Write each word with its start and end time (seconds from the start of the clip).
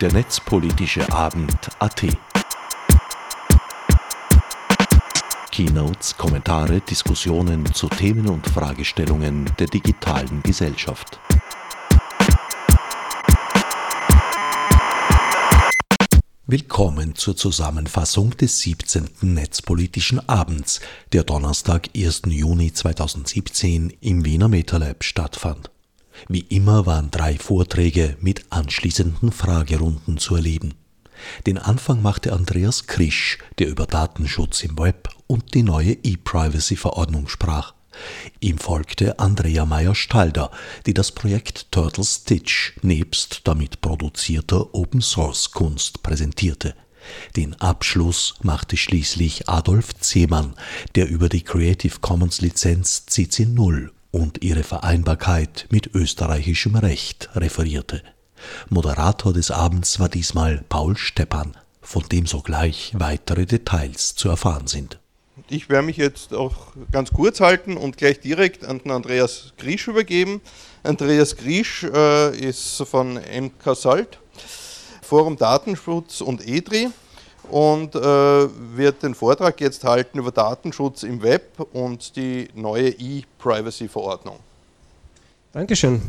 der 0.00 0.12
netzpolitische 0.12 1.12
Abend 1.12 1.56
AT. 1.80 2.06
Keynotes, 5.50 6.16
Kommentare, 6.16 6.80
Diskussionen 6.80 7.66
zu 7.74 7.88
Themen 7.88 8.28
und 8.28 8.46
Fragestellungen 8.46 9.50
der 9.58 9.66
digitalen 9.66 10.40
Gesellschaft. 10.44 11.18
Willkommen 16.46 17.16
zur 17.16 17.36
Zusammenfassung 17.36 18.36
des 18.36 18.60
17. 18.60 19.08
Netzpolitischen 19.22 20.28
Abends, 20.28 20.80
der 21.12 21.24
Donnerstag, 21.24 21.88
1. 21.96 22.22
Juni 22.26 22.72
2017 22.72 23.92
im 24.00 24.24
Wiener 24.24 24.48
MetaLab 24.48 25.02
stattfand. 25.02 25.70
Wie 26.28 26.40
immer 26.40 26.86
waren 26.86 27.10
drei 27.10 27.38
Vorträge 27.38 28.16
mit 28.20 28.46
anschließenden 28.50 29.32
Fragerunden 29.32 30.18
zu 30.18 30.36
erleben. 30.36 30.74
Den 31.46 31.58
Anfang 31.58 32.02
machte 32.02 32.32
Andreas 32.32 32.86
Krisch, 32.86 33.38
der 33.58 33.68
über 33.68 33.86
Datenschutz 33.86 34.62
im 34.62 34.78
Web 34.78 35.08
und 35.26 35.54
die 35.54 35.62
neue 35.62 35.92
E-Privacy-Verordnung 35.92 37.28
sprach. 37.28 37.74
Ihm 38.40 38.58
folgte 38.58 39.18
Andrea 39.18 39.66
Meyer-Stalder, 39.66 40.50
die 40.86 40.94
das 40.94 41.12
Projekt 41.12 41.72
Turtle 41.72 42.04
Stitch 42.04 42.74
nebst 42.82 43.40
damit 43.44 43.80
produzierter 43.80 44.72
Open-Source-Kunst 44.74 46.02
präsentierte. 46.02 46.74
Den 47.36 47.54
Abschluss 47.60 48.34
machte 48.42 48.76
schließlich 48.76 49.48
Adolf 49.48 49.94
Zehmann, 49.98 50.54
der 50.94 51.08
über 51.08 51.28
die 51.28 51.42
Creative 51.42 51.98
Commons 52.00 52.40
Lizenz 52.40 53.06
CC0 53.08 53.90
und 54.10 54.42
ihre 54.42 54.62
Vereinbarkeit 54.62 55.66
mit 55.70 55.94
österreichischem 55.94 56.76
Recht 56.76 57.28
referierte. 57.34 58.02
Moderator 58.68 59.32
des 59.32 59.50
Abends 59.50 59.98
war 60.00 60.08
diesmal 60.08 60.64
Paul 60.68 60.96
Steppan, 60.96 61.56
von 61.82 62.04
dem 62.10 62.26
sogleich 62.26 62.92
weitere 62.96 63.46
Details 63.46 64.14
zu 64.14 64.28
erfahren 64.28 64.66
sind. 64.66 64.98
Ich 65.50 65.68
werde 65.68 65.86
mich 65.86 65.96
jetzt 65.96 66.34
auch 66.34 66.72
ganz 66.92 67.10
kurz 67.10 67.40
halten 67.40 67.76
und 67.76 67.96
gleich 67.96 68.20
direkt 68.20 68.64
an 68.64 68.80
den 68.80 68.90
Andreas 68.90 69.54
Griesch 69.56 69.88
übergeben. 69.88 70.40
Andreas 70.82 71.36
Griesch 71.36 71.84
äh, 71.84 72.36
ist 72.38 72.82
von 72.82 73.14
MK 73.14 73.74
Salt, 73.74 74.18
Forum 75.02 75.36
Datenschutz 75.36 76.20
und 76.20 76.46
EDRI 76.46 76.88
und 77.50 77.94
äh, 77.94 78.00
wird 78.00 79.02
den 79.02 79.14
Vortrag 79.14 79.60
jetzt 79.60 79.84
halten 79.84 80.18
über 80.18 80.30
Datenschutz 80.30 81.02
im 81.02 81.22
Web 81.22 81.66
und 81.72 82.16
die 82.16 82.48
neue 82.54 82.88
E-Privacy-Verordnung. 82.90 84.36
Dankeschön. 85.52 86.02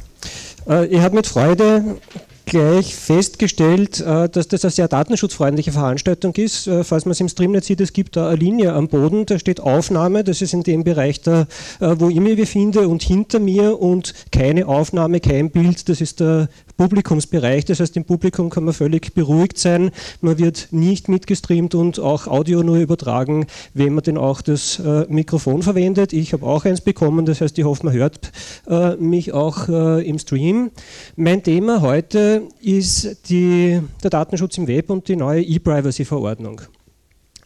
Äh, 0.68 0.88
ich 0.88 1.00
habe 1.00 1.16
mit 1.16 1.28
Freude 1.28 1.98
gleich 2.46 2.96
festgestellt, 2.96 4.00
äh, 4.00 4.28
dass 4.28 4.48
das 4.48 4.66
eine 4.66 4.72
sehr 4.72 4.88
datenschutzfreundliche 4.88 5.72
Veranstaltung 5.72 6.36
ist. 6.36 6.68
Äh, 6.68 6.84
falls 6.84 7.06
man 7.06 7.12
es 7.12 7.20
im 7.20 7.30
Stream 7.30 7.52
nicht 7.52 7.66
sieht, 7.66 7.80
es 7.80 7.94
gibt 7.94 8.16
da 8.16 8.28
eine 8.28 8.38
Linie 8.38 8.74
am 8.74 8.88
Boden, 8.88 9.26
da 9.26 9.40
steht 9.40 9.60
Aufnahme, 9.60 10.24
das 10.24 10.42
ist 10.42 10.54
in 10.54 10.64
dem 10.64 10.84
Bereich, 10.84 11.22
da, 11.22 11.48
wo 11.80 12.10
ich 12.10 12.20
mich 12.20 12.38
befinde 12.38 12.88
und 12.88 13.04
hinter 13.04 13.40
mir 13.40 13.80
und 13.80 14.14
keine 14.32 14.68
Aufnahme, 14.68 15.20
kein 15.20 15.52
Bild, 15.52 15.88
das 15.90 16.02
ist 16.02 16.20
der 16.20 16.50
Publikumsbereich. 16.80 17.66
Das 17.66 17.82
heißt, 17.82 17.98
im 17.98 18.06
Publikum 18.06 18.50
kann 18.50 18.64
man 18.64 18.74
völlig 18.74 19.14
beruhigt 19.14 19.58
sein. 19.58 19.92
Man 20.22 20.38
wird 20.38 20.70
nicht 20.72 21.10
mitgestreamt 21.10 21.76
und 21.76 22.00
auch 22.00 22.26
Audio 22.26 22.64
nur 22.64 22.78
übertragen, 22.78 23.48
wenn 23.74 23.94
man 23.94 24.04
denn 24.06 24.18
auch 24.18 24.42
das 24.42 24.80
äh, 24.80 25.06
Mikrofon 25.10 25.62
verwendet. 25.62 26.14
Ich 26.14 26.32
habe 26.32 26.46
auch 26.46 26.64
eins 26.64 26.80
bekommen, 26.80 27.26
das 27.26 27.42
heißt, 27.42 27.58
ich 27.58 27.66
hoffe, 27.66 27.86
man 27.86 27.94
hört 27.94 28.32
äh, 28.70 28.96
mich 28.96 29.34
auch 29.34 29.68
äh, 29.68 30.08
im 30.08 30.20
Stream. 30.20 30.72
Mein 31.18 31.44
Thema 31.44 31.82
heute 31.82 32.44
ist 32.62 33.30
die, 33.30 33.82
der 34.02 34.10
Datenschutz 34.10 34.58
im 34.58 34.68
Web 34.70 34.90
und 34.90 35.10
die 35.10 35.18
neue 35.18 35.42
E-Privacy-Verordnung. 35.42 36.62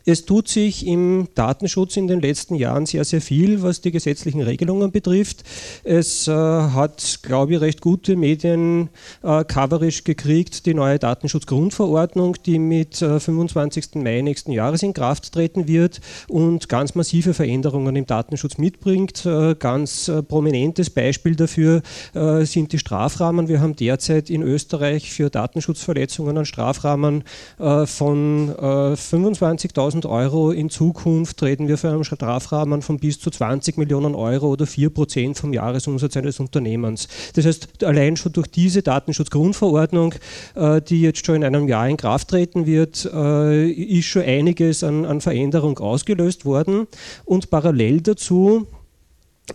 Es 0.06 0.26
tut 0.26 0.50
sich 0.50 0.86
im 0.86 1.30
Datenschutz 1.34 1.96
in 1.96 2.08
den 2.08 2.20
letzten 2.20 2.56
Jahren 2.56 2.86
sehr, 2.86 3.06
sehr 3.06 3.22
viel, 3.22 3.62
was 3.62 3.80
die 3.80 3.92
gesetzlichen 3.92 4.42
Regelungen 4.42 4.92
betrifft. 4.92 5.44
Es 5.84 6.28
äh, 6.28 6.32
hat, 6.32 7.20
glaube 7.22 7.54
ich, 7.54 7.62
recht 7.62 7.80
gute 7.80 8.18
Medien-Coverage 8.18 10.00
äh, 10.00 10.04
gekriegt, 10.04 10.66
die 10.66 10.74
neue 10.74 11.00
Datenschutzgrundverordnung, 11.00 12.36
die 12.46 12.60
mit 12.60 13.02
äh, 13.02 13.20
25. 13.20 13.96
Mai 13.96 14.22
nächsten 14.22 14.52
Jahres 14.52 14.84
in 14.84 14.94
Kraft 14.94 15.32
treten 15.32 15.70
wird 15.70 16.02
und 16.28 16.68
ganz 16.68 16.96
massive 16.96 17.34
Veränderungen 17.34 17.96
im 17.96 18.06
Datenschutz 18.06 18.58
mitbringt. 18.58 19.26
Äh, 19.26 19.56
ganz 19.56 20.10
äh, 20.10 20.22
prominentes 20.22 20.90
Beispiel 20.90 21.36
dafür 21.36 21.82
äh, 22.14 22.44
sind 22.44 22.74
die 22.74 22.80
Strafrahmen. 22.80 23.48
Wir 23.48 23.62
haben 23.62 23.76
derzeit 23.78 24.30
in 24.30 24.42
Österreich 24.42 25.12
für 25.12 25.30
Datenschutzverletzungen 25.30 26.38
einen 26.38 26.46
Strafrahmen 26.46 27.24
von 27.58 28.52
25.000 28.52 29.93
100.000 29.94 30.10
Euro 30.10 30.52
in 30.52 30.70
Zukunft 30.70 31.42
reden 31.44 31.68
wir 31.68 31.78
für 31.78 31.90
einen 31.90 32.04
Strafrahmen 32.04 32.82
von 32.82 32.98
bis 32.98 33.20
zu 33.20 33.30
20 33.30 33.78
Millionen 33.78 34.16
Euro 34.16 34.48
oder 34.48 34.66
4 34.66 34.90
Prozent 34.90 35.38
vom 35.38 35.54
Jahresumsatz 35.54 36.18
eines 36.18 36.40
Unternehmens. 36.40 37.08
Das 37.36 37.46
heißt, 37.46 37.84
allein 37.84 38.18
schon 38.18 38.34
durch 38.34 38.48
diese 38.48 38.82
Datenschutzgrundverordnung, 38.82 40.16
äh, 40.56 40.82
die 40.82 41.02
jetzt 41.02 41.26
schon 41.26 41.36
in 41.36 41.44
einem 41.44 41.68
Jahr 41.68 41.88
in 41.88 41.98
Kraft 41.98 42.30
treten 42.30 42.66
wird, 42.66 43.10
äh, 43.14 43.70
ist 43.70 44.06
schon 44.06 44.24
einiges 44.24 44.84
an, 44.84 45.06
an 45.06 45.22
Veränderung 45.22 45.78
ausgelöst 45.80 46.46
worden. 46.46 46.88
Und 47.26 47.50
parallel 47.50 48.02
dazu 48.02 48.68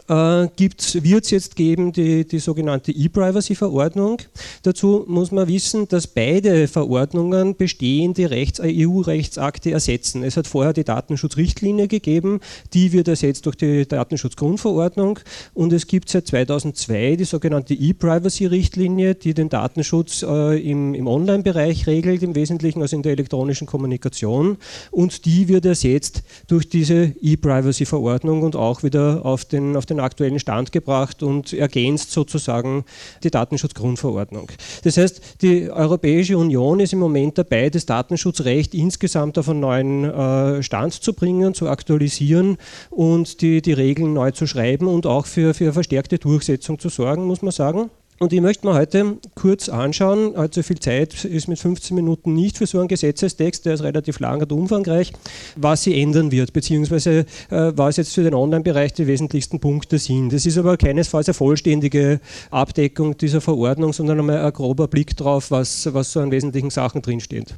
äh, 0.09 0.12
wird 0.12 1.25
es 1.25 1.31
jetzt 1.31 1.56
geben 1.56 1.93
die, 1.93 2.26
die 2.26 2.38
sogenannte 2.41 2.93
E-Privacy-Verordnung. 2.93 4.19
Dazu 4.62 5.04
muss 5.06 5.32
man 5.32 5.49
wissen, 5.49 5.88
dass 5.88 6.06
beide 6.06 6.69
Verordnungen 6.69 7.56
bestehende 7.56 8.28
EU-Rechtsakte 8.28 9.71
ersetzen. 9.71 10.22
Es 10.22 10.37
hat 10.37 10.47
vorher 10.47 10.75
die 10.75 10.84
Datenschutzrichtlinie 10.84 11.88
gegeben, 11.88 12.41
die 12.75 12.93
wird 12.93 13.09
ersetzt 13.09 13.47
durch 13.47 13.56
die 13.56 13.88
Datenschutzgrundverordnung 13.88 15.21
und 15.54 15.72
es 15.72 15.87
gibt 15.87 16.10
seit 16.10 16.27
2002 16.27 17.16
die 17.16 17.25
sogenannte 17.25 17.72
E-Privacy-Richtlinie, 17.72 19.15
die 19.15 19.32
den 19.32 19.48
Datenschutz 19.48 20.22
äh, 20.22 20.59
im, 20.71 20.93
im 20.94 21.06
Online-Bereich 21.06 21.87
regelt, 21.87 22.22
im 22.22 22.34
Wesentlichen 22.34 22.82
also 22.82 22.94
in 22.94 23.03
der 23.03 23.12
elektronischen 23.12 23.66
Kommunikation 23.66 24.59
und 24.91 25.25
die 25.25 25.48
wird 25.48 25.65
ersetzt 25.65 26.22
durch 26.47 26.69
diese 26.69 27.15
E-Privacy-Verordnung 27.22 28.43
und 28.43 28.54
auch 28.54 28.82
wieder 28.82 29.25
auf 29.25 29.47
den 29.47 29.78
auf 29.78 29.87
den 29.87 30.00
aktuellen 30.00 30.39
Stand 30.39 30.72
gebracht 30.72 31.22
und 31.22 31.53
ergänzt 31.53 32.11
sozusagen 32.11 32.84
die 33.22 33.31
Datenschutzgrundverordnung. 33.31 34.50
Das 34.84 34.97
heißt, 34.97 35.43
die 35.43 35.71
Europäische 35.71 36.37
Union 36.37 36.81
ist 36.81 36.93
im 36.93 36.99
Moment 36.99 37.39
dabei, 37.39 37.71
das 37.71 37.87
Datenschutzrecht 37.87 38.75
insgesamt 38.75 39.39
auf 39.39 39.49
einen 39.49 39.61
neuen 39.61 40.05
äh, 40.05 40.62
Stand 40.62 40.93
zu 40.94 41.12
bringen, 41.15 41.55
zu 41.55 41.69
aktualisieren 41.69 42.59
und 42.91 43.41
die, 43.41 43.62
die 43.62 43.72
Regeln 43.72 44.12
neu 44.12 44.33
zu 44.33 44.47
schreiben 44.47 44.87
und 44.87 45.06
auch 45.06 45.27
für, 45.27 45.55
für 45.55 45.72
verstärkte 45.72 46.19
Durchsetzung 46.19 46.78
zu 46.78 46.89
sorgen, 46.89 47.27
muss 47.27 47.43
man 47.43 47.53
sagen. 47.53 47.91
Und 48.21 48.33
ich 48.33 48.41
möchte 48.41 48.67
mir 48.67 48.75
heute 48.75 49.19
kurz 49.37 49.69
anschauen, 49.69 50.34
allzu 50.34 50.65
viel 50.65 50.81
Zeit 50.81 51.25
ist 51.25 51.47
mit 51.47 51.59
15 51.61 51.95
Minuten 51.95 52.34
nicht 52.34 52.59
für 52.59 52.67
so 52.67 52.81
einen 52.81 52.89
Gesetzestext, 52.89 53.65
der 53.65 53.75
ist 53.75 53.83
relativ 53.84 54.19
lang 54.19 54.41
und 54.41 54.51
umfangreich, 54.51 55.12
was 55.55 55.84
sie 55.84 56.01
ändern 56.01 56.33
wird, 56.33 56.53
beziehungsweise 56.53 57.27
äh, 57.51 57.73
was 57.77 57.97
jetzt 57.97 58.12
für 58.12 58.25
den 58.25 58.34
Online-Bereich 58.34 58.93
die 58.93 59.07
wesentlichsten 59.07 59.61
Punkte 59.61 59.99
sind. 59.99 60.33
Das 60.33 60.47
ist 60.47 60.59
aber 60.59 60.77
keinesfalls 60.77 61.28
eine 61.28 61.34
vollständige 61.34 62.21
Abdeckung 62.51 63.17
dieser 63.17 63.41
Verordnung, 63.41 63.93
sondern 63.93 64.19
einmal 64.19 64.45
ein 64.45 64.53
grober 64.53 64.89
Blick 64.89 65.17
drauf, 65.17 65.53
was, 65.53 65.95
was 65.95 66.12
so 66.12 66.19
an 66.19 66.33
wesentlichen 66.33 66.71
Sachen 66.71 67.03
drinsteht. 67.03 67.55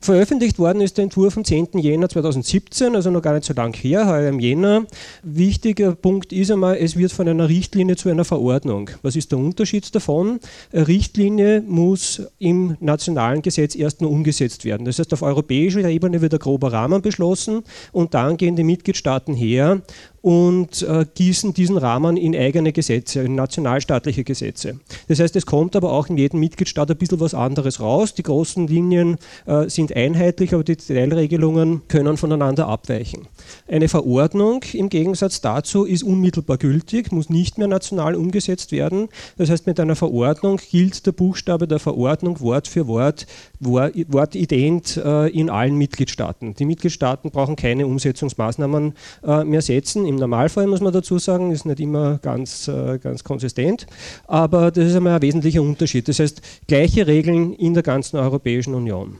Veröffentlicht 0.00 0.58
worden 0.58 0.80
ist 0.80 0.96
der 0.96 1.04
Entwurf 1.04 1.36
am 1.36 1.44
10. 1.44 1.68
Jänner 1.74 2.08
2017, 2.08 2.94
also 2.94 3.10
noch 3.10 3.22
gar 3.22 3.34
nicht 3.34 3.44
so 3.44 3.52
lang 3.52 3.74
her, 3.74 4.06
heuer 4.06 4.28
im 4.28 4.38
Jänner. 4.38 4.86
Wichtiger 5.22 5.92
Punkt 5.94 6.32
ist 6.32 6.50
einmal, 6.50 6.76
es 6.76 6.96
wird 6.96 7.12
von 7.12 7.28
einer 7.28 7.48
Richtlinie 7.48 7.96
zu 7.96 8.08
einer 8.08 8.24
Verordnung. 8.24 8.90
Was 9.02 9.16
ist 9.16 9.32
der 9.32 9.38
Unterschied 9.38 9.92
davon? 9.94 10.38
Eine 10.72 10.88
Richtlinie 10.88 11.62
muss 11.66 12.22
im 12.38 12.76
nationalen 12.80 13.42
Gesetz 13.42 13.74
erst 13.74 14.00
nur 14.00 14.10
umgesetzt 14.10 14.64
werden. 14.64 14.84
Das 14.84 14.98
heißt, 14.98 15.12
auf 15.12 15.22
europäischer 15.22 15.88
Ebene 15.88 16.20
wird 16.20 16.32
ein 16.32 16.40
grober 16.40 16.72
Rahmen 16.72 17.02
beschlossen 17.02 17.64
und 17.92 18.14
dann 18.14 18.36
gehen 18.36 18.56
die 18.56 18.64
Mitgliedstaaten 18.64 19.34
her 19.34 19.82
und 20.20 20.82
äh, 20.82 21.06
gießen 21.14 21.54
diesen 21.54 21.78
Rahmen 21.78 22.16
in 22.16 22.34
eigene 22.34 22.72
Gesetze, 22.72 23.20
in 23.22 23.34
nationalstaatliche 23.34 24.24
Gesetze. 24.24 24.78
Das 25.06 25.20
heißt, 25.20 25.36
es 25.36 25.46
kommt 25.46 25.76
aber 25.76 25.92
auch 25.92 26.08
in 26.08 26.18
jedem 26.18 26.40
Mitgliedstaat 26.40 26.90
ein 26.90 26.96
bisschen 26.96 27.20
was 27.20 27.34
anderes 27.34 27.80
raus. 27.80 28.14
Die 28.14 28.22
großen 28.22 28.66
Linien 28.66 29.16
äh, 29.46 29.68
sind 29.68 29.87
einheitlich, 29.94 30.54
aber 30.54 30.64
die 30.64 30.76
Detailregelungen 30.76 31.82
können 31.88 32.16
voneinander 32.16 32.68
abweichen. 32.68 33.28
Eine 33.66 33.88
Verordnung 33.88 34.62
im 34.72 34.88
Gegensatz 34.88 35.40
dazu 35.40 35.84
ist 35.84 36.02
unmittelbar 36.02 36.58
gültig, 36.58 37.12
muss 37.12 37.30
nicht 37.30 37.58
mehr 37.58 37.68
national 37.68 38.14
umgesetzt 38.14 38.72
werden. 38.72 39.08
Das 39.36 39.50
heißt, 39.50 39.66
mit 39.66 39.78
einer 39.80 39.96
Verordnung 39.96 40.58
gilt 40.70 41.06
der 41.06 41.12
Buchstabe 41.12 41.68
der 41.68 41.78
Verordnung 41.78 42.40
Wort 42.40 42.68
für 42.68 42.86
Wort, 42.86 43.26
wortident 43.60 44.96
äh, 44.96 45.28
in 45.28 45.50
allen 45.50 45.76
Mitgliedstaaten. 45.76 46.54
Die 46.54 46.64
Mitgliedstaaten 46.64 47.30
brauchen 47.30 47.56
keine 47.56 47.86
Umsetzungsmaßnahmen 47.86 48.94
äh, 49.24 49.44
mehr 49.44 49.62
setzen. 49.62 50.06
Im 50.06 50.16
Normalfall, 50.16 50.66
muss 50.66 50.80
man 50.80 50.92
dazu 50.92 51.18
sagen, 51.18 51.50
ist 51.50 51.66
nicht 51.66 51.80
immer 51.80 52.18
ganz, 52.18 52.68
äh, 52.68 52.98
ganz 52.98 53.24
konsistent, 53.24 53.86
aber 54.26 54.70
das 54.70 54.86
ist 54.86 54.96
einmal 54.96 55.16
ein 55.16 55.22
wesentlicher 55.22 55.62
Unterschied. 55.62 56.08
Das 56.08 56.18
heißt, 56.18 56.42
gleiche 56.66 57.06
Regeln 57.06 57.52
in 57.54 57.74
der 57.74 57.82
ganzen 57.82 58.16
Europäischen 58.16 58.74
Union. 58.74 59.16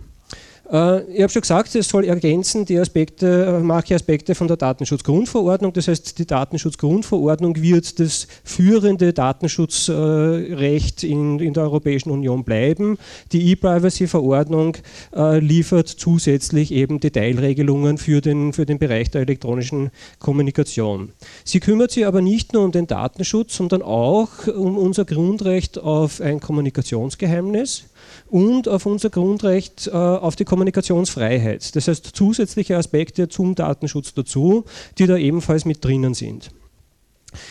Äh, 0.71 1.03
ich 1.13 1.23
habe 1.23 1.33
schon 1.33 1.43
gesagt, 1.43 1.75
es 1.75 1.89
soll 1.89 2.05
ergänzen 2.05 2.65
die 2.65 2.79
Aspekte, 2.79 3.61
manche 3.63 3.95
Aspekte 3.95 4.35
von 4.35 4.49
der 4.49 4.57
Datenschutzgrundverordnung. 4.57 5.73
Das 5.73 5.89
heißt, 5.89 6.19
die 6.19 6.27
Datenschutzgrundverordnung 6.27 7.61
wird 7.61 7.99
das 8.01 8.27
führende 8.45 9.13
Datenschutzrecht 9.13 11.05
in, 11.05 11.39
in 11.41 11.55
der 11.55 11.65
Europäischen 11.65 12.11
Union 12.11 12.45
bleiben. 12.45 12.99
Die 13.33 13.51
E-Privacy-Verordnung 13.51 14.77
äh, 15.15 15.39
liefert 15.39 15.89
zusätzlich 15.89 16.73
eben 16.73 17.01
Detailregelungen 17.01 17.99
für 17.99 18.21
den, 18.21 18.53
für 18.53 18.67
den 18.67 18.79
Bereich 18.79 19.11
der 19.11 19.23
elektronischen 19.23 19.91
Kommunikation. 20.19 21.13
Sie 21.45 21.61
kümmert 21.61 21.93
sich 21.93 22.07
aber 22.07 22.21
nicht 22.21 22.53
nur 22.53 22.65
um 22.65 22.73
den 22.73 22.87
Datenschutz, 22.87 23.57
sondern 23.57 23.83
auch 23.83 24.47
um 24.47 24.77
unser 24.77 25.05
Grundrecht 25.05 25.79
auf 25.79 26.21
ein 26.21 26.41
Kommunikationsgeheimnis 26.41 27.85
und 28.27 28.69
auf 28.69 28.87
unser 28.87 29.11
Grundrecht 29.11 29.87
äh, 29.87 29.91
auf 29.91 30.37
die 30.37 30.45
Kommunikationsfreiheit. 30.45 31.75
Das 31.77 31.89
heißt 31.89 32.11
zusätzliche 32.15 32.77
Aspekte 32.77 33.29
zum 33.29 33.55
Datenschutz 33.55 34.15
dazu, 34.15 34.65
die 34.99 35.07
da 35.07 35.17
ebenfalls 35.17 35.65
mit 35.65 35.85
drinnen 35.85 36.15
sind. 36.15 36.51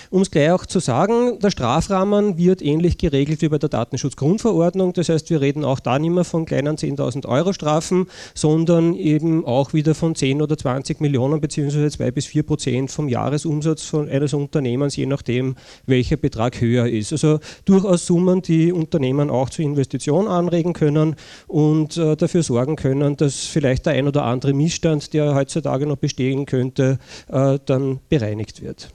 Um 0.09 0.21
es 0.21 0.31
gleich 0.31 0.51
auch 0.51 0.65
zu 0.65 0.79
sagen, 0.79 1.39
der 1.39 1.51
Strafrahmen 1.51 2.38
wird 2.38 2.62
ähnlich 2.62 2.97
geregelt 2.97 3.41
wie 3.41 3.50
bei 3.50 3.57
der 3.57 3.69
Datenschutzgrundverordnung. 3.69 4.94
Das 4.94 5.09
heißt, 5.09 5.29
wir 5.29 5.41
reden 5.41 5.65
auch 5.65 5.79
da 5.79 6.00
nicht 6.00 6.12
mehr 6.12 6.24
von 6.24 6.45
kleinen 6.45 6.77
10.000 6.77 7.27
Euro 7.27 7.53
Strafen, 7.53 8.07
sondern 8.33 8.95
eben 8.95 9.45
auch 9.45 9.74
wieder 9.74 9.95
von 9.95 10.15
10 10.15 10.41
oder 10.41 10.57
20 10.57 11.01
Millionen 11.01 11.41
beziehungsweise 11.41 11.89
2 11.89 12.12
bis 12.12 12.25
4 12.25 12.44
Prozent 12.44 12.91
vom 12.91 13.07
Jahresumsatz 13.07 13.83
von 13.83 14.09
eines 14.09 14.33
Unternehmens, 14.33 14.95
je 14.95 15.06
nachdem, 15.06 15.56
welcher 15.85 16.18
Betrag 16.18 16.59
höher 16.62 16.88
ist. 16.88 17.12
Also 17.12 17.39
durchaus 17.65 18.06
Summen, 18.06 18.41
die 18.41 18.71
Unternehmen 18.71 19.29
auch 19.29 19.50
zur 19.50 19.65
Investition 19.65 20.27
anregen 20.27 20.74
können 20.74 21.15
und 21.47 21.97
äh, 21.97 22.15
dafür 22.15 22.44
sorgen 22.44 22.75
können, 22.75 23.18
dass 23.18 23.45
vielleicht 23.45 23.85
der 23.85 23.94
ein 23.94 24.07
oder 24.07 24.24
andere 24.24 24.53
Missstand, 24.53 25.13
der 25.13 25.35
heutzutage 25.35 25.85
noch 25.85 25.97
bestehen 25.97 26.45
könnte, 26.45 27.00
äh, 27.29 27.59
dann 27.65 28.00
bereinigt 28.09 28.62
wird 28.62 28.89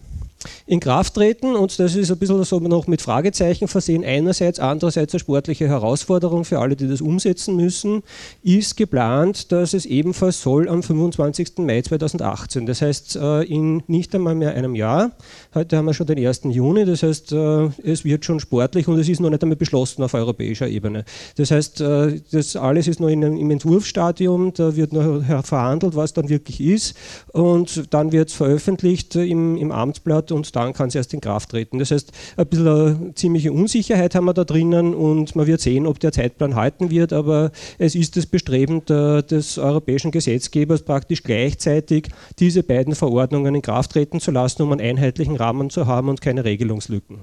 in 0.67 0.81
Kraft 0.81 1.15
treten 1.15 1.55
und 1.55 1.79
das 1.79 1.95
ist 1.95 2.11
ein 2.11 2.19
bisschen 2.19 2.43
so 2.45 2.61
noch 2.61 2.87
mit 2.87 3.03
Fragezeichen 3.03 3.69
versehen. 3.69 4.05
Einerseits, 4.05 4.59
andererseits 4.59 5.15
eine 5.15 5.21
sportliche 5.21 5.69
Herausforderung 5.69 6.45
für 6.45 6.59
alle, 6.59 6.77
die 6.77 6.89
das 6.89 7.01
umsetzen 7.01 7.57
müssen, 7.57 8.03
ist 8.43 8.77
geplant, 8.77 9.53
dass 9.53 9.75
es 9.75 9.87
ebenfalls 9.87 10.43
soll 10.43 10.69
am 10.69 10.83
25. 10.83 11.59
Mai 11.59 11.83
2018. 11.83 12.67
Das 12.67 12.83
heißt, 12.83 13.17
äh, 13.17 13.43
in 13.43 13.83
nicht 13.87 14.15
einmal 14.15 14.35
mehr 14.35 14.55
einem 14.55 14.75
Jahr. 14.75 15.13
Heute 15.55 15.77
haben 15.77 15.87
wir 15.87 15.95
schon 15.95 16.07
den 16.07 16.25
1. 16.25 16.43
Juni, 16.45 16.85
das 16.85 17.03
heißt, 17.03 17.33
äh, 17.33 17.69
es 17.85 18.05
wird 18.05 18.25
schon 18.25 18.41
sportlich 18.41 18.89
und 18.89 18.99
es 18.99 19.09
ist 19.09 19.21
noch 19.21 19.31
nicht 19.31 19.43
einmal 19.43 19.57
beschlossen 19.57 20.03
auf 20.03 20.15
europäischer 20.15 20.69
Ebene. 20.69 21.05
Das 21.37 21.51
heißt, 21.51 21.81
äh, 21.81 22.21
das 22.31 22.57
alles 22.57 22.89
ist 22.89 23.01
noch 23.01 23.09
im 23.09 23.51
Entwurfsstadium, 23.51 24.53
da 24.55 24.75
wird 24.77 24.93
noch 24.93 25.23
verhandelt, 25.45 25.97
was 25.97 26.13
dann 26.13 26.29
wirklich 26.29 26.61
ist 26.61 26.97
und 27.33 27.93
dann 27.93 28.13
wird 28.13 28.29
es 28.29 28.35
veröffentlicht 28.35 29.15
im, 29.17 29.57
im 29.57 29.71
Amtsblatt 29.71 30.32
und 30.33 30.55
dann 30.57 30.73
kann 30.73 30.89
es 30.89 30.95
erst 30.95 31.15
in 31.15 31.21
Kraft 31.21 31.51
treten. 31.51 31.79
Das 31.79 31.91
heißt, 31.91 32.13
ein 32.37 32.47
bisschen 32.47 32.69
eine 32.69 33.15
ziemliche 33.15 33.53
Unsicherheit 33.53 34.15
haben 34.15 34.25
wir 34.25 34.35
da 34.35 34.45
drinnen 34.45 34.95
und 34.95 35.37
man 35.37 35.47
wird 35.47 35.61
sehen, 35.61 35.87
ob 35.87 36.01
der 36.01 36.13
Zeitplan 36.13 36.55
halten 36.55 36.91
wird, 36.91 37.13
aber 37.13 37.53
es 37.79 37.95
ist 37.95 38.17
das 38.17 38.27
Bestreben 38.27 38.85
der, 38.87 39.23
des 39.23 39.59
europäischen 39.59 40.11
Gesetzgebers 40.11 40.83
praktisch 40.83 41.23
gleichzeitig 41.23 42.09
diese 42.39 42.63
beiden 42.63 42.95
Verordnungen 42.95 43.55
in 43.55 43.63
Kraft 43.63 43.93
treten 43.93 44.21
zu 44.21 44.31
lassen, 44.31 44.63
um 44.63 44.73
einen 44.73 44.81
einheitlichen 44.81 45.37
Rahmen 45.37 45.71
zu 45.71 45.87
haben 45.87 46.09
und 46.09 46.21
keine 46.21 46.45
Regelungslücken. 46.45 47.21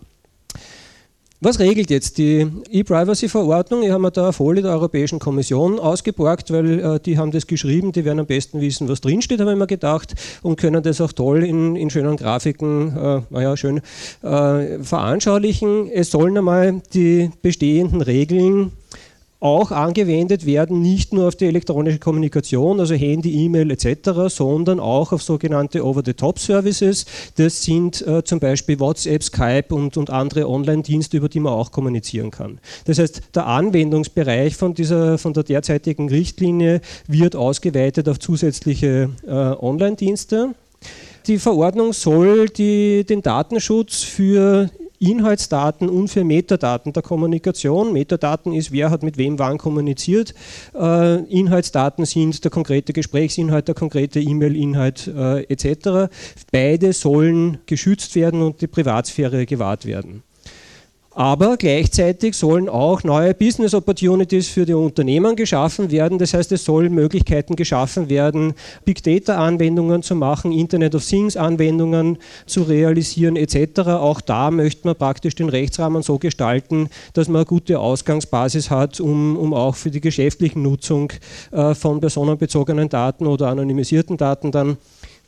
Was 1.41 1.59
regelt 1.59 1.89
jetzt 1.89 2.17
die 2.17 2.45
E-Privacy-Verordnung? 2.69 3.83
Ich 3.83 3.91
habe 3.91 4.01
mir 4.01 4.11
da 4.11 4.23
eine 4.23 4.33
Folie 4.33 4.61
der 4.61 4.71
Europäischen 4.71 5.19
Kommission 5.19 5.79
ausgeborgt, 5.79 6.51
weil 6.51 6.79
äh, 6.79 6.99
die 6.99 7.17
haben 7.17 7.31
das 7.31 7.47
geschrieben, 7.47 7.93
die 7.93 8.03
werden 8.03 8.19
am 8.19 8.25
besten 8.25 8.59
wissen, 8.59 8.89
was 8.89 8.99
drinsteht, 8.99 9.39
habe 9.39 9.53
ich 9.53 9.57
mir 9.57 9.65
gedacht, 9.65 10.15
und 10.41 10.57
können 10.59 10.83
das 10.83 10.99
auch 10.99 11.13
toll 11.13 11.45
in, 11.45 11.77
in 11.77 11.89
schönen 11.89 12.17
Grafiken, 12.17 12.89
äh, 12.89 13.21
naja, 13.29 13.55
schön 13.55 13.77
äh, 14.21 14.83
veranschaulichen. 14.83 15.89
Es 15.89 16.11
sollen 16.11 16.37
einmal 16.37 16.81
die 16.93 17.31
bestehenden 17.41 18.01
Regeln 18.01 18.73
auch 19.41 19.71
angewendet 19.71 20.45
werden, 20.45 20.81
nicht 20.81 21.13
nur 21.13 21.29
auf 21.29 21.35
die 21.35 21.45
elektronische 21.45 21.99
Kommunikation, 21.99 22.79
also 22.79 22.93
Handy, 22.93 23.45
E-Mail 23.45 23.71
etc., 23.71 24.27
sondern 24.27 24.79
auch 24.81 25.13
auf 25.13 25.23
sogenannte 25.23 25.85
Over-the-Top-Services. 25.85 27.05
Das 27.37 27.63
sind 27.63 28.05
äh, 28.05 28.23
zum 28.23 28.41
Beispiel 28.41 28.79
WhatsApp, 28.79 29.23
Skype 29.23 29.73
und, 29.73 29.95
und 29.95 30.09
andere 30.09 30.49
Online-Dienste, 30.49 31.17
über 31.17 31.29
die 31.29 31.39
man 31.39 31.53
auch 31.53 31.71
kommunizieren 31.71 32.31
kann. 32.31 32.59
Das 32.83 32.99
heißt, 32.99 33.21
der 33.33 33.47
Anwendungsbereich 33.47 34.57
von, 34.57 34.73
dieser, 34.73 35.17
von 35.17 35.33
der 35.33 35.43
derzeitigen 35.43 36.09
Richtlinie 36.09 36.81
wird 37.07 37.37
ausgeweitet 37.37 38.09
auf 38.09 38.19
zusätzliche 38.19 39.09
äh, 39.25 39.31
Online-Dienste. 39.31 40.53
Die 41.27 41.37
Verordnung 41.37 41.93
soll 41.93 42.49
die, 42.49 43.05
den 43.05 43.21
Datenschutz 43.21 44.03
für 44.03 44.69
Inhaltsdaten 44.99 45.89
und 45.89 46.09
für 46.09 46.23
Metadaten 46.23 46.93
der 46.93 47.03
Kommunikation. 47.03 47.93
Metadaten 47.93 48.53
ist, 48.53 48.71
wer 48.71 48.91
hat 48.91 49.03
mit 49.03 49.17
wem 49.17 49.39
wann 49.39 49.57
kommuniziert. 49.57 50.33
Äh, 50.75 51.23
Inhaltsdaten 51.25 52.05
sind 52.05 52.43
der 52.43 52.51
konkrete 52.51 52.93
Gesprächsinhalt, 52.93 53.67
der 53.67 53.75
konkrete 53.75 54.19
E-Mail-Inhalt 54.19 55.07
äh, 55.07 55.43
etc. 55.43 56.11
Beide 56.51 56.93
sollen 56.93 57.59
geschützt 57.65 58.15
werden 58.15 58.41
und 58.41 58.61
die 58.61 58.67
Privatsphäre 58.67 59.45
gewahrt 59.45 59.85
werden. 59.85 60.23
Aber 61.11 61.57
gleichzeitig 61.57 62.35
sollen 62.35 62.69
auch 62.69 63.03
neue 63.03 63.33
Business 63.33 63.73
Opportunities 63.73 64.47
für 64.47 64.65
die 64.65 64.75
Unternehmen 64.75 65.35
geschaffen 65.35 65.89
werden. 65.89 66.19
Das 66.19 66.35
heißt, 66.35 66.51
es 66.51 66.63
sollen 66.63 66.93
Möglichkeiten 66.93 67.55
geschaffen 67.55 68.09
werden, 68.09 68.53
Big 68.85 69.01
Data 69.01 69.43
Anwendungen 69.43 70.03
zu 70.03 70.13
machen, 70.13 70.51
Internet 70.51 70.93
of 70.93 71.03
Things 71.03 71.35
Anwendungen 71.35 72.19
zu 72.45 72.61
realisieren 72.61 73.37
etc. 73.37 73.79
Auch 73.81 74.21
da 74.21 74.51
möchte 74.51 74.87
man 74.87 74.95
praktisch 74.95 75.33
den 75.33 75.49
Rechtsrahmen 75.49 76.03
so 76.03 76.19
gestalten, 76.19 76.89
dass 77.13 77.27
man 77.27 77.37
eine 77.37 77.45
gute 77.45 77.79
Ausgangsbasis 77.79 78.69
hat, 78.69 78.99
um, 78.99 79.35
um 79.35 79.55
auch 79.55 79.75
für 79.75 79.89
die 79.89 80.01
geschäftliche 80.01 80.59
Nutzung 80.59 81.11
äh, 81.51 81.73
von 81.73 81.99
personenbezogenen 81.99 82.87
Daten 82.87 83.25
oder 83.25 83.47
anonymisierten 83.47 84.15
Daten 84.15 84.51
dann 84.51 84.77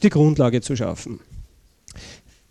die 0.04 0.10
Grundlage 0.10 0.62
zu 0.62 0.76
schaffen. 0.76 1.20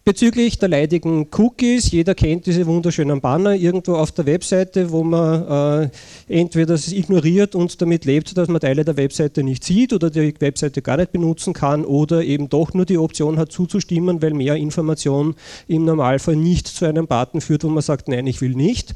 Bezüglich 0.03 0.59
der 0.59 0.71
leidigen 0.71 1.29
Cookies, 1.37 1.91
jeder 1.91 2.15
kennt 2.15 2.47
diese 2.47 2.67
wunderschönen 2.67 3.21
Banner 3.21 3.55
irgendwo 3.55 3.97
auf 3.97 4.13
der 4.13 4.25
Webseite, 4.25 4.91
wo 4.91 5.05
man 5.05 5.91
äh, 6.29 6.41
entweder 6.41 6.73
es 6.73 6.91
ignoriert 6.91 7.55
und 7.55 7.83
damit 7.83 8.07
lebt, 8.07 8.35
dass 8.35 8.49
man 8.49 8.63
Teile 8.63 8.83
der 8.83 8.97
Webseite 8.97 9.43
nicht 9.43 9.63
sieht 9.63 9.93
oder 9.93 10.09
die 10.09 10.35
Webseite 10.41 10.81
gar 10.81 10.97
nicht 10.97 11.13
benutzen 11.13 11.53
kann 11.53 11.85
oder 11.85 12.25
eben 12.25 12.49
doch 12.49 12.73
nur 12.73 12.87
die 12.87 12.97
Option 12.97 13.39
hat 13.39 13.53
zuzustimmen, 13.53 14.23
weil 14.23 14.33
mehr 14.33 14.57
Information 14.57 15.35
im 15.69 15.85
Normalfall 15.85 16.35
nicht 16.35 16.67
zu 16.67 16.87
einem 16.87 17.07
Button 17.07 17.43
führt, 17.43 17.63
wo 17.65 17.69
man 17.69 17.83
sagt, 17.83 18.09
nein, 18.09 18.27
ich 18.27 18.41
will 18.41 18.55
nicht. 18.55 18.95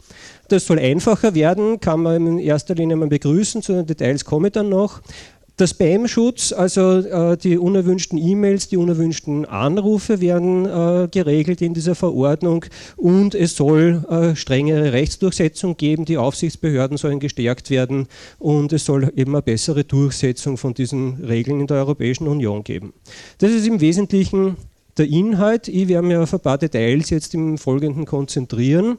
Das 0.48 0.66
soll 0.66 0.78
einfacher 0.78 1.34
werden, 1.34 1.80
kann 1.80 2.02
man 2.02 2.26
in 2.26 2.38
erster 2.38 2.74
Linie 2.74 2.96
mal 2.96 3.08
begrüßen, 3.08 3.60
zu 3.60 3.74
den 3.74 3.86
Details 3.86 4.24
komme 4.24 4.48
ich 4.48 4.52
dann 4.54 4.70
noch. 4.70 5.02
Der 5.56 5.68
Spam-Schutz, 5.68 6.52
also 6.52 6.98
äh, 6.98 7.36
die 7.36 7.58
unerwünschten 7.58 8.18
E-Mails, 8.18 8.66
die 8.68 8.76
unerwünschten 8.76 9.44
Anrufe 9.44 10.20
werden 10.20 10.66
äh, 10.66 11.06
geregelt 11.08 11.62
in 11.62 11.74
dieser 11.74 11.94
Verordnung 11.94 12.64
und 12.96 13.36
es 13.36 13.54
soll 13.54 14.04
äh, 14.10 14.34
strengere 14.34 14.92
Rechtsdurchsetzung 14.92 15.76
geben. 15.76 16.06
Die 16.06 16.18
Aufsichtsbehörden 16.18 16.96
sollen 16.96 17.20
gestärkt 17.20 17.70
werden 17.70 18.08
und 18.40 18.72
es 18.72 18.84
soll 18.84 19.12
eben 19.14 19.32
eine 19.32 19.42
bessere 19.42 19.84
Durchsetzung 19.84 20.56
von 20.56 20.74
diesen 20.74 21.22
Regeln 21.24 21.60
in 21.60 21.68
der 21.68 21.76
Europäischen 21.76 22.26
Union 22.26 22.64
geben. 22.64 22.92
Das 23.38 23.52
ist 23.52 23.68
im 23.68 23.80
Wesentlichen 23.80 24.56
der 24.98 25.06
Inhalt. 25.06 25.68
Ich 25.68 25.86
werde 25.86 26.06
mich 26.06 26.16
auf 26.16 26.34
ein 26.34 26.40
paar 26.40 26.58
Details 26.58 27.10
jetzt 27.10 27.32
im 27.32 27.58
Folgenden 27.58 28.06
konzentrieren. 28.06 28.98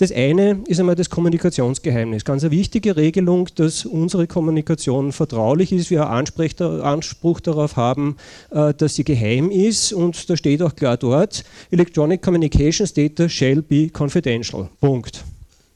Das 0.00 0.10
eine 0.12 0.62
ist 0.66 0.80
einmal 0.80 0.94
das 0.94 1.10
Kommunikationsgeheimnis. 1.10 2.24
Ganz 2.24 2.42
eine 2.42 2.52
wichtige 2.52 2.96
Regelung, 2.96 3.50
dass 3.56 3.84
unsere 3.84 4.26
Kommunikation 4.26 5.12
vertraulich 5.12 5.72
ist, 5.72 5.90
wir 5.90 6.08
Anspruch 6.08 7.40
darauf 7.40 7.76
haben, 7.76 8.16
äh, 8.50 8.72
dass 8.72 8.94
sie 8.94 9.04
geheim 9.04 9.50
ist 9.50 9.92
und 9.92 10.30
da 10.30 10.38
steht 10.38 10.62
auch 10.62 10.74
klar 10.74 10.96
dort, 10.96 11.44
Electronic 11.70 12.22
Communications 12.22 12.94
Data 12.94 13.28
shall 13.28 13.60
be 13.60 13.90
confidential. 13.90 14.70
Punkt. 14.80 15.22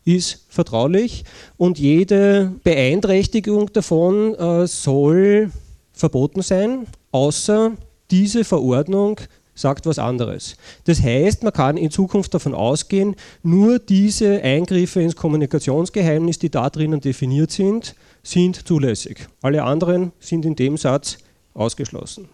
Ist 0.06 0.46
vertraulich 0.48 1.24
und 1.58 1.78
jede 1.78 2.50
Beeinträchtigung 2.64 3.74
davon 3.74 4.34
äh, 4.36 4.66
soll 4.66 5.50
verboten 5.92 6.40
sein, 6.40 6.86
außer 7.12 7.72
diese 8.10 8.44
Verordnung 8.44 9.20
sagt 9.54 9.86
was 9.86 9.98
anderes. 9.98 10.56
Das 10.84 11.02
heißt, 11.02 11.42
man 11.42 11.52
kann 11.52 11.76
in 11.76 11.90
Zukunft 11.90 12.34
davon 12.34 12.54
ausgehen, 12.54 13.16
nur 13.42 13.78
diese 13.78 14.42
Eingriffe 14.42 15.00
ins 15.00 15.16
Kommunikationsgeheimnis, 15.16 16.38
die 16.38 16.50
da 16.50 16.70
drinnen 16.70 17.00
definiert 17.00 17.50
sind, 17.50 17.94
sind 18.22 18.66
zulässig. 18.66 19.28
Alle 19.42 19.62
anderen 19.62 20.12
sind 20.18 20.44
in 20.44 20.56
dem 20.56 20.76
Satz 20.76 21.18
ausgeschlossen. 21.54 22.28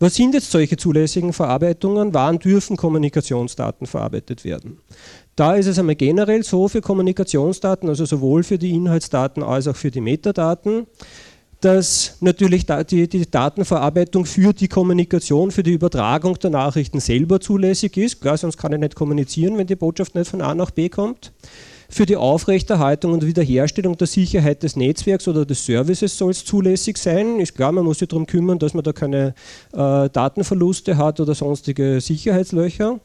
Was 0.00 0.16
sind 0.16 0.34
jetzt 0.34 0.50
solche 0.50 0.76
zulässigen 0.76 1.32
Verarbeitungen? 1.32 2.12
Wann 2.12 2.40
dürfen 2.40 2.76
Kommunikationsdaten 2.76 3.86
verarbeitet 3.86 4.44
werden? 4.44 4.80
Da 5.36 5.54
ist 5.54 5.66
es 5.66 5.78
einmal 5.78 5.94
generell 5.94 6.42
so 6.42 6.66
für 6.66 6.80
Kommunikationsdaten, 6.80 7.88
also 7.88 8.04
sowohl 8.04 8.42
für 8.42 8.58
die 8.58 8.74
Inhaltsdaten 8.74 9.42
als 9.42 9.68
auch 9.68 9.76
für 9.76 9.90
die 9.90 10.00
Metadaten, 10.00 10.86
dass 11.62 12.16
natürlich 12.20 12.66
die, 12.66 13.08
die, 13.08 13.30
Datenverarbeitung 13.30 14.26
für 14.26 14.52
die 14.52 14.66
Kommunikation, 14.66 15.52
für 15.52 15.62
die 15.62 15.72
Übertragung 15.72 16.36
der 16.38 16.50
Nachrichten 16.50 16.98
selber 16.98 17.40
zulässig 17.40 17.96
ist. 17.96 18.20
Klar, 18.20 18.36
sonst 18.36 18.56
kann 18.56 18.72
ich 18.72 18.80
nicht 18.80 18.96
kommunizieren, 18.96 19.56
wenn 19.56 19.68
die 19.68 19.76
Botschaft 19.76 20.14
nicht 20.16 20.28
von 20.28 20.42
A 20.42 20.54
nach 20.54 20.72
B 20.72 20.88
kommt. 20.88 21.32
Für 21.88 22.04
die 22.04 22.16
Aufrechterhaltung 22.16 23.12
und 23.12 23.26
Wiederherstellung 23.26 23.96
der 23.96 24.06
Sicherheit 24.08 24.62
des 24.62 24.76
Netzwerks 24.76 25.28
oder 25.28 25.44
des 25.44 25.64
Services 25.64 26.18
soll 26.18 26.30
es 26.30 26.44
zulässig 26.44 26.98
sein. 26.98 27.38
Ist 27.38 27.54
klar, 27.54 27.70
man 27.70 27.84
muss 27.84 27.98
sich 27.98 28.08
darum 28.08 28.26
kümmern, 28.26 28.58
dass 28.58 28.74
man 28.74 28.82
da 28.82 28.92
keine 28.92 29.34
äh, 29.72 30.08
Datenverluste 30.08 30.96
hat 30.96 31.20
oder 31.20 31.34
sonstige 31.34 32.00
Sicherheitslöcher. 32.00 32.98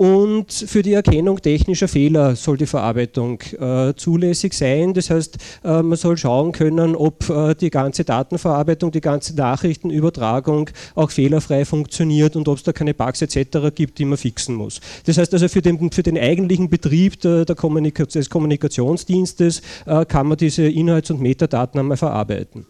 Und 0.00 0.50
für 0.50 0.80
die 0.80 0.94
Erkennung 0.94 1.42
technischer 1.42 1.86
Fehler 1.86 2.34
soll 2.34 2.56
die 2.56 2.64
Verarbeitung 2.64 3.38
äh, 3.60 3.92
zulässig 3.94 4.54
sein. 4.54 4.94
Das 4.94 5.10
heißt, 5.10 5.36
äh, 5.62 5.82
man 5.82 5.98
soll 5.98 6.16
schauen 6.16 6.52
können, 6.52 6.96
ob 6.96 7.28
äh, 7.28 7.54
die 7.54 7.68
ganze 7.68 8.04
Datenverarbeitung, 8.04 8.92
die 8.92 9.02
ganze 9.02 9.36
Nachrichtenübertragung 9.36 10.70
auch 10.94 11.10
fehlerfrei 11.10 11.66
funktioniert 11.66 12.34
und 12.34 12.48
ob 12.48 12.56
es 12.56 12.62
da 12.62 12.72
keine 12.72 12.94
Bugs 12.94 13.20
etc. 13.20 13.74
gibt, 13.74 13.98
die 13.98 14.06
man 14.06 14.16
fixen 14.16 14.54
muss. 14.54 14.80
Das 15.04 15.18
heißt 15.18 15.34
also, 15.34 15.48
für 15.48 15.60
den, 15.60 15.92
für 15.92 16.02
den 16.02 16.16
eigentlichen 16.16 16.70
Betrieb 16.70 17.20
der, 17.20 17.44
der 17.44 17.54
Kommunika 17.54 18.06
des 18.06 18.30
Kommunikationsdienstes 18.30 19.60
äh, 19.84 20.06
kann 20.06 20.28
man 20.28 20.38
diese 20.38 20.62
Inhalts- 20.62 21.10
und 21.10 21.20
Metadaten 21.20 21.78
einmal 21.78 21.98
verarbeiten. 21.98 22.64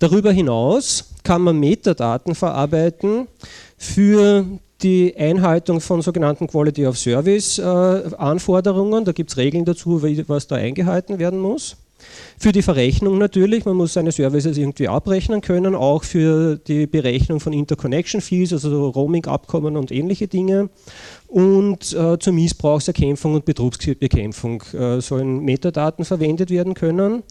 Darüber 0.00 0.32
hinaus 0.32 1.12
kann 1.22 1.42
man 1.42 1.60
Metadaten 1.60 2.34
verarbeiten 2.34 3.28
für 3.76 4.44
die 4.82 5.14
Einhaltung 5.16 5.80
von 5.80 6.02
sogenannten 6.02 6.46
Quality 6.46 6.86
of 6.86 6.98
Service 6.98 7.58
äh, 7.58 7.62
Anforderungen. 7.62 9.04
Da 9.04 9.12
gibt 9.12 9.30
es 9.30 9.36
Regeln 9.36 9.64
dazu, 9.64 10.02
was 10.02 10.46
da 10.46 10.56
eingehalten 10.56 11.18
werden 11.18 11.40
muss. 11.40 11.76
Für 12.38 12.52
die 12.52 12.62
Verrechnung 12.62 13.18
natürlich, 13.18 13.64
man 13.64 13.76
muss 13.76 13.92
seine 13.92 14.12
Services 14.12 14.58
irgendwie 14.58 14.88
abrechnen 14.88 15.40
können, 15.40 15.74
auch 15.74 16.02
für 16.02 16.56
die 16.56 16.86
Berechnung 16.86 17.40
von 17.40 17.52
Interconnection 17.52 18.20
Fees, 18.20 18.52
also 18.52 18.88
Roaming-Abkommen 18.88 19.76
und 19.76 19.92
ähnliche 19.92 20.26
Dinge. 20.26 20.68
Und 21.28 21.92
äh, 21.92 22.18
zur 22.18 22.32
Missbrauchserkämpfung 22.32 23.34
und 23.34 23.44
Betrugsbekämpfung 23.44 24.62
äh, 24.72 25.00
sollen 25.00 25.40
Metadaten 25.40 26.04
verwendet 26.04 26.50
werden 26.50 26.74
können. 26.74 27.22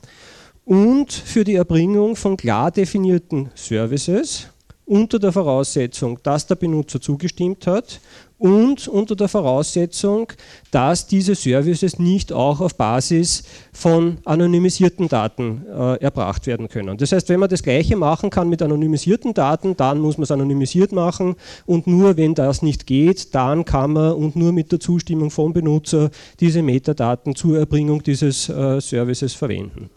Und 0.64 1.12
für 1.12 1.44
die 1.44 1.56
Erbringung 1.56 2.16
von 2.16 2.38
klar 2.38 2.72
definierten 2.72 3.50
Services, 3.56 4.48
unter 4.86 5.20
der 5.20 5.32
Voraussetzung, 5.32 6.20
dass 6.24 6.48
der 6.48 6.56
Benutzer 6.56 7.00
zugestimmt 7.00 7.68
hat 7.68 8.02
und 8.42 8.88
unter 8.88 9.16
der 9.16 9.28
Voraussetzung, 9.28 10.34
dass 10.72 11.06
diese 11.06 11.36
Services 11.36 12.00
nicht 12.00 12.34
auch 12.34 12.60
auf 12.60 12.76
Basis 12.76 13.44
von 13.72 14.18
anonymisierten 14.26 15.08
Daten 15.08 15.64
äh, 15.68 16.02
erbracht 16.02 16.48
werden 16.48 16.68
können. 16.68 16.98
Das 16.98 17.12
heißt, 17.12 17.30
wenn 17.30 17.40
man 17.40 17.50
das 17.50 17.62
Gleiche 17.62 17.96
machen 17.96 18.32
kann 18.32 18.50
mit 18.50 18.64
anonymisierten 18.64 19.36
Daten, 19.36 19.78
dann 19.78 20.00
muss 20.00 20.18
man 20.18 20.24
es 20.24 20.32
anonymisiert 20.32 20.92
machen 20.92 21.36
und 21.68 21.86
nur 21.86 22.18
wenn 22.18 22.34
das 22.34 22.64
nicht 22.64 22.88
geht, 22.88 23.36
dann 23.36 23.64
kann 23.64 23.94
man 23.94 24.14
und 24.14 24.36
nur 24.36 24.52
mit 24.52 24.72
der 24.72 24.80
Zustimmung 24.80 25.30
vom 25.30 25.54
Benutzer 25.54 26.10
diese 26.40 26.64
Metadaten 26.64 27.36
zur 27.36 27.60
Erbringung 27.60 28.02
dieses 28.02 28.50
äh, 28.50 28.82
Services 28.82 29.36
verwenden. 29.36 29.92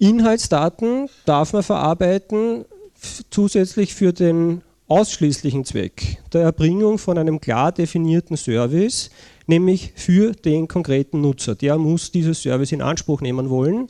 Inhaltsdaten 0.00 1.10
darf 1.26 1.52
man 1.52 1.62
verarbeiten 1.62 2.64
zusätzlich 3.28 3.94
für 3.94 4.14
den 4.14 4.62
ausschließlichen 4.88 5.66
Zweck 5.66 6.18
der 6.32 6.40
Erbringung 6.40 6.96
von 6.96 7.18
einem 7.18 7.38
klar 7.38 7.70
definierten 7.70 8.38
Service, 8.38 9.10
nämlich 9.46 9.92
für 9.94 10.32
den 10.32 10.68
konkreten 10.68 11.20
Nutzer. 11.20 11.54
Der 11.54 11.76
muss 11.76 12.10
dieses 12.10 12.42
Service 12.42 12.72
in 12.72 12.80
Anspruch 12.80 13.20
nehmen 13.20 13.50
wollen 13.50 13.88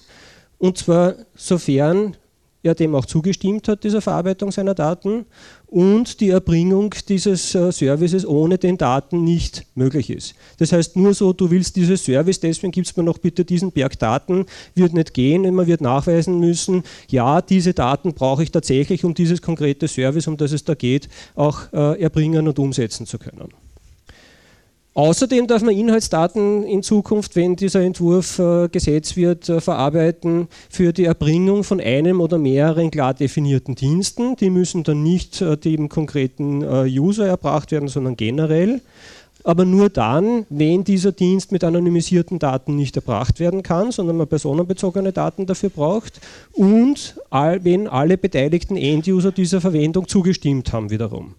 und 0.58 0.78
zwar 0.78 1.14
sofern 1.36 2.16
er 2.64 2.74
dem 2.74 2.94
auch 2.96 3.06
zugestimmt 3.06 3.68
hat, 3.68 3.84
dieser 3.84 4.02
Verarbeitung 4.02 4.50
seiner 4.50 4.74
Daten 4.74 5.26
und 5.70 6.20
die 6.20 6.30
Erbringung 6.30 6.94
dieses 7.08 7.54
äh, 7.54 7.70
Services 7.70 8.26
ohne 8.26 8.58
den 8.58 8.76
Daten 8.76 9.22
nicht 9.22 9.64
möglich 9.74 10.10
ist. 10.10 10.34
Das 10.58 10.72
heißt, 10.72 10.96
nur 10.96 11.14
so, 11.14 11.32
du 11.32 11.50
willst 11.50 11.76
dieses 11.76 12.04
Service, 12.04 12.40
deswegen 12.40 12.72
gibt 12.72 12.88
es 12.88 12.96
mir 12.96 13.04
noch 13.04 13.18
bitte 13.18 13.44
diesen 13.44 13.70
Berg 13.70 13.98
Daten, 13.98 14.46
wird 14.74 14.92
nicht 14.92 15.14
gehen, 15.14 15.54
man 15.54 15.66
wird 15.68 15.80
nachweisen 15.80 16.40
müssen, 16.40 16.82
ja, 17.08 17.40
diese 17.40 17.72
Daten 17.72 18.14
brauche 18.14 18.42
ich 18.42 18.50
tatsächlich, 18.50 19.04
um 19.04 19.14
dieses 19.14 19.40
konkrete 19.40 19.86
Service, 19.86 20.26
um 20.26 20.36
das 20.36 20.52
es 20.52 20.64
da 20.64 20.74
geht, 20.74 21.08
auch 21.36 21.72
äh, 21.72 22.00
erbringen 22.00 22.48
und 22.48 22.58
umsetzen 22.58 23.06
zu 23.06 23.18
können. 23.18 23.48
Außerdem 24.94 25.46
darf 25.46 25.62
man 25.62 25.76
Inhaltsdaten 25.76 26.64
in 26.64 26.82
Zukunft, 26.82 27.36
wenn 27.36 27.54
dieser 27.54 27.80
Entwurf 27.80 28.40
äh, 28.40 28.68
Gesetz 28.68 29.14
wird, 29.14 29.48
äh, 29.48 29.60
verarbeiten 29.60 30.48
für 30.68 30.92
die 30.92 31.04
Erbringung 31.04 31.62
von 31.62 31.80
einem 31.80 32.20
oder 32.20 32.38
mehreren 32.38 32.90
klar 32.90 33.14
definierten 33.14 33.76
Diensten. 33.76 34.34
Die 34.34 34.50
müssen 34.50 34.82
dann 34.82 35.04
nicht 35.04 35.40
äh, 35.42 35.56
dem 35.56 35.88
konkreten 35.88 36.62
äh, 36.62 36.86
User 36.88 37.26
erbracht 37.26 37.70
werden, 37.70 37.88
sondern 37.88 38.16
generell. 38.16 38.80
Aber 39.44 39.64
nur 39.64 39.88
dann, 39.90 40.44
wenn 40.50 40.82
dieser 40.84 41.12
Dienst 41.12 41.52
mit 41.52 41.62
anonymisierten 41.64 42.38
Daten 42.38 42.76
nicht 42.76 42.96
erbracht 42.96 43.40
werden 43.40 43.62
kann, 43.62 43.92
sondern 43.92 44.16
man 44.16 44.26
personenbezogene 44.26 45.12
Daten 45.12 45.46
dafür 45.46 45.70
braucht 45.70 46.20
und 46.52 47.16
all, 47.30 47.64
wenn 47.64 47.86
alle 47.86 48.18
beteiligten 48.18 48.76
End-User 48.76 49.32
dieser 49.32 49.60
Verwendung 49.60 50.08
zugestimmt 50.08 50.72
haben 50.72 50.90
wiederum. 50.90 51.36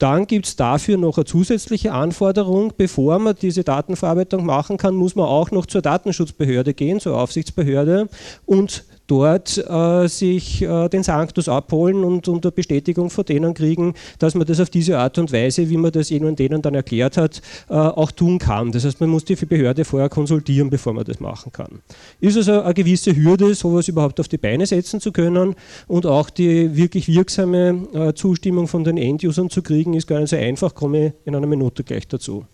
Dann 0.00 0.26
gibt 0.26 0.46
es 0.46 0.56
dafür 0.56 0.96
noch 0.96 1.18
eine 1.18 1.26
zusätzliche 1.26 1.92
Anforderung. 1.92 2.72
Bevor 2.74 3.18
man 3.18 3.36
diese 3.40 3.64
Datenverarbeitung 3.64 4.46
machen 4.46 4.78
kann, 4.78 4.94
muss 4.94 5.14
man 5.14 5.26
auch 5.26 5.50
noch 5.50 5.66
zur 5.66 5.82
Datenschutzbehörde 5.82 6.72
gehen, 6.72 7.00
zur 7.00 7.20
Aufsichtsbehörde 7.20 8.08
und 8.46 8.84
dort 9.10 9.58
äh, 9.58 10.08
sich 10.08 10.62
äh, 10.62 10.88
den 10.88 11.02
Sanctus 11.02 11.48
abholen 11.48 12.04
und 12.04 12.28
unter 12.28 12.50
Bestätigung 12.50 13.10
von 13.10 13.24
denen 13.24 13.54
kriegen, 13.54 13.94
dass 14.18 14.34
man 14.34 14.46
das 14.46 14.60
auf 14.60 14.70
diese 14.70 14.98
Art 14.98 15.18
und 15.18 15.32
Weise, 15.32 15.68
wie 15.68 15.76
man 15.76 15.90
das 15.90 16.10
ihnen 16.10 16.26
und 16.26 16.38
denen 16.38 16.62
dann 16.62 16.74
erklärt 16.74 17.16
hat, 17.16 17.42
äh, 17.68 17.74
auch 17.74 18.12
tun 18.12 18.38
kann. 18.38 18.70
Das 18.72 18.84
heißt, 18.84 19.00
man 19.00 19.10
muss 19.10 19.24
die 19.24 19.34
Behörde 19.34 19.84
vorher 19.84 20.08
konsultieren, 20.08 20.70
bevor 20.70 20.92
man 20.92 21.04
das 21.04 21.18
machen 21.18 21.50
kann. 21.52 21.80
Ist 22.20 22.36
also 22.36 22.60
eine 22.60 22.74
gewisse 22.74 23.14
Hürde, 23.16 23.54
sowas 23.54 23.88
überhaupt 23.88 24.20
auf 24.20 24.28
die 24.28 24.38
Beine 24.38 24.66
setzen 24.66 25.00
zu 25.00 25.10
können 25.10 25.56
und 25.88 26.06
auch 26.06 26.30
die 26.30 26.76
wirklich 26.76 27.08
wirksame 27.08 27.88
äh, 27.92 28.14
Zustimmung 28.14 28.68
von 28.68 28.84
den 28.84 28.96
Endusern 28.96 29.50
zu 29.50 29.62
kriegen, 29.62 29.94
ist 29.94 30.06
gar 30.06 30.20
nicht 30.20 30.30
so 30.30 30.36
einfach, 30.36 30.74
komme 30.74 31.14
in 31.24 31.34
einer 31.34 31.46
Minute 31.46 31.82
gleich 31.82 32.06
dazu. 32.06 32.44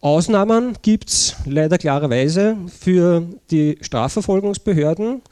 Ausnahmen 0.00 0.76
gibt 0.82 1.08
es 1.08 1.36
leider 1.46 1.78
klarerweise 1.78 2.56
für 2.68 3.26
die 3.50 3.78
Strafverfolgungsbehörden 3.80 5.22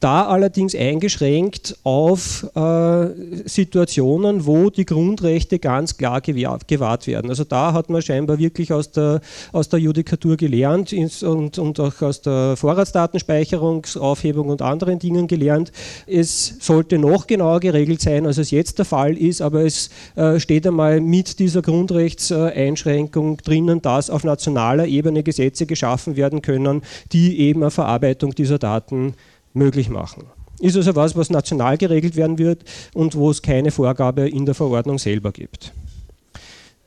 da 0.00 0.26
allerdings 0.26 0.74
eingeschränkt 0.74 1.78
auf 1.82 2.46
äh, 2.54 3.06
Situationen, 3.44 4.46
wo 4.46 4.70
die 4.70 4.86
Grundrechte 4.86 5.58
ganz 5.58 5.98
klar 5.98 6.22
gewahrt 6.22 7.06
werden. 7.06 7.28
Also 7.28 7.44
da 7.44 7.74
hat 7.74 7.90
man 7.90 8.00
scheinbar 8.00 8.38
wirklich 8.38 8.72
aus 8.72 8.90
der, 8.90 9.20
aus 9.52 9.68
der 9.68 9.78
Judikatur 9.78 10.38
gelernt 10.38 10.94
und, 10.94 11.58
und 11.58 11.80
auch 11.80 12.00
aus 12.00 12.22
der 12.22 12.56
Vorratsdatenspeicherungsaufhebung 12.56 14.48
und 14.48 14.62
anderen 14.62 14.98
Dingen 14.98 15.26
gelernt. 15.26 15.70
Es 16.06 16.56
sollte 16.60 16.98
noch 16.98 17.26
genauer 17.26 17.60
geregelt 17.60 18.00
sein, 18.00 18.26
als 18.26 18.38
es 18.38 18.50
jetzt 18.50 18.78
der 18.78 18.86
Fall 18.86 19.18
ist, 19.18 19.42
aber 19.42 19.64
es 19.64 19.90
äh, 20.16 20.40
steht 20.40 20.66
einmal 20.66 21.02
mit 21.02 21.38
dieser 21.38 21.60
Grundrechtseinschränkung 21.60 23.36
drinnen, 23.36 23.82
dass 23.82 24.08
auf 24.08 24.24
nationaler 24.24 24.86
Ebene 24.86 25.22
Gesetze 25.22 25.66
geschaffen 25.66 26.16
werden 26.16 26.40
können, 26.40 26.80
die 27.12 27.38
eben 27.38 27.62
eine 27.62 27.70
Verarbeitung 27.70 28.34
dieser 28.34 28.58
Daten 28.58 29.14
möglich 29.52 29.88
machen. 29.88 30.24
Ist 30.60 30.76
also 30.76 30.94
was, 30.94 31.16
was 31.16 31.30
national 31.30 31.78
geregelt 31.78 32.16
werden 32.16 32.38
wird 32.38 32.64
und 32.92 33.14
wo 33.14 33.30
es 33.30 33.40
keine 33.40 33.70
Vorgabe 33.70 34.28
in 34.28 34.44
der 34.44 34.54
Verordnung 34.54 34.98
selber 34.98 35.32
gibt. 35.32 35.72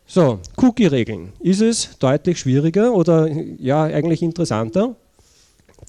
So, 0.06 0.40
Cookie-Regeln. 0.58 1.34
Ist 1.40 1.62
es 1.62 1.98
deutlich 1.98 2.40
schwieriger 2.40 2.94
oder 2.94 3.28
ja, 3.58 3.84
eigentlich 3.84 4.22
interessanter? 4.22 4.96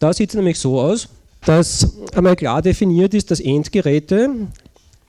Da 0.00 0.12
sieht 0.12 0.30
es 0.30 0.36
nämlich 0.36 0.58
so 0.58 0.80
aus, 0.80 1.08
dass 1.44 1.92
einmal 2.14 2.36
klar 2.36 2.62
definiert 2.62 3.12
ist, 3.12 3.30
dass 3.30 3.40
Endgeräte 3.40 4.30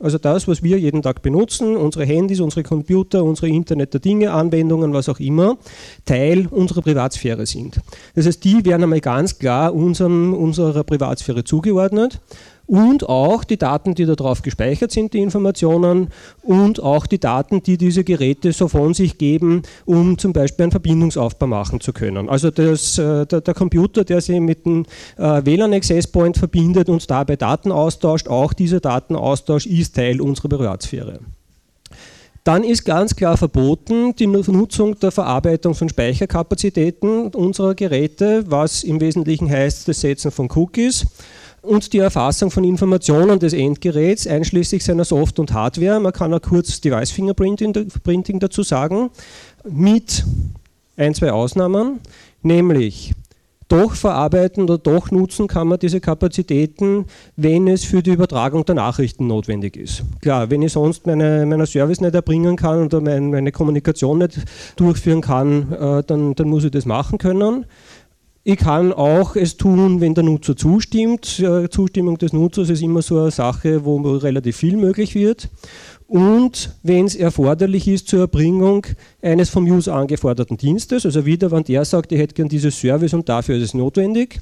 also 0.01 0.17
das, 0.17 0.47
was 0.47 0.61
wir 0.61 0.77
jeden 0.77 1.01
Tag 1.01 1.21
benutzen, 1.21 1.77
unsere 1.77 2.05
Handys, 2.05 2.39
unsere 2.39 2.63
Computer, 2.63 3.23
unsere 3.23 3.47
Internet 3.47 3.93
der 3.93 4.01
Dinge, 4.01 4.31
Anwendungen, 4.31 4.93
was 4.93 5.09
auch 5.09 5.19
immer, 5.19 5.57
Teil 6.05 6.47
unserer 6.47 6.81
Privatsphäre 6.81 7.45
sind. 7.45 7.79
Das 8.13 8.25
heißt, 8.25 8.43
die 8.43 8.65
werden 8.65 8.83
einmal 8.83 9.01
ganz 9.01 9.39
klar 9.39 9.73
unserem, 9.73 10.33
unserer 10.33 10.83
Privatsphäre 10.83 11.43
zugeordnet 11.43 12.19
und 12.67 13.07
auch 13.07 13.43
die 13.43 13.57
Daten, 13.57 13.95
die 13.95 14.05
darauf 14.05 14.41
gespeichert 14.41 14.91
sind, 14.91 15.13
die 15.13 15.19
Informationen 15.19 16.09
und 16.41 16.81
auch 16.81 17.05
die 17.05 17.19
Daten, 17.19 17.61
die 17.61 17.77
diese 17.77 18.03
Geräte 18.03 18.51
so 18.51 18.67
von 18.67 18.93
sich 18.93 19.17
geben, 19.17 19.63
um 19.85 20.17
zum 20.17 20.33
Beispiel 20.33 20.63
einen 20.63 20.71
Verbindungsaufbau 20.71 21.47
machen 21.47 21.79
zu 21.79 21.93
können. 21.93 22.29
Also 22.29 22.51
das, 22.51 22.97
äh, 22.97 23.25
der, 23.25 23.41
der, 23.41 23.53
Computer, 23.53 24.03
der 24.03 24.21
sich 24.21 24.39
mit 24.39 24.65
dem 24.65 24.85
äh, 25.17 25.45
WLAN 25.45 25.73
Access 25.73 26.07
Point 26.07 26.37
verbindet 26.37 26.89
und 26.89 27.09
dabei 27.09 27.35
Daten 27.35 27.71
austauscht, 27.71 28.27
auch 28.27 28.53
dieser 28.53 28.79
Datenaustausch 28.79 29.65
ist 29.65 29.95
Teil 29.95 30.21
unserer 30.21 30.49
Privatsphäre. 30.49 31.19
Dann 32.43 32.63
ist 32.63 32.85
ganz 32.85 33.15
klar 33.15 33.37
verboten 33.37 34.15
die 34.15 34.27
Nutzung 34.27 34.99
der 34.99 35.11
Verarbeitung 35.11 35.73
von 35.73 35.89
Speicherkapazitäten 35.89 37.29
unserer 37.29 37.73
Geräte, 37.73 38.43
was 38.47 38.83
im 38.83 39.01
Wesentlichen 39.01 39.49
heißt 39.49 39.87
das 39.87 40.01
Setzen 40.01 40.29
von 40.29 40.47
Cookies 40.53 41.07
und 41.65 41.93
die 41.93 41.99
Erfassung 41.99 42.51
von 42.51 42.63
Informationen 42.63 43.39
des 43.39 43.53
Endgeräts, 43.53 44.27
einschließlich 44.27 44.83
seiner 44.83 45.05
Soft- 45.05 45.39
und 45.39 45.53
Hardware. 45.53 45.99
Man 45.99 46.13
kann 46.13 46.33
auch 46.33 46.41
kurz 46.41 46.79
Device 46.81 47.11
Fingerprinting 47.11 48.39
dazu 48.39 48.63
sagen, 48.63 49.09
mit 49.63 50.23
ein, 50.97 51.13
zwei 51.13 51.31
Ausnahmen, 51.31 51.99
nämlich 52.41 53.13
doch 53.67 53.95
verarbeiten 53.95 54.63
oder 54.63 54.77
doch 54.77 55.09
nutzen 55.09 55.47
kann 55.47 55.67
man 55.67 55.79
diese 55.79 55.99
Kapazitäten, 55.99 57.05
wenn 57.35 57.67
es 57.67 57.83
für 57.83 58.03
die 58.03 58.11
Übertragung 58.11 58.63
der 58.63 58.75
Nachrichten 58.75 59.25
notwendig 59.25 59.75
ist. 59.75 60.03
Klar, 60.21 60.51
wenn 60.51 60.61
ich 60.61 60.73
sonst 60.73 61.07
meine, 61.07 61.45
meinen 61.47 61.65
Service 61.65 61.99
nicht 61.99 62.13
erbringen 62.13 62.57
kann 62.57 62.85
oder 62.85 63.01
mein, 63.01 63.31
meine 63.31 63.51
Kommunikation 63.51 64.19
nicht 64.19 64.37
durchführen 64.75 65.21
kann, 65.21 65.71
äh, 65.73 66.03
dann, 66.03 66.35
dann 66.35 66.47
muss 66.47 66.63
ich 66.63 66.71
das 66.71 66.85
machen 66.85 67.17
können. 67.17 67.65
Ich 68.47 68.57
kann 68.57 68.93
auch 68.93 69.35
es 69.35 69.57
tun, 69.57 70.01
wenn 70.01 70.13
der 70.13 70.23
Nutzer 70.23 70.55
zustimmt. 70.55 71.25
Zustimmung 71.71 72.19
des 72.19 72.31
Nutzers 72.31 72.69
ist 72.69 72.83
immer 72.83 73.01
so 73.01 73.19
eine 73.19 73.31
Sache, 73.31 73.83
wo 73.85 73.97
relativ 74.17 74.57
viel 74.57 74.77
möglich 74.77 75.15
wird 75.15 75.49
und 76.07 76.75
wenn 76.83 77.05
es 77.05 77.15
erforderlich 77.15 77.87
ist 77.87 78.07
zur 78.07 78.21
Erbringung 78.21 78.85
eines 79.23 79.49
vom 79.49 79.65
User 79.65 79.95
angeforderten 79.95 80.57
Dienstes, 80.57 81.05
also 81.05 81.25
wieder, 81.25 81.49
wenn 81.51 81.63
der 81.63 81.83
sagt, 81.83 82.11
ich 82.11 82.19
hätte 82.19 82.35
gern 82.35 82.47
dieses 82.47 82.79
Service 82.79 83.13
und 83.15 83.27
dafür 83.27 83.55
ist 83.57 83.63
es 83.63 83.73
notwendig, 83.73 84.39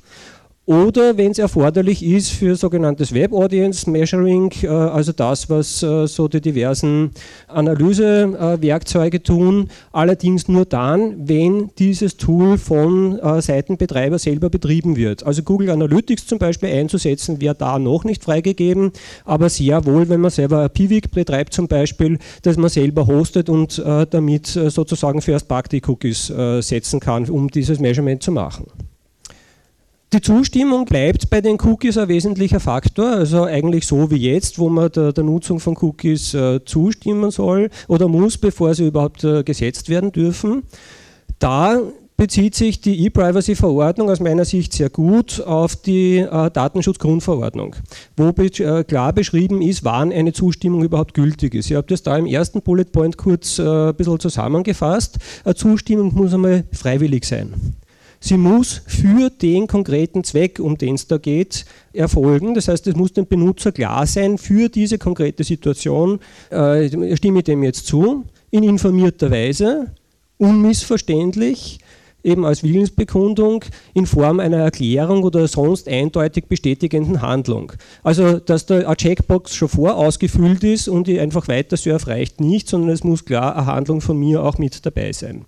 oder 0.65 1.17
wenn 1.17 1.31
es 1.31 1.39
erforderlich 1.39 2.01
ist 2.05 2.29
für 2.29 2.55
sogenanntes 2.55 3.13
Web 3.13 3.33
Audience 3.33 3.89
Measuring, 3.89 4.49
äh, 4.61 4.67
also 4.67 5.11
das, 5.11 5.49
was 5.49 5.83
äh, 5.83 6.07
so 6.07 6.29
die 6.29 6.39
diversen 6.39 7.11
Analysewerkzeuge 7.49 9.21
tun, 9.21 9.69
allerdings 9.91 10.47
nur 10.47 10.63
dann, 10.63 11.27
wenn 11.27 11.71
dieses 11.77 12.15
Tool 12.15 12.57
von 12.57 13.19
äh, 13.19 13.41
Seitenbetreiber 13.41 14.17
selber 14.17 14.49
betrieben 14.49 14.95
wird. 14.95 15.25
Also 15.25 15.43
Google 15.43 15.69
Analytics 15.69 16.27
zum 16.27 16.39
Beispiel 16.39 16.69
einzusetzen, 16.69 17.41
wäre 17.41 17.55
da 17.55 17.77
noch 17.77 18.05
nicht 18.05 18.23
freigegeben, 18.23 18.93
aber 19.25 19.49
sehr 19.49 19.85
wohl, 19.85 20.07
wenn 20.07 20.21
man 20.21 20.31
selber 20.31 20.69
Piwik 20.69 21.11
betreibt 21.11 21.53
zum 21.53 21.67
Beispiel, 21.67 22.19
dass 22.43 22.55
man 22.55 22.69
selber 22.69 23.05
hostet 23.05 23.49
und 23.49 23.83
damit 24.09 24.47
sozusagen 24.47 25.21
First-Party-Cookies 25.21 26.31
setzen 26.61 26.99
kann, 26.99 27.29
um 27.29 27.49
dieses 27.49 27.79
Measurement 27.79 28.23
zu 28.23 28.31
machen. 28.31 28.67
Die 30.13 30.21
Zustimmung 30.21 30.85
bleibt 30.85 31.31
bei 31.31 31.41
den 31.41 31.57
Cookies 31.59 31.97
ein 31.97 32.07
wesentlicher 32.07 32.59
Faktor, 32.59 33.07
also 33.07 33.45
eigentlich 33.45 33.87
so 33.87 34.11
wie 34.11 34.17
jetzt, 34.17 34.59
wo 34.59 34.69
man 34.69 34.91
der, 34.91 35.11
der 35.11 35.23
Nutzung 35.23 35.59
von 35.59 35.75
Cookies 35.75 36.35
äh, 36.35 36.63
zustimmen 36.63 37.31
soll 37.31 37.71
oder 37.87 38.07
muss, 38.07 38.37
bevor 38.37 38.75
sie 38.75 38.85
überhaupt 38.85 39.23
äh, 39.23 39.43
gesetzt 39.43 39.89
werden 39.89 40.11
dürfen. 40.11 40.65
Da 41.39 41.81
bezieht 42.15 42.53
sich 42.53 42.79
die 42.79 43.05
E-Privacy-Verordnung 43.05 44.11
aus 44.11 44.19
meiner 44.19 44.45
Sicht 44.45 44.73
sehr 44.73 44.91
gut 44.91 45.41
auf 45.41 45.75
die 45.77 46.17
äh, 46.19 46.51
Datenschutzgrundverordnung, 46.51 47.75
wo 48.15 48.31
be 48.33 48.45
äh, 48.45 48.83
klar 48.83 49.13
beschrieben 49.13 49.63
ist, 49.63 49.83
wann 49.83 50.11
eine 50.11 50.31
Zustimmung 50.31 50.83
überhaupt 50.83 51.15
gültig 51.15 51.55
ist. 51.55 51.71
Ich 51.71 51.75
habe 51.75 51.87
das 51.87 52.03
da 52.03 52.15
im 52.15 52.27
ersten 52.27 52.61
Bullet 52.61 52.85
Point 52.85 53.17
kurz 53.17 53.57
äh, 53.57 53.89
ein 53.89 53.95
bisschen 53.95 54.19
zusammengefasst. 54.19 55.17
Eine 55.43 55.55
Zustimmung 55.55 56.13
muss 56.13 56.35
einmal 56.35 56.65
freiwillig 56.71 57.25
sein. 57.25 57.51
Sie 58.25 58.37
muss 58.37 58.81
für 58.87 59.29
den 59.29 59.67
konkreten 59.67 60.23
Zweck, 60.23 60.57
um 60.61 60.77
den 60.77 60.95
es 60.95 61.07
da 61.07 61.17
geht, 61.17 61.65
erfolgen. 61.91 62.53
Das 62.53 62.69
heißt, 62.69 62.87
es 62.87 62.95
muss 62.95 63.11
dem 63.11 63.27
Benutzer 63.27 63.73
klar 63.73 64.07
sein, 64.07 64.37
für 64.37 64.69
diese 64.69 64.97
konkrete 64.97 65.43
Situation 65.43 66.19
äh, 66.49 66.87
stimme 67.17 67.39
ich 67.39 67.43
dem 67.43 67.63
jetzt 67.63 67.85
zu, 67.85 68.23
in 68.49 68.63
informierter 68.63 69.29
Weise, 69.29 69.91
unmissverständlich, 70.37 71.79
eben 72.23 72.45
als 72.45 72.63
Willensbekundung 72.63 73.65
in 73.93 74.05
Form 74.05 74.39
einer 74.39 74.59
Erklärung 74.59 75.23
oder 75.23 75.45
sonst 75.49 75.89
eindeutig 75.89 76.45
bestätigenden 76.45 77.21
Handlung. 77.21 77.73
Also, 78.03 78.39
dass 78.39 78.65
da 78.65 78.77
eine 78.77 78.95
Checkbox 78.95 79.53
schon 79.53 79.67
vorausgefüllt 79.67 80.63
ist 80.63 80.87
und 80.87 81.09
ich 81.09 81.19
einfach 81.19 81.49
weiter 81.49 81.75
surf 81.75 82.07
reicht 82.07 82.39
nicht, 82.39 82.69
sondern 82.69 82.91
es 82.91 83.03
muss 83.03 83.25
klar 83.25 83.57
eine 83.57 83.65
Handlung 83.65 83.99
von 83.99 84.17
mir 84.17 84.41
auch 84.45 84.59
mit 84.59 84.85
dabei 84.85 85.11
sein. 85.11 85.43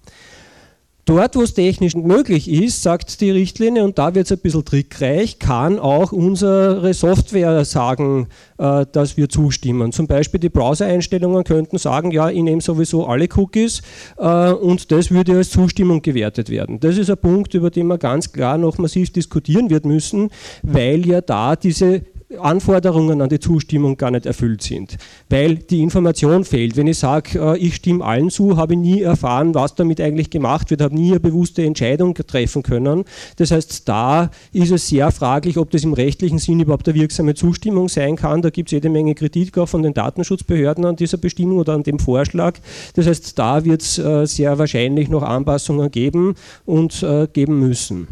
Dort, 1.06 1.36
wo 1.36 1.44
es 1.44 1.54
technisch 1.54 1.96
möglich 1.96 2.50
ist, 2.50 2.82
sagt 2.82 3.22
die 3.22 3.30
Richtlinie, 3.30 3.84
und 3.84 4.00
da 4.00 4.16
wird 4.16 4.26
es 4.26 4.32
ein 4.32 4.40
bisschen 4.40 4.66
trickreich, 4.66 5.38
kann 5.38 5.78
auch 5.78 6.12
unsere 6.12 6.92
Software 6.96 7.64
sagen, 7.64 8.28
äh, 8.58 8.88
dass 8.92 9.16
wir 9.16 9.30
zustimmen. 9.30 9.92
Zum 9.92 10.08
Beispiel 10.08 10.40
die 10.40 10.50
Browser-Einstellungen 10.50 11.44
könnten 11.44 11.78
sagen, 11.78 12.10
ja, 12.10 12.32
ich 12.32 12.42
nehme 12.42 12.60
sowieso 12.60 13.06
alle 13.06 13.28
Cookies 13.36 13.84
äh, 14.18 14.52
und 14.52 14.92
das 14.92 15.12
würde 15.12 15.38
als 15.38 15.52
Zustimmung 15.52 16.02
gewertet 16.02 16.50
werden. 16.50 16.80
Das 16.80 16.98
ist 16.98 17.12
ein 17.12 17.18
Punkt, 17.18 17.54
über 17.54 17.70
den 17.70 17.86
man 17.86 18.00
ganz 18.00 18.32
klar 18.32 18.58
noch 18.58 18.80
massiv 18.80 19.14
diskutieren 19.14 19.70
wird 19.70 19.86
müssen, 19.86 20.32
weil 20.64 21.06
ja 21.06 21.22
da 21.22 21.56
diese 21.56 22.02
Anforderungen 22.40 23.22
an 23.22 23.30
die 23.30 23.40
Zustimmung 23.40 23.98
gar 23.98 24.12
nicht 24.12 24.26
erfüllt 24.26 24.62
sind, 24.62 24.98
weil 25.30 25.56
die 25.56 25.82
Information 25.82 26.44
fehlt. 26.44 26.78
Wenn 26.78 26.88
ich 26.88 26.98
sage, 26.98 27.40
äh, 27.40 27.58
ich 27.58 27.76
stimme 27.76 28.04
allen 28.04 28.30
zu, 28.30 28.58
habe 28.58 28.74
ich 28.74 28.80
nie 28.80 29.02
erfahren, 29.02 29.54
was 29.56 29.76
damit 29.76 30.02
eigentlich 30.02 30.30
gemacht 30.30 30.70
wird, 30.72 30.82
habe 30.82 30.96
nie 30.96 31.12
eine 31.12 31.20
bewusste 31.20 31.64
Entscheidung 31.64 32.14
treffen 32.16 32.64
können. 32.64 33.06
Das 33.38 33.52
heißt, 33.52 33.88
da 33.88 34.30
ist 34.54 34.72
es 34.72 34.88
sehr 34.88 35.12
fraglich, 35.12 35.58
ob 35.58 35.72
das 35.72 35.84
im 35.84 35.94
rechtlichen 35.94 36.40
Sinn 36.40 36.60
überhaupt 36.60 36.88
eine 36.88 37.00
wirksame 37.00 37.36
Zustimmung 37.36 37.90
sein 37.90 38.16
kann. 38.16 38.42
Da 38.42 38.50
gibt 38.50 38.70
es 38.70 38.72
jede 38.72 38.90
Menge 38.90 39.16
Kritik 39.16 39.58
auch 39.58 39.68
von 39.68 39.84
den 39.84 39.94
Datenschutzbehörden 39.94 40.86
an 40.86 40.96
dieser 40.96 41.18
Bestimmung 41.18 41.58
oder 41.60 41.74
an 41.74 41.84
dem 41.84 42.00
Vorschlag. 42.00 42.56
Das 42.96 43.08
heißt, 43.08 43.38
da 43.38 43.66
wird 43.66 43.82
es 43.82 43.98
äh, 43.98 44.26
sehr 44.26 44.58
wahrscheinlich 44.58 45.10
noch 45.10 45.24
Anpassungen 45.24 45.92
geben 45.92 46.36
und 46.66 47.04
äh, 47.04 47.28
geben 47.32 47.60
müssen. 47.60 48.08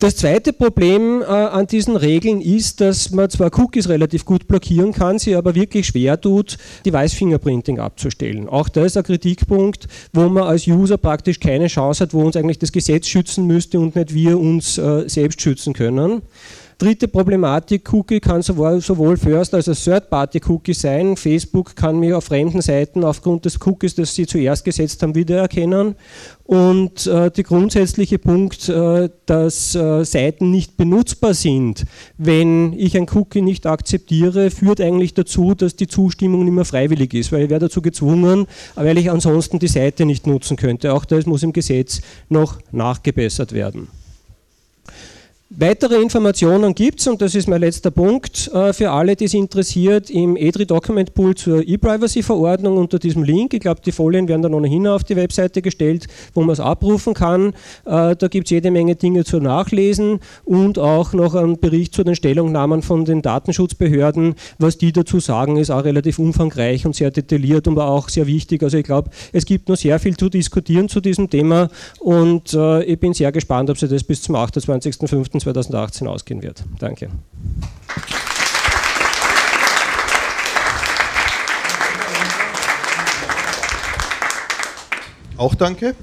Das 0.00 0.16
zweite 0.16 0.52
Problem 0.52 1.22
äh, 1.22 1.24
an 1.24 1.66
diesen 1.66 1.96
Regeln 1.96 2.40
ist, 2.40 2.80
dass 2.80 3.10
man 3.10 3.30
zwar 3.30 3.56
Cookies 3.58 3.88
relativ 3.88 4.24
gut 4.24 4.48
blockieren 4.48 4.92
kann, 4.92 5.18
sie 5.18 5.36
aber 5.36 5.54
wirklich 5.54 5.86
schwer 5.86 6.20
tut, 6.20 6.58
Device 6.84 7.14
Fingerprinting 7.14 7.78
abzustellen. 7.78 8.48
Auch 8.48 8.68
das 8.68 8.86
ist 8.86 8.96
ein 8.96 9.04
Kritikpunkt, 9.04 9.86
wo 10.12 10.28
man 10.28 10.42
als 10.42 10.66
User 10.66 10.98
praktisch 10.98 11.38
keine 11.38 11.68
Chance 11.68 12.04
hat, 12.04 12.12
wo 12.12 12.22
uns 12.22 12.36
eigentlich 12.36 12.58
das 12.58 12.72
Gesetz 12.72 13.06
schützen 13.06 13.46
müsste 13.46 13.78
und 13.78 13.94
nicht 13.94 14.12
wir 14.12 14.38
uns 14.38 14.78
äh, 14.78 15.08
selbst 15.08 15.40
schützen 15.40 15.72
können. 15.72 16.22
Dritte 16.78 17.06
Problematik, 17.06 17.92
Cookie 17.92 18.18
kann 18.18 18.42
sowohl, 18.42 18.80
sowohl 18.80 19.16
First 19.16 19.54
als 19.54 19.68
auch 19.68 19.76
Third-Party-Cookie 19.76 20.74
sein. 20.74 21.16
Facebook 21.16 21.76
kann 21.76 22.00
mir 22.00 22.18
auf 22.18 22.24
fremden 22.24 22.60
Seiten 22.62 23.04
aufgrund 23.04 23.44
des 23.44 23.64
Cookies, 23.64 23.94
das 23.94 24.14
sie 24.14 24.26
zuerst 24.26 24.64
gesetzt 24.64 25.00
haben, 25.02 25.14
wiedererkennen. 25.14 25.94
Und 26.42 27.06
äh, 27.06 27.30
der 27.30 27.44
grundsätzliche 27.44 28.18
Punkt, 28.18 28.68
äh, 28.68 29.08
dass 29.26 29.74
äh, 29.76 30.04
Seiten 30.04 30.50
nicht 30.50 30.76
benutzbar 30.76 31.32
sind, 31.32 31.84
wenn 32.18 32.72
ich 32.72 32.96
ein 32.96 33.06
Cookie 33.14 33.40
nicht 33.40 33.66
akzeptiere, 33.66 34.50
führt 34.50 34.80
eigentlich 34.80 35.14
dazu, 35.14 35.54
dass 35.54 35.76
die 35.76 35.86
Zustimmung 35.86 36.44
nicht 36.44 36.54
mehr 36.54 36.64
freiwillig 36.64 37.14
ist, 37.14 37.30
weil 37.30 37.44
ich 37.44 37.50
werde 37.50 37.66
dazu 37.66 37.82
gezwungen, 37.82 38.46
weil 38.74 38.98
ich 38.98 39.10
ansonsten 39.10 39.60
die 39.60 39.68
Seite 39.68 40.04
nicht 40.04 40.26
nutzen 40.26 40.56
könnte. 40.56 40.92
Auch 40.92 41.04
das 41.04 41.24
muss 41.24 41.44
im 41.44 41.52
Gesetz 41.52 42.00
noch 42.28 42.58
nachgebessert 42.72 43.52
werden. 43.52 43.88
Weitere 45.56 46.02
Informationen 46.02 46.74
gibt 46.74 46.98
es, 46.98 47.06
und 47.06 47.22
das 47.22 47.36
ist 47.36 47.46
mein 47.46 47.60
letzter 47.60 47.92
Punkt, 47.92 48.50
äh, 48.52 48.72
für 48.72 48.90
alle, 48.90 49.14
die 49.14 49.26
es 49.26 49.34
interessiert, 49.34 50.10
im 50.10 50.36
EDRI 50.36 50.66
Document 50.66 51.14
Pool 51.14 51.36
zur 51.36 51.62
E-Privacy-Verordnung 51.64 52.76
unter 52.76 52.98
diesem 52.98 53.22
Link. 53.22 53.54
Ich 53.54 53.60
glaube, 53.60 53.80
die 53.80 53.92
Folien 53.92 54.26
werden 54.26 54.42
dann 54.42 54.52
ohnehin 54.52 54.88
auf 54.88 55.04
die 55.04 55.14
Webseite 55.14 55.62
gestellt, 55.62 56.08
wo 56.34 56.40
man 56.40 56.54
es 56.54 56.58
abrufen 56.58 57.14
kann. 57.14 57.50
Äh, 57.84 58.16
da 58.16 58.26
gibt 58.28 58.48
es 58.48 58.50
jede 58.50 58.72
Menge 58.72 58.96
Dinge 58.96 59.22
zu 59.22 59.38
nachlesen 59.38 60.18
und 60.44 60.80
auch 60.80 61.12
noch 61.12 61.36
einen 61.36 61.60
Bericht 61.60 61.94
zu 61.94 62.02
den 62.02 62.16
Stellungnahmen 62.16 62.82
von 62.82 63.04
den 63.04 63.22
Datenschutzbehörden. 63.22 64.34
Was 64.58 64.76
die 64.76 64.90
dazu 64.90 65.20
sagen, 65.20 65.56
ist 65.56 65.70
auch 65.70 65.84
relativ 65.84 66.18
umfangreich 66.18 66.84
und 66.84 66.96
sehr 66.96 67.12
detailliert 67.12 67.68
und 67.68 67.78
auch 67.78 68.08
sehr 68.08 68.26
wichtig. 68.26 68.64
Also 68.64 68.78
ich 68.78 68.84
glaube, 68.84 69.10
es 69.32 69.46
gibt 69.46 69.68
noch 69.68 69.76
sehr 69.76 70.00
viel 70.00 70.16
zu 70.16 70.28
diskutieren 70.28 70.88
zu 70.88 71.00
diesem 71.00 71.30
Thema 71.30 71.70
und 72.00 72.54
äh, 72.54 72.82
ich 72.82 72.98
bin 72.98 73.14
sehr 73.14 73.30
gespannt, 73.30 73.70
ob 73.70 73.78
Sie 73.78 73.86
das 73.86 74.02
bis 74.02 74.20
zum 74.20 74.34
28.05. 74.34 75.43
2018 75.44 76.06
ausgehen 76.06 76.42
wird. 76.42 76.64
Danke. 76.78 77.10
Auch 85.36 85.54
danke. 85.54 85.94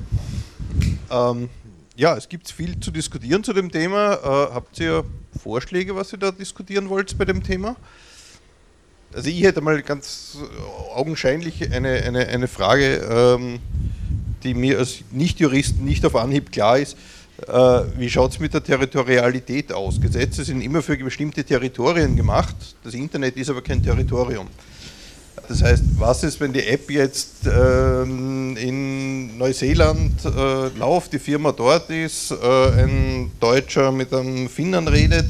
Ähm, 1.10 1.50
ja, 1.96 2.16
es 2.16 2.30
gibt 2.30 2.52
viel 2.52 2.80
zu 2.80 2.92
diskutieren 2.92 3.44
zu 3.44 3.54
dem 3.54 3.72
Thema. 3.72 4.14
Äh, 4.14 4.54
habt 4.54 4.80
ihr 4.80 5.04
Vorschläge, 5.42 5.96
was 5.96 6.14
ihr 6.14 6.20
da 6.20 6.32
diskutieren 6.32 6.90
wollt 6.90 7.18
bei 7.18 7.26
dem 7.26 7.42
Thema? 7.42 7.76
Also 9.14 9.30
ich 9.30 9.42
hätte 9.42 9.62
mal 9.62 9.82
ganz 9.82 10.38
augenscheinlich 10.94 11.74
eine, 11.74 11.90
eine, 12.04 12.28
eine 12.28 12.48
Frage, 12.48 12.98
ähm, 13.10 13.60
die 14.44 14.54
mir 14.54 14.80
als 14.80 15.00
Nicht-Juristen 15.12 15.84
nicht 15.84 16.06
auf 16.06 16.16
Anhieb 16.16 16.52
klar 16.52 16.78
ist. 16.78 16.96
Äh, 17.48 17.82
wie 17.98 18.10
schaut 18.10 18.32
es 18.32 18.40
mit 18.40 18.54
der 18.54 18.64
Territorialität 18.64 19.74
aus? 19.74 20.00
Gesetze 20.00 20.44
sind 20.44 20.62
immer 20.62 20.82
für 20.82 20.96
bestimmte 20.98 21.44
Territorien 21.44 22.16
gemacht. 22.16 22.56
Das 22.84 22.94
Internet 22.94 23.36
ist 23.38 23.50
aber 23.50 23.62
kein 23.62 23.82
Territorium. 23.82 24.48
Das 25.48 25.64
heißt, 25.64 25.84
was 25.98 26.24
ist, 26.24 26.40
wenn 26.40 26.54
die 26.54 26.66
App 26.66 26.90
jetzt 26.90 27.46
ähm, 27.46 28.56
in 28.58 29.38
Neuseeland 29.38 30.24
äh, 30.24 30.68
läuft, 30.78 31.14
die 31.14 31.20
Firma 31.20 31.52
dort 31.52 31.90
ist, 31.90 32.32
äh, 32.32 32.84
ein 32.84 33.32
Deutscher 33.40 33.92
mit 33.92 34.14
einem 34.14 34.48
Finnern 34.48 34.88
redet? 34.88 35.26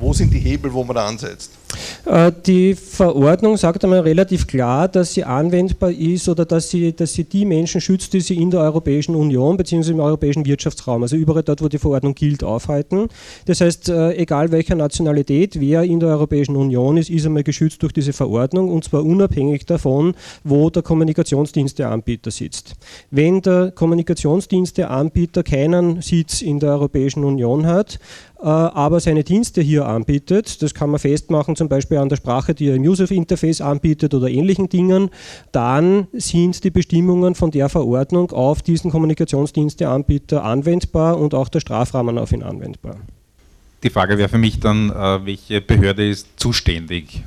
Wo 0.00 0.12
sind 0.12 0.32
die 0.32 0.38
Hebel, 0.38 0.72
wo 0.72 0.84
man 0.84 0.96
da 0.96 1.06
ansetzt? 1.06 1.57
Äh, 2.04 2.32
die 2.46 2.74
Verordnung 2.74 3.56
sagt 3.56 3.84
einmal 3.84 4.00
relativ 4.00 4.46
klar, 4.46 4.88
dass 4.88 5.14
sie 5.14 5.24
anwendbar 5.24 5.90
ist 5.90 6.28
oder 6.28 6.44
dass 6.44 6.70
sie, 6.70 6.94
dass 6.94 7.12
sie 7.12 7.24
die 7.24 7.44
Menschen 7.44 7.80
schützt, 7.80 8.12
die 8.12 8.20
sie 8.20 8.36
in 8.36 8.50
der 8.50 8.60
Europäischen 8.60 9.14
Union 9.14 9.56
bzw. 9.56 9.90
im 9.90 10.00
europäischen 10.00 10.46
Wirtschaftsraum, 10.46 11.02
also 11.02 11.16
überall 11.16 11.42
dort, 11.42 11.62
wo 11.62 11.68
die 11.68 11.78
Verordnung 11.78 12.14
gilt, 12.14 12.42
aufhalten. 12.42 13.08
Das 13.46 13.60
heißt, 13.60 13.88
äh, 13.88 14.14
egal 14.14 14.52
welcher 14.52 14.74
Nationalität, 14.74 15.60
wer 15.60 15.82
in 15.82 16.00
der 16.00 16.10
Europäischen 16.10 16.56
Union 16.56 16.96
ist, 16.96 17.10
ist 17.10 17.26
einmal 17.26 17.42
geschützt 17.42 17.82
durch 17.82 17.92
diese 17.92 18.12
Verordnung 18.12 18.70
und 18.70 18.84
zwar 18.84 19.04
unabhängig 19.04 19.66
davon, 19.66 20.14
wo 20.44 20.70
der 20.70 20.82
Kommunikationsdiensteanbieter 20.82 22.30
sitzt. 22.30 22.74
Wenn 23.10 23.42
der 23.42 23.70
Kommunikationsdiensteanbieter 23.72 25.42
keinen 25.42 26.00
Sitz 26.00 26.42
in 26.42 26.60
der 26.60 26.70
Europäischen 26.70 27.24
Union 27.24 27.66
hat, 27.66 27.98
äh, 28.40 28.44
aber 28.46 29.00
seine 29.00 29.24
Dienste 29.24 29.60
hier 29.60 29.86
anbietet, 29.86 30.62
das 30.62 30.72
kann 30.72 30.90
man 30.90 31.00
festmachen 31.00 31.56
zum 31.58 31.68
Beispiel 31.68 31.98
an 31.98 32.08
der 32.08 32.16
Sprache, 32.16 32.54
die 32.54 32.68
er 32.68 32.76
im 32.76 32.82
User-Interface 32.82 33.60
anbietet 33.60 34.14
oder 34.14 34.28
ähnlichen 34.28 34.70
Dingen, 34.70 35.10
dann 35.52 36.06
sind 36.12 36.64
die 36.64 36.70
Bestimmungen 36.70 37.34
von 37.34 37.50
der 37.50 37.68
Verordnung 37.68 38.30
auf 38.30 38.62
diesen 38.62 38.90
Kommunikationsdiensteanbieter 38.90 40.42
anwendbar 40.42 41.18
und 41.18 41.34
auch 41.34 41.50
der 41.50 41.60
Strafrahmen 41.60 42.16
auf 42.16 42.32
ihn 42.32 42.42
anwendbar. 42.42 42.96
Die 43.82 43.90
Frage 43.90 44.18
wäre 44.18 44.28
für 44.28 44.38
mich 44.38 44.58
dann, 44.58 44.90
äh, 44.90 45.26
welche 45.26 45.60
Behörde 45.60 46.08
ist 46.08 46.28
zuständig? 46.36 47.22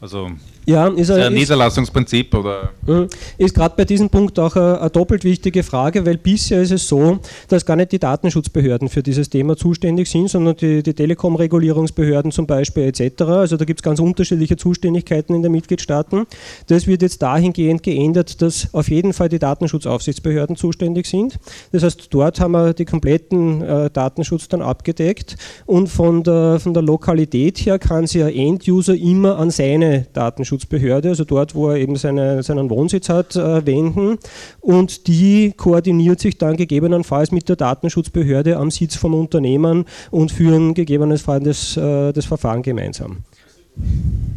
Also 0.00 0.30
ja, 0.64 0.86
ist, 0.88 1.10
ein, 1.10 1.20
ein 1.20 1.34
Niederlassungsprinzip 1.34 2.32
oder? 2.34 2.70
Mhm. 2.86 3.08
Ist 3.36 3.54
gerade 3.54 3.74
bei 3.76 3.84
diesem 3.84 4.08
Punkt 4.10 4.38
auch 4.38 4.54
eine, 4.54 4.80
eine, 4.80 4.90
doppelt 4.90 5.24
wichtige 5.24 5.62
Frage, 5.64 6.06
weil 6.06 6.18
bisher 6.18 6.62
ist 6.62 6.70
es 6.70 6.86
so, 6.86 7.18
dass 7.48 7.66
gar 7.66 7.76
nicht 7.76 7.90
die 7.90 7.98
Datenschutzbehörden 7.98 8.88
für 8.88 9.02
dieses 9.02 9.28
Thema 9.28 9.56
zuständig 9.56 10.08
sind, 10.08 10.28
sondern 10.28 10.56
die, 10.56 10.82
die 10.82 10.94
Telekom-Regulierungsbehörden 10.94 12.30
zum 12.30 12.46
Beispiel 12.46 12.84
etc. 12.84 13.22
Also 13.22 13.56
da 13.56 13.64
gibt 13.64 13.80
es 13.80 13.82
ganz 13.82 13.98
unterschiedliche 13.98 14.56
Zuständigkeiten 14.56 15.34
in 15.34 15.42
den 15.42 15.50
Mitgliedstaaten. 15.50 16.26
Das 16.68 16.86
wird 16.86 17.02
jetzt 17.02 17.22
dahingehend 17.22 17.82
geändert, 17.82 18.40
dass 18.40 18.68
auf 18.72 18.88
jeden 18.88 19.12
Fall 19.12 19.28
die 19.28 19.40
Datenschutzaufsichtsbehörden 19.40 20.54
zuständig 20.54 21.06
sind. 21.06 21.38
Das 21.72 21.82
heißt, 21.82 22.06
dort 22.10 22.38
haben 22.38 22.52
wir 22.52 22.72
die 22.72 22.84
kompletten 22.84 23.62
äh, 23.62 23.90
Datenschutz 23.90 24.46
dann 24.46 24.62
abgedeckt 24.62 25.36
und 25.66 25.88
von 25.88 26.22
der, 26.22 26.60
von 26.60 26.72
der 26.72 26.84
Lokalität 26.84 27.58
her 27.58 27.80
kann 27.80 28.06
sich 28.06 28.22
ein 28.22 28.32
End-User 28.32 28.94
immer 28.94 29.38
an 29.38 29.50
seine 29.50 30.06
Datenschutz 30.12 30.51
Datenschutzbehörde, 30.52 31.08
also 31.08 31.24
dort, 31.24 31.54
wo 31.54 31.70
er 31.70 31.76
eben 31.76 31.96
seine, 31.96 32.42
seinen 32.42 32.70
Wohnsitz 32.70 33.08
hat, 33.08 33.36
äh, 33.36 33.64
wenden 33.66 34.18
und 34.60 35.06
die 35.06 35.52
koordiniert 35.56 36.20
sich 36.20 36.38
dann 36.38 36.56
gegebenenfalls 36.56 37.32
mit 37.32 37.48
der 37.48 37.56
Datenschutzbehörde 37.56 38.56
am 38.56 38.70
Sitz 38.70 38.96
vom 38.96 39.14
Unternehmen 39.14 39.84
und 40.10 40.32
führen 40.32 40.74
gegebenenfalls 40.74 41.44
das, 41.44 41.76
äh, 41.76 42.12
das 42.12 42.26
Verfahren 42.26 42.62
gemeinsam. 42.62 43.18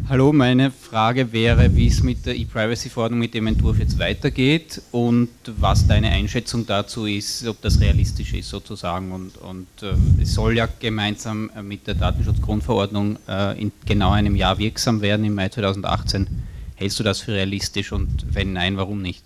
Hallo, 0.07 0.31
meine 0.31 0.69
Frage 0.69 1.33
wäre, 1.33 1.75
wie 1.75 1.87
es 1.87 2.03
mit 2.03 2.27
der 2.27 2.35
E-Privacy-Verordnung 2.35 3.19
mit 3.19 3.33
dem 3.33 3.47
Entwurf 3.47 3.79
jetzt 3.79 3.97
weitergeht 3.97 4.79
und 4.91 5.29
was 5.57 5.87
deine 5.87 6.11
Einschätzung 6.11 6.65
dazu 6.67 7.07
ist, 7.07 7.47
ob 7.47 7.59
das 7.61 7.81
realistisch 7.81 8.33
ist 8.33 8.49
sozusagen. 8.49 9.11
Und, 9.11 9.37
und 9.37 9.67
äh, 9.81 10.21
es 10.21 10.35
soll 10.35 10.57
ja 10.57 10.69
gemeinsam 10.79 11.49
äh, 11.55 11.63
mit 11.63 11.87
der 11.87 11.95
Datenschutzgrundverordnung 11.95 13.17
äh, 13.27 13.59
in 13.59 13.71
genau 13.85 14.11
einem 14.11 14.35
Jahr 14.35 14.59
wirksam 14.59 15.01
werden, 15.01 15.25
im 15.25 15.33
Mai 15.33 15.49
2018. 15.49 16.27
Hältst 16.75 16.99
du 16.99 17.03
das 17.03 17.21
für 17.21 17.33
realistisch 17.33 17.91
und 17.91 18.27
wenn 18.31 18.53
nein, 18.53 18.77
warum 18.77 19.01
nicht? 19.01 19.23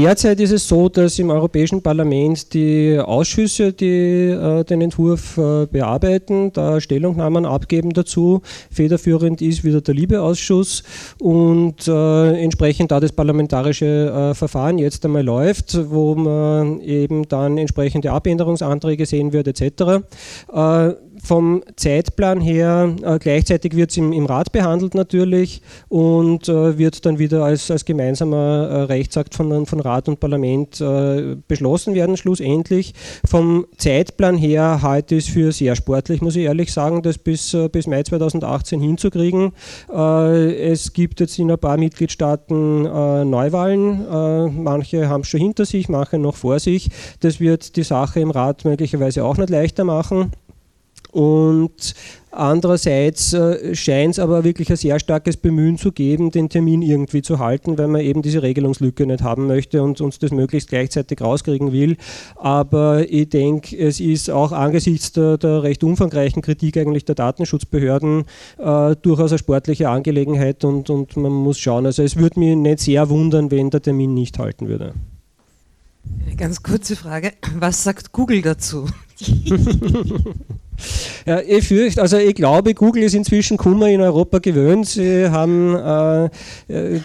Derzeit 0.00 0.38
ist 0.38 0.52
es 0.52 0.68
so, 0.68 0.88
dass 0.88 1.18
im 1.18 1.30
Europäischen 1.30 1.82
Parlament 1.82 2.54
die 2.54 3.00
Ausschüsse, 3.00 3.72
die 3.72 4.28
äh, 4.28 4.62
den 4.62 4.80
Entwurf 4.80 5.36
äh, 5.36 5.66
bearbeiten, 5.66 6.52
da 6.52 6.80
Stellungnahmen 6.80 7.44
abgeben 7.44 7.92
dazu. 7.92 8.40
Federführend 8.70 9.42
ist 9.42 9.64
wieder 9.64 9.80
der 9.80 9.96
Liebeausschuss 9.96 10.84
und 11.18 11.88
äh, 11.88 12.40
entsprechend 12.40 12.92
da 12.92 13.00
das 13.00 13.10
parlamentarische 13.10 14.30
äh, 14.30 14.34
Verfahren 14.34 14.78
jetzt 14.78 15.04
einmal 15.04 15.24
läuft, 15.24 15.76
wo 15.90 16.14
man 16.14 16.80
eben 16.80 17.26
dann 17.26 17.58
entsprechende 17.58 18.12
Abänderungsanträge 18.12 19.04
sehen 19.04 19.32
wird 19.32 19.48
etc 19.48 20.04
vom 21.22 21.62
Zeitplan 21.76 22.40
her, 22.40 22.94
äh, 23.02 23.18
gleichzeitig 23.18 23.74
wird 23.74 23.90
es 23.90 23.96
im, 23.96 24.12
im, 24.12 24.26
Rat 24.26 24.52
behandelt 24.52 24.94
natürlich 24.94 25.62
und 25.88 26.48
äh, 26.48 26.78
wird 26.78 27.04
dann 27.06 27.18
wieder 27.18 27.44
als, 27.44 27.70
als 27.70 27.84
gemeinsamer 27.84 28.68
äh, 28.68 28.82
Rechtsakt 28.82 29.34
von, 29.34 29.66
von 29.66 29.80
Rat 29.80 30.08
und 30.08 30.20
Parlament 30.20 30.80
äh, 30.80 31.36
beschlossen 31.46 31.94
werden, 31.94 32.16
schlussendlich. 32.16 32.94
Vom 33.24 33.66
Zeitplan 33.76 34.36
her 34.36 34.82
halte 34.82 35.16
ich 35.16 35.28
es 35.28 35.32
für 35.32 35.52
sehr 35.52 35.76
sportlich, 35.76 36.22
muss 36.22 36.36
ich 36.36 36.44
ehrlich 36.44 36.72
sagen, 36.72 37.02
das 37.02 37.18
bis, 37.18 37.54
äh, 37.54 37.68
bis 37.68 37.86
Mai 37.86 38.02
2018 38.02 38.80
hinzukriegen. 38.80 39.52
Äh, 39.92 40.70
es 40.70 40.92
gibt 40.92 41.20
jetzt 41.20 41.38
in 41.38 41.50
ein 41.50 41.58
paar 41.58 41.76
Mitgliedstaaten 41.76 42.82
Neuwahlen, 43.28 44.62
manche 44.62 45.08
haben 45.08 45.22
es 45.22 45.28
schon 45.28 45.40
hinter 45.40 45.64
sich, 45.64 45.88
manche 45.88 46.18
noch 46.18 46.36
vor 46.36 46.58
sich. 46.58 46.88
Das 47.20 47.40
wird 47.40 47.76
die 47.76 47.82
Sache 47.82 48.20
im 48.20 48.30
Rat 48.30 48.64
möglicherweise 48.64 49.24
auch 49.24 49.36
nicht 49.36 49.50
leichter 49.50 49.84
machen. 49.84 50.32
Und 51.18 51.96
andererseits 52.30 53.32
äh, 53.32 53.74
scheint 53.74 54.12
es 54.12 54.18
aber 54.20 54.44
wirklich 54.44 54.70
ein 54.70 54.76
sehr 54.76 55.00
starkes 55.00 55.36
Bemühen 55.36 55.76
zu 55.76 55.90
geben, 55.90 56.30
den 56.30 56.48
Termin 56.48 56.80
irgendwie 56.80 57.22
zu 57.22 57.40
halten, 57.40 57.76
weil 57.76 57.88
man 57.88 58.02
eben 58.02 58.22
diese 58.22 58.44
Regelungslücke 58.44 59.04
nicht 59.04 59.24
haben 59.24 59.48
möchte 59.48 59.82
und 59.82 60.00
uns 60.00 60.20
das 60.20 60.30
möglichst 60.30 60.68
gleichzeitig 60.68 61.20
rauskriegen 61.20 61.72
will. 61.72 61.96
Aber 62.36 63.10
ich 63.10 63.30
denke, 63.30 63.76
es 63.76 63.98
ist 63.98 64.30
auch 64.30 64.52
angesichts 64.52 65.10
der, 65.10 65.38
der, 65.38 65.64
recht 65.64 65.82
umfangreichen 65.82 66.40
Kritik 66.40 66.76
eigentlich 66.76 67.04
der 67.04 67.16
Datenschutzbehörden 67.16 68.22
äh, 68.58 68.94
durchaus 69.02 69.32
eine 69.32 69.40
sportliche 69.40 69.88
Angelegenheit 69.88 70.64
und, 70.64 70.88
und 70.88 71.16
man 71.16 71.32
muss 71.32 71.58
schauen. 71.58 71.84
Also 71.84 72.04
es 72.04 72.14
würde 72.14 72.38
mich 72.38 72.54
nicht 72.54 72.78
sehr 72.78 73.08
wundern, 73.08 73.50
wenn 73.50 73.70
der 73.70 73.82
Termin 73.82 74.14
nicht 74.14 74.38
halten 74.38 74.68
würde. 74.68 74.94
Eine 76.24 76.36
ganz 76.36 76.62
kurze 76.62 76.94
Frage. 76.94 77.32
Was 77.58 77.82
sagt 77.82 78.12
Google 78.12 78.40
dazu? 78.40 78.86
Ja, 81.26 81.40
ich 81.40 81.66
fürchte, 81.66 82.00
also 82.00 82.16
ich 82.16 82.34
glaube, 82.34 82.72
Google 82.72 83.02
ist 83.02 83.14
inzwischen 83.14 83.56
Kummer 83.56 83.88
in 83.88 84.00
Europa 84.00 84.38
gewöhnt. 84.38 84.86
Sie 84.86 85.28
haben 85.28 85.74
äh, 85.74 86.30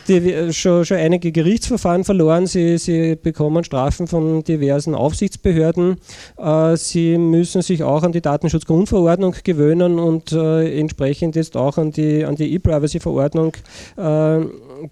die, 0.07 0.53
schon, 0.53 0.85
schon 0.85 0.97
einige 0.97 1.31
Gerichtsverfahren 1.31 2.03
verloren. 2.03 2.45
Sie, 2.47 2.77
sie 2.77 3.15
bekommen 3.15 3.63
Strafen 3.63 4.07
von 4.07 4.43
diversen 4.43 4.95
Aufsichtsbehörden. 4.95 5.97
Äh, 6.37 6.77
sie 6.77 7.17
müssen 7.17 7.61
sich 7.61 7.83
auch 7.83 8.03
an 8.03 8.11
die 8.11 8.21
Datenschutzgrundverordnung 8.21 9.35
gewöhnen 9.43 9.99
und 9.99 10.31
äh, 10.31 10.79
entsprechend 10.79 11.35
jetzt 11.35 11.57
auch 11.57 11.77
an 11.77 11.91
die 11.91 12.23
an 12.23 12.35
die 12.35 12.53
E-Privacy-Verordnung 12.53 13.53
äh, 13.97 14.39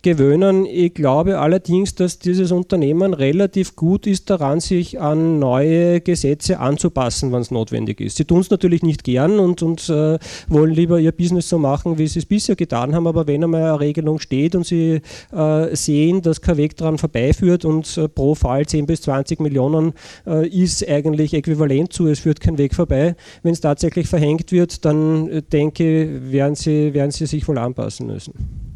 gewöhnen. 0.02 0.66
Ich 0.66 0.94
glaube 0.94 1.40
allerdings, 1.40 1.96
dass 1.96 2.20
dieses 2.20 2.52
Unternehmen 2.52 3.14
relativ 3.14 3.76
gut 3.76 4.08
ist 4.08 4.30
daran, 4.30 4.60
sich 4.60 5.00
an 5.00 5.40
neue 5.40 6.02
Gesetze 6.02 6.60
anzupassen, 6.60 7.11
wenn 7.32 7.42
es 7.42 7.52
notwendig 7.52 8.02
ist. 8.02 8.18
Sie 8.18 8.26
tun 8.26 8.40
es 8.40 8.50
natürlich 8.50 8.84
nicht 8.84 9.04
gern 9.04 9.40
und, 9.40 9.62
und 9.62 9.90
äh, 9.90 10.18
wollen 10.48 10.72
lieber 10.72 11.00
ihr 11.00 11.12
Business 11.12 11.50
so 11.50 11.58
machen, 11.58 11.98
wie 11.98 12.08
sie 12.08 12.20
es 12.20 12.26
bisher 12.26 12.56
getan 12.56 12.96
haben, 12.96 13.08
aber 13.08 13.28
wenn 13.28 13.44
einmal 13.44 13.64
eine 13.64 13.80
Regelung 13.80 14.20
steht 14.20 14.56
und 14.56 14.66
sie 14.66 15.02
äh, 15.32 15.76
sehen, 15.76 16.22
dass 16.22 16.42
kein 16.42 16.58
Weg 16.58 16.78
daran 16.78 16.98
vorbeiführt 16.98 17.66
und 17.66 17.98
äh, 17.98 18.08
pro 18.08 18.36
Fall 18.36 18.66
10 18.66 18.86
bis 18.86 19.02
20 19.02 19.40
Millionen 19.40 19.94
äh, 20.26 20.48
ist 20.48 20.88
eigentlich 20.88 21.34
äquivalent 21.34 21.94
zu, 21.94 22.08
es 22.08 22.20
führt 22.20 22.40
kein 22.40 22.58
Weg 22.58 22.76
vorbei. 22.76 23.16
Wenn 23.44 23.54
es 23.54 23.62
tatsächlich 23.62 24.08
verhängt 24.08 24.52
wird, 24.52 24.86
dann 24.86 25.30
äh, 25.30 25.42
denke 25.42 26.04
ich, 26.04 26.32
werden 26.32 26.56
sie, 26.56 26.94
werden 26.94 27.12
sie 27.12 27.26
sich 27.26 27.48
wohl 27.48 27.58
anpassen 27.58 28.08
müssen. 28.08 28.71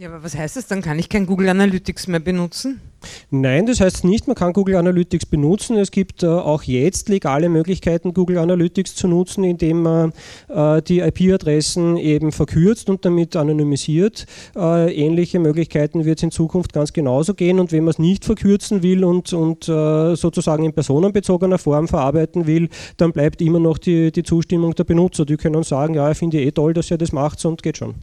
Ja, 0.00 0.08
aber 0.08 0.22
was 0.22 0.34
heißt 0.34 0.56
das? 0.56 0.66
Dann 0.66 0.80
kann 0.80 0.98
ich 0.98 1.10
kein 1.10 1.26
Google 1.26 1.50
Analytics 1.50 2.06
mehr 2.06 2.20
benutzen? 2.20 2.80
Nein, 3.28 3.66
das 3.66 3.82
heißt 3.82 4.02
nicht, 4.04 4.28
man 4.28 4.34
kann 4.34 4.54
Google 4.54 4.76
Analytics 4.76 5.26
benutzen. 5.26 5.76
Es 5.76 5.90
gibt 5.90 6.22
äh, 6.22 6.26
auch 6.26 6.62
jetzt 6.62 7.10
legale 7.10 7.50
Möglichkeiten, 7.50 8.14
Google 8.14 8.38
Analytics 8.38 8.94
zu 8.94 9.08
nutzen, 9.08 9.44
indem 9.44 9.82
man 9.82 10.14
äh, 10.48 10.80
die 10.80 11.00
IP-Adressen 11.00 11.98
eben 11.98 12.32
verkürzt 12.32 12.88
und 12.88 13.04
damit 13.04 13.36
anonymisiert. 13.36 14.24
Äh, 14.56 14.90
ähnliche 14.94 15.38
Möglichkeiten 15.38 16.06
wird 16.06 16.20
es 16.20 16.22
in 16.22 16.30
Zukunft 16.30 16.72
ganz 16.72 16.94
genauso 16.94 17.34
gehen. 17.34 17.60
Und 17.60 17.70
wenn 17.70 17.84
man 17.84 17.90
es 17.90 17.98
nicht 17.98 18.24
verkürzen 18.24 18.82
will 18.82 19.04
und, 19.04 19.34
und 19.34 19.68
äh, 19.68 20.16
sozusagen 20.16 20.64
in 20.64 20.72
personenbezogener 20.72 21.58
Form 21.58 21.88
verarbeiten 21.88 22.46
will, 22.46 22.70
dann 22.96 23.12
bleibt 23.12 23.42
immer 23.42 23.60
noch 23.60 23.76
die, 23.76 24.12
die 24.12 24.22
Zustimmung 24.22 24.74
der 24.74 24.84
Benutzer. 24.84 25.26
Die 25.26 25.36
können 25.36 25.62
sagen, 25.62 25.92
ja, 25.92 26.10
ich 26.10 26.16
finde 26.16 26.40
eh 26.40 26.52
toll, 26.52 26.72
dass 26.72 26.90
ihr 26.90 26.96
das 26.96 27.12
macht 27.12 27.44
und 27.44 27.62
geht 27.62 27.76
schon. 27.76 27.96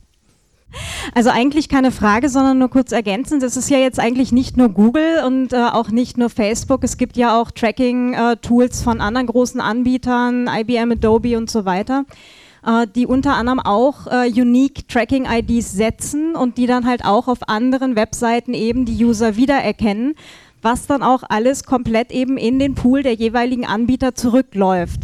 Also 1.14 1.30
eigentlich 1.30 1.70
keine 1.70 1.92
Frage, 1.92 2.30
sondern 2.30 2.60
nur 2.60 2.70
kurz 2.70 2.92
ergänzend. 2.92 3.42
Es 3.44 3.58
ist 3.58 3.70
ja 3.70 3.78
jetzt 3.78 4.00
eigentlich 4.00 4.32
nicht 4.32 4.58
nur 4.58 4.70
Google 4.70 5.24
und 5.26 5.54
äh, 5.54 5.58
auch 5.58 5.90
nicht 5.90 6.18
nur 6.18 6.30
Facebook. 6.30 6.84
Es 6.84 6.98
gibt 6.98 7.18
ja 7.18 7.40
auch 7.40 7.52
Tracking-Tools 7.52 8.82
äh, 8.82 8.84
von 8.84 9.02
anderen 9.02 9.28
großen 9.28 9.62
Anbietern, 9.62 10.48
IBM, 10.48 10.92
Adobe 10.92 11.38
und 11.38 11.50
so 11.50 11.66
weiter, 11.66 12.06
äh, 12.66 12.86
die 12.96 13.08
unter 13.08 13.36
anderem 13.36 13.60
auch 13.60 14.08
äh, 14.08 14.30
Unique 14.30 14.88
Tracking-IDs 14.88 15.72
setzen 15.72 16.36
und 16.36 16.58
die 16.58 16.68
dann 16.68 16.86
halt 16.86 17.06
auch 17.06 17.28
auf 17.28 17.48
anderen 17.48 17.96
Webseiten 17.96 18.54
eben 18.54 18.86
die 18.86 19.04
User 19.04 19.38
wiedererkennen, 19.38 20.16
was 20.62 20.88
dann 20.88 21.02
auch 21.02 21.24
alles 21.30 21.64
komplett 21.64 22.12
eben 22.12 22.38
in 22.38 22.60
den 22.60 22.76
Pool 22.76 23.04
der 23.04 23.14
jeweiligen 23.14 23.66
Anbieter 23.66 24.16
zurückläuft 24.16 25.02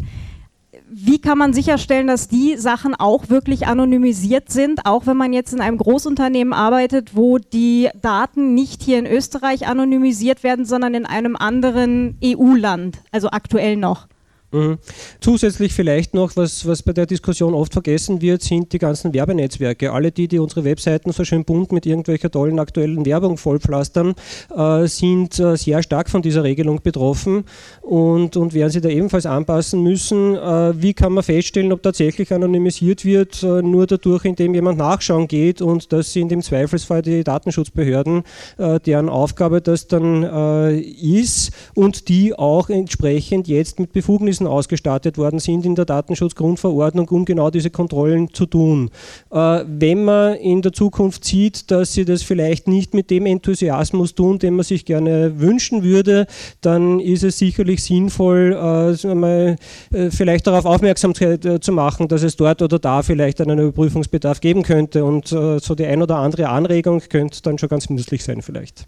wie 0.95 1.19
kann 1.19 1.37
man 1.37 1.53
sicherstellen, 1.53 2.07
dass 2.07 2.27
die 2.27 2.55
Sachen 2.57 2.93
auch 2.93 3.29
wirklich 3.29 3.65
anonymisiert 3.65 4.51
sind, 4.51 4.85
auch 4.85 5.07
wenn 5.07 5.17
man 5.17 5.33
jetzt 5.33 5.51
in 5.51 5.61
einem 5.61 5.77
Großunternehmen 5.77 6.53
arbeitet, 6.53 7.15
wo 7.15 7.39
die 7.39 7.89
Daten 8.01 8.53
nicht 8.53 8.83
hier 8.83 8.99
in 8.99 9.07
Österreich 9.07 9.67
anonymisiert 9.67 10.43
werden, 10.43 10.65
sondern 10.65 10.93
in 10.93 11.05
einem 11.05 11.35
anderen 11.35 12.17
EU-Land, 12.23 12.99
also 13.11 13.29
aktuell 13.31 13.75
noch? 13.75 14.07
Mhm. 14.53 14.77
Zusätzlich 15.19 15.73
vielleicht 15.73 16.13
noch, 16.13 16.35
was, 16.35 16.67
was 16.67 16.83
bei 16.83 16.93
der 16.93 17.07
Diskussion 17.07 17.55
oft 17.55 17.73
vergessen 17.73 18.21
wird, 18.21 18.43
sind 18.43 18.71
die 18.71 18.77
ganzen 18.77 19.13
Werbenetzwerke. 19.13 19.91
Alle 19.91 20.11
die, 20.11 20.27
die 20.27 20.37
unsere 20.37 20.63
Webseiten 20.63 21.11
so 21.11 21.23
schön 21.25 21.43
bunt 21.43 21.71
mit 21.71 21.85
irgendwelcher 21.87 22.29
tollen 22.29 22.59
aktuellen 22.59 23.05
Werbung 23.05 23.37
vollpflastern, 23.37 24.13
äh, 24.55 24.85
sind 24.85 25.39
äh, 25.39 25.57
sehr 25.57 25.81
stark 25.81 26.09
von 26.09 26.21
dieser 26.21 26.43
Regelung 26.43 26.81
betroffen 26.83 27.45
und, 27.81 28.37
und 28.37 28.53
werden 28.53 28.69
sie 28.69 28.81
da 28.81 28.89
ebenfalls 28.89 29.25
anpassen 29.25 29.81
müssen. 29.81 30.35
Äh, 30.35 30.81
wie 30.81 30.93
kann 30.93 31.13
man 31.13 31.23
feststellen, 31.23 31.71
ob 31.71 31.81
tatsächlich 31.81 32.31
anonymisiert 32.31 33.05
wird, 33.05 33.41
äh, 33.41 33.63
nur 33.63 33.87
dadurch, 33.87 34.25
indem 34.25 34.53
jemand 34.53 34.77
nachschauen 34.77 35.27
geht 35.27 35.61
und 35.63 35.91
das 35.91 36.13
sind 36.13 36.31
im 36.31 36.43
Zweifelsfall 36.43 37.01
die 37.01 37.23
Datenschutzbehörden, 37.23 38.23
äh, 38.59 38.79
deren 38.79 39.09
Aufgabe 39.09 39.61
das 39.61 39.87
dann 39.87 40.23
äh, 40.23 40.79
ist 40.79 41.51
und 41.73 42.07
die 42.07 42.35
auch 42.35 42.69
entsprechend 42.69 43.47
jetzt 43.47 43.79
mit 43.79 43.93
Befugnissen 43.93 44.42
Ressourcen 44.43 44.47
ausgestattet 44.47 45.17
worden 45.17 45.39
sind 45.39 45.65
in 45.65 45.75
der 45.75 45.85
Datenschutzgrundverordnung, 45.85 47.07
um 47.09 47.25
genau 47.25 47.49
diese 47.49 47.69
Kontrollen 47.69 48.33
zu 48.33 48.45
tun. 48.45 48.89
Äh, 49.31 49.63
wenn 49.67 50.03
man 50.03 50.35
in 50.35 50.61
der 50.61 50.73
Zukunft 50.73 51.25
sieht, 51.25 51.71
dass 51.71 51.93
sie 51.93 52.05
das 52.05 52.23
vielleicht 52.23 52.67
nicht 52.67 52.93
mit 52.93 53.09
dem 53.09 53.25
Enthusiasmus 53.25 54.15
tun, 54.15 54.39
den 54.39 54.55
man 54.55 54.63
sich 54.63 54.85
gerne 54.85 55.39
wünschen 55.39 55.83
würde, 55.83 56.27
dann 56.61 56.99
ist 56.99 57.23
es 57.23 57.37
sicherlich 57.37 57.83
sinnvoll, 57.83 58.53
äh, 58.53 59.15
mal, 59.15 59.55
äh, 59.91 60.09
vielleicht 60.09 60.47
darauf 60.47 60.65
aufmerksam 60.65 61.13
zu 61.13 61.71
machen, 61.71 62.07
dass 62.07 62.23
es 62.23 62.35
dort 62.35 62.61
oder 62.61 62.79
da 62.79 63.01
vielleicht 63.01 63.41
einen 63.41 63.59
Überprüfungsbedarf 63.59 64.41
geben 64.41 64.63
könnte. 64.63 65.05
Und 65.05 65.27
so 65.27 65.75
die 65.75 65.85
ein 65.85 66.01
oder 66.01 66.17
andere 66.17 66.49
Anregung 66.49 67.01
könnte 67.09 67.41
dann 67.41 67.57
schon 67.57 67.69
ganz 67.69 67.89
nützlich 67.89 68.23
sein 68.23 68.41
vielleicht. 68.41 68.87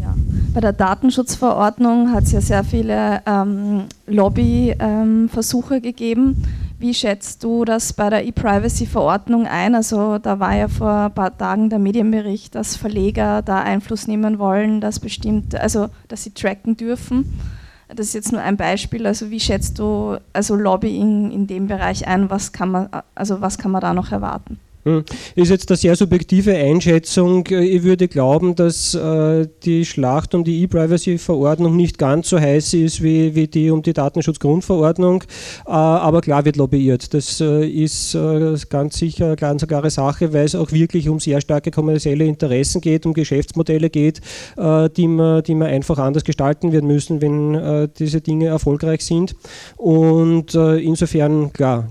Ja. 0.00 0.14
Bei 0.54 0.60
der 0.60 0.72
Datenschutzverordnung 0.72 2.12
hat 2.12 2.24
es 2.24 2.32
ja 2.32 2.40
sehr 2.40 2.64
viele 2.64 3.22
ähm, 3.26 3.84
Lobbyversuche 4.06 5.76
ähm, 5.76 5.82
gegeben. 5.82 6.42
Wie 6.78 6.94
schätzt 6.94 7.44
du 7.44 7.66
das 7.66 7.92
bei 7.92 8.08
der 8.08 8.24
E-Privacy-Verordnung 8.24 9.46
ein? 9.46 9.74
Also 9.74 10.16
da 10.16 10.40
war 10.40 10.56
ja 10.56 10.66
vor 10.66 10.90
ein 10.90 11.14
paar 11.14 11.36
Tagen 11.36 11.68
der 11.68 11.78
Medienbericht, 11.78 12.54
dass 12.54 12.76
Verleger 12.76 13.42
da 13.42 13.60
Einfluss 13.60 14.06
nehmen 14.06 14.38
wollen, 14.38 14.80
dass 14.80 14.98
bestimmte, 14.98 15.60
also 15.60 15.88
dass 16.08 16.24
sie 16.24 16.30
tracken 16.30 16.78
dürfen. 16.78 17.38
Das 17.94 18.06
ist 18.06 18.14
jetzt 18.14 18.32
nur 18.32 18.40
ein 18.40 18.56
Beispiel. 18.56 19.06
Also 19.06 19.30
wie 19.30 19.40
schätzt 19.40 19.78
du 19.78 20.16
also 20.32 20.54
Lobbying 20.54 21.30
in 21.30 21.46
dem 21.46 21.66
Bereich 21.66 22.06
ein? 22.06 22.30
Was 22.30 22.52
kann 22.52 22.70
man, 22.70 22.88
also 23.14 23.42
was 23.42 23.58
kann 23.58 23.72
man 23.72 23.82
da 23.82 23.92
noch 23.92 24.10
erwarten? 24.10 24.58
Hm. 24.84 25.04
Ist 25.34 25.50
jetzt 25.50 25.70
eine 25.70 25.76
sehr 25.76 25.94
subjektive 25.94 26.54
Einschätzung. 26.54 27.44
Ich 27.50 27.82
würde 27.82 28.08
glauben, 28.08 28.54
dass 28.54 28.94
äh, 28.94 29.46
die 29.62 29.84
Schlacht 29.84 30.34
um 30.34 30.42
die 30.42 30.62
E-Privacy-Verordnung 30.62 31.76
nicht 31.76 31.98
ganz 31.98 32.30
so 32.30 32.40
heiß 32.40 32.72
ist 32.74 33.02
wie, 33.02 33.46
die 33.46 33.70
um 33.70 33.82
die 33.82 33.92
Datenschutzgrundverordnung. 33.92 35.24
Äh, 35.66 35.70
aber 35.70 36.22
klar 36.22 36.46
wird 36.46 36.56
lobbyiert. 36.56 37.12
Das 37.12 37.42
äh, 37.42 37.66
ist 37.68 38.14
äh, 38.14 38.56
ganz 38.70 38.96
sicher 38.96 39.26
eine 39.26 39.36
ganz 39.36 39.66
klare 39.66 39.90
Sache, 39.90 40.32
weil 40.32 40.46
es 40.46 40.54
auch 40.54 40.72
wirklich 40.72 41.10
um 41.10 41.20
sehr 41.20 41.42
starke 41.42 41.70
kommerzielle 41.70 42.24
Interessen 42.24 42.80
geht, 42.80 43.04
um 43.04 43.12
Geschäftsmodelle 43.12 43.90
geht, 43.90 44.22
äh, 44.56 44.88
die, 44.88 45.08
man, 45.08 45.42
die 45.42 45.56
man 45.56 45.68
einfach 45.68 45.98
anders 45.98 46.24
gestalten 46.24 46.72
werden 46.72 46.86
müssen, 46.86 47.20
wenn 47.20 47.54
äh, 47.54 47.88
diese 47.98 48.22
Dinge 48.22 48.46
erfolgreich 48.46 49.04
sind. 49.04 49.34
Und 49.76 50.54
insofern, 50.54 51.52
klar, 51.52 51.88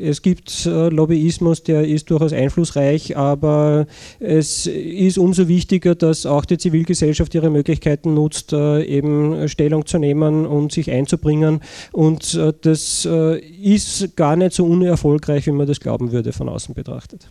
es 0.00 0.22
gibt 0.22 0.64
Lobbyismus, 0.64 1.62
der 1.62 1.86
ist 1.86 2.10
durchaus 2.10 2.25
durchaus 2.26 2.32
einflussreich, 2.32 3.16
aber 3.16 3.86
es 4.20 4.66
ist 4.66 5.18
umso 5.18 5.48
wichtiger, 5.48 5.94
dass 5.94 6.26
auch 6.26 6.44
die 6.44 6.58
Zivilgesellschaft 6.58 7.34
ihre 7.34 7.50
Möglichkeiten 7.50 8.14
nutzt, 8.14 8.52
äh, 8.52 8.82
eben 8.82 9.48
Stellung 9.48 9.86
zu 9.86 9.98
nehmen 9.98 10.46
und 10.46 10.72
sich 10.72 10.90
einzubringen. 10.90 11.60
Und 11.92 12.34
äh, 12.34 12.52
das 12.60 13.06
äh, 13.10 13.38
ist 13.38 14.16
gar 14.16 14.36
nicht 14.36 14.52
so 14.52 14.64
unerfolgreich, 14.64 15.46
wie 15.46 15.52
man 15.52 15.66
das 15.66 15.80
glauben 15.80 16.12
würde, 16.12 16.32
von 16.32 16.48
außen 16.48 16.74
betrachtet. 16.74 17.28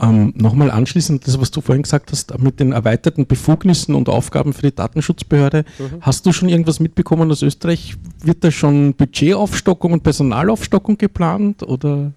Ähm, 0.00 0.32
Nochmal 0.36 0.70
anschließend, 0.70 1.26
das, 1.26 1.40
was 1.40 1.50
du 1.50 1.60
vorhin 1.60 1.82
gesagt 1.82 2.10
hast, 2.10 2.36
mit 2.40 2.58
den 2.58 2.72
erweiterten 2.72 3.26
Befugnissen 3.26 3.94
und 3.94 4.08
Aufgaben 4.08 4.52
für 4.52 4.62
die 4.62 4.74
Datenschutzbehörde, 4.74 5.64
mhm. 5.78 5.84
hast 6.00 6.26
du 6.26 6.32
schon 6.32 6.48
irgendwas 6.48 6.80
mitbekommen 6.80 7.30
aus 7.30 7.42
Österreich? 7.42 7.94
Wird 8.24 8.42
da 8.42 8.50
schon 8.50 8.94
Budgetaufstockung 8.94 9.92
und 9.92 10.02
Personalaufstockung 10.02 10.98
geplant? 10.98 11.62
Oder? 11.62 12.12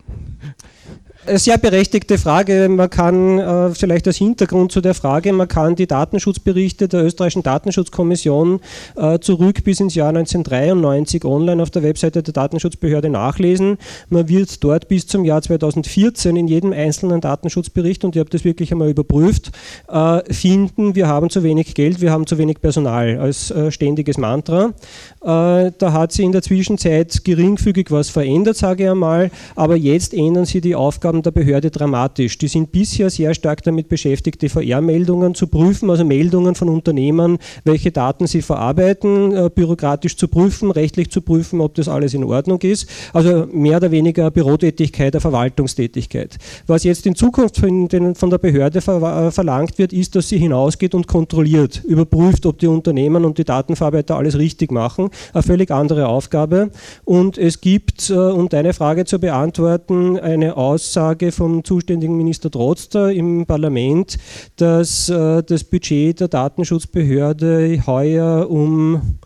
Sehr 1.27 1.57
berechtigte 1.57 2.19
Frage. 2.19 2.69
Man 2.69 2.87
kann 2.89 3.39
äh, 3.39 3.71
vielleicht 3.71 4.05
als 4.05 4.17
Hintergrund 4.17 4.71
zu 4.71 4.79
der 4.79 4.93
Frage, 4.93 5.33
man 5.33 5.47
kann 5.47 5.75
die 5.75 5.87
Datenschutzberichte 5.87 6.87
der 6.87 7.03
österreichischen 7.03 7.41
Datenschutzkommission 7.41 8.59
äh, 8.95 9.17
zurück 9.17 9.63
bis 9.63 9.79
ins 9.79 9.95
Jahr 9.95 10.09
1993 10.09 11.25
online 11.25 11.63
auf 11.63 11.71
der 11.71 11.81
Webseite 11.81 12.21
der 12.21 12.33
Datenschutzbehörde 12.33 13.09
nachlesen. 13.09 13.79
Man 14.09 14.29
wird 14.29 14.63
dort 14.63 14.87
bis 14.87 15.07
zum 15.07 15.25
Jahr 15.25 15.41
2014 15.41 16.35
in 16.35 16.47
jedem 16.47 16.73
einzelnen 16.73 17.21
Datenschutzbericht, 17.21 18.05
und 18.05 18.15
ich 18.15 18.19
habe 18.19 18.29
das 18.29 18.43
wirklich 18.43 18.71
einmal 18.71 18.89
überprüft, 18.89 19.51
äh, 19.87 20.31
finden, 20.31 20.93
wir 20.93 21.07
haben 21.07 21.31
zu 21.31 21.41
wenig 21.41 21.73
Geld, 21.73 22.01
wir 22.01 22.11
haben 22.11 22.27
zu 22.27 22.37
wenig 22.37 22.61
Personal 22.61 23.17
als 23.17 23.49
äh, 23.49 23.71
ständiges 23.71 24.19
Mantra. 24.19 24.73
Äh, 25.21 25.71
da 25.75 25.91
hat 25.91 26.11
sich 26.11 26.23
in 26.23 26.33
der 26.33 26.43
Zwischenzeit 26.43 27.23
geringfügig 27.23 27.89
was 27.89 28.09
verändert, 28.09 28.57
sage 28.57 28.83
ich 28.83 28.89
einmal, 28.91 29.31
aber 29.55 29.75
jetzt 29.75 30.13
ändern 30.13 30.45
sie 30.45 30.61
die 30.61 30.75
Aufgaben 30.75 31.14
Aufgaben 31.15 31.21
der 31.21 31.31
Behörde 31.31 31.71
dramatisch. 31.71 32.37
Die 32.37 32.47
sind 32.47 32.71
bisher 32.71 33.09
sehr 33.09 33.33
stark 33.33 33.63
damit 33.63 33.87
beschäftigt, 33.89 34.41
DVR-Meldungen 34.41 35.35
zu 35.35 35.47
prüfen, 35.47 35.89
also 35.89 36.03
Meldungen 36.03 36.55
von 36.55 36.69
Unternehmen, 36.69 37.37
welche 37.63 37.91
Daten 37.91 38.27
sie 38.27 38.41
verarbeiten, 38.41 39.31
äh, 39.31 39.49
bürokratisch 39.53 40.17
zu 40.17 40.27
prüfen, 40.27 40.71
rechtlich 40.71 41.09
zu 41.09 41.21
prüfen, 41.21 41.61
ob 41.61 41.75
das 41.75 41.87
alles 41.87 42.13
in 42.13 42.23
Ordnung 42.23 42.61
ist. 42.61 42.89
Also 43.13 43.47
mehr 43.51 43.77
oder 43.77 43.91
weniger 43.91 44.31
Bürotätigkeit, 44.31 45.13
eine 45.13 45.21
Verwaltungstätigkeit. 45.21 46.37
Was 46.67 46.83
jetzt 46.83 47.05
in 47.05 47.15
Zukunft 47.15 47.57
von, 47.57 47.87
der 47.87 48.37
Behörde 48.37 48.79
äh, 48.79 49.31
verlangt 49.31 49.77
wird, 49.77 49.93
ist, 49.93 50.15
dass 50.15 50.29
sie 50.29 50.37
hinausgeht 50.37 50.95
und 50.95 51.07
kontrolliert, 51.07 51.83
überprüft, 51.85 52.45
ob 52.45 52.59
die 52.59 52.67
Unternehmen 52.67 53.25
und 53.25 53.37
die 53.37 53.45
Datenverarbeiter 53.45 54.17
alles 54.17 54.37
richtig 54.37 54.71
machen. 54.71 55.09
Eine 55.33 55.43
völlig 55.43 55.71
andere 55.71 56.07
Aufgabe. 56.07 56.71
Und 57.03 57.37
es 57.37 57.61
gibt, 57.61 58.09
äh, 58.09 58.13
um 58.13 58.49
deine 58.49 58.73
Frage 58.73 59.05
zu 59.05 59.19
beantworten, 59.19 60.19
eine 60.19 60.57
Aussage, 60.57 61.04
Aussage 61.05 61.31
vom 61.31 61.63
zuständigen 61.63 62.17
Minister 62.17 62.49
Trotzter 62.49 63.13
im 63.13 63.45
Parlament, 63.45 64.17
dass 64.55 65.07
äh, 65.07 65.43
das 65.43 65.63
Budget 65.63 66.19
der 66.19 66.29
Datenschutzbehörde 66.29 67.83
heuer 67.85 68.49
um, 68.49 69.19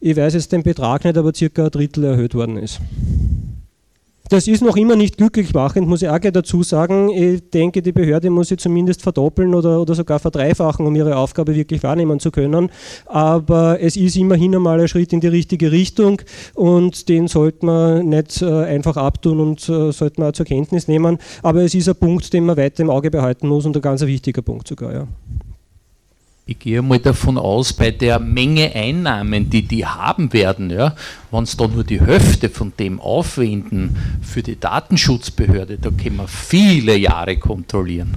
ich 0.00 0.16
weiß 0.16 0.34
jetzt 0.34 0.52
den 0.52 0.62
Betrag 0.62 1.04
nicht, 1.04 1.18
aber 1.18 1.34
circa 1.34 1.64
ein 1.64 1.70
Drittel 1.70 2.04
erhöht 2.04 2.34
worden 2.34 2.56
ist. 2.56 2.80
Das 4.28 4.46
ist 4.46 4.62
noch 4.62 4.76
immer 4.76 4.94
nicht 4.94 5.16
glücklich 5.16 5.54
machend, 5.54 5.88
muss 5.88 6.02
ich 6.02 6.08
auch 6.08 6.18
dazu 6.18 6.62
sagen. 6.62 7.08
Ich 7.08 7.48
denke, 7.48 7.80
die 7.80 7.92
Behörde 7.92 8.28
muss 8.28 8.48
sie 8.48 8.58
zumindest 8.58 9.00
verdoppeln 9.00 9.54
oder, 9.54 9.80
oder 9.80 9.94
sogar 9.94 10.18
verdreifachen, 10.18 10.86
um 10.86 10.94
ihre 10.94 11.16
Aufgabe 11.16 11.54
wirklich 11.54 11.82
wahrnehmen 11.82 12.20
zu 12.20 12.30
können. 12.30 12.70
Aber 13.06 13.80
es 13.80 13.96
ist 13.96 14.16
immerhin 14.16 14.54
einmal 14.54 14.80
ein 14.80 14.88
Schritt 14.88 15.14
in 15.14 15.20
die 15.20 15.28
richtige 15.28 15.72
Richtung 15.72 16.20
und 16.54 17.08
den 17.08 17.26
sollte 17.26 17.64
man 17.64 18.08
nicht 18.08 18.42
äh, 18.42 18.64
einfach 18.64 18.98
abtun 18.98 19.40
und 19.40 19.66
äh, 19.68 19.92
sollte 19.92 20.20
man 20.20 20.30
auch 20.30 20.34
zur 20.34 20.44
Kenntnis 20.44 20.88
nehmen. 20.88 21.16
Aber 21.42 21.62
es 21.62 21.74
ist 21.74 21.88
ein 21.88 21.96
Punkt, 21.96 22.30
den 22.32 22.44
man 22.44 22.58
weiter 22.58 22.82
im 22.82 22.90
Auge 22.90 23.10
behalten 23.10 23.48
muss 23.48 23.64
und 23.64 23.76
ein 23.76 23.82
ganz 23.82 24.02
wichtiger 24.02 24.42
Punkt 24.42 24.68
sogar. 24.68 24.92
Ja. 24.92 25.08
Ich 26.48 26.58
gehe 26.58 26.80
mal 26.80 26.98
davon 26.98 27.36
aus, 27.36 27.74
bei 27.74 27.90
der 27.90 28.18
Menge 28.18 28.74
Einnahmen, 28.74 29.50
die 29.50 29.62
die 29.62 29.84
haben 29.84 30.32
werden, 30.32 30.70
ja, 30.70 30.96
wenn 31.30 31.44
sie 31.44 31.58
da 31.58 31.68
nur 31.68 31.84
die 31.84 32.00
Hälfte 32.00 32.48
von 32.48 32.72
dem 32.78 33.00
aufwenden 33.00 33.94
für 34.22 34.42
die 34.42 34.58
Datenschutzbehörde, 34.58 35.76
da 35.76 35.90
können 35.90 36.16
wir 36.16 36.26
viele 36.26 36.96
Jahre 36.96 37.36
kontrollieren. 37.36 38.16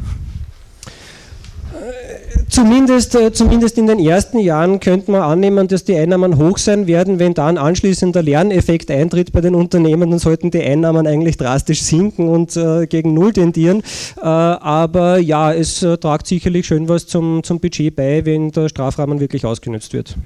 Zumindest, 2.51 3.15
äh, 3.15 3.31
zumindest 3.31 3.77
in 3.77 3.87
den 3.87 3.97
ersten 3.97 4.37
Jahren 4.37 4.81
könnte 4.81 5.09
man 5.09 5.21
annehmen, 5.21 5.69
dass 5.69 5.85
die 5.85 5.95
Einnahmen 5.95 6.37
hoch 6.37 6.57
sein 6.57 6.85
werden. 6.85 7.17
Wenn 7.17 7.33
dann 7.33 7.57
anschließend 7.57 8.13
der 8.13 8.23
Lerneffekt 8.23 8.91
eintritt 8.91 9.31
bei 9.31 9.39
den 9.39 9.55
Unternehmen, 9.55 10.09
dann 10.09 10.19
sollten 10.19 10.51
die 10.51 10.61
Einnahmen 10.61 11.07
eigentlich 11.07 11.37
drastisch 11.37 11.81
sinken 11.81 12.27
und 12.27 12.57
äh, 12.57 12.87
gegen 12.87 13.13
Null 13.13 13.31
tendieren. 13.31 13.81
Äh, 14.17 14.25
aber 14.25 15.17
ja, 15.19 15.53
es 15.53 15.81
äh, 15.81 15.97
tragt 15.97 16.27
sicherlich 16.27 16.67
schön 16.67 16.89
was 16.89 17.07
zum, 17.07 17.41
zum 17.41 17.61
Budget 17.61 17.95
bei, 17.95 18.25
wenn 18.25 18.51
der 18.51 18.67
Strafrahmen 18.67 19.21
wirklich 19.21 19.45
ausgenutzt 19.45 19.93
wird. 19.93 20.17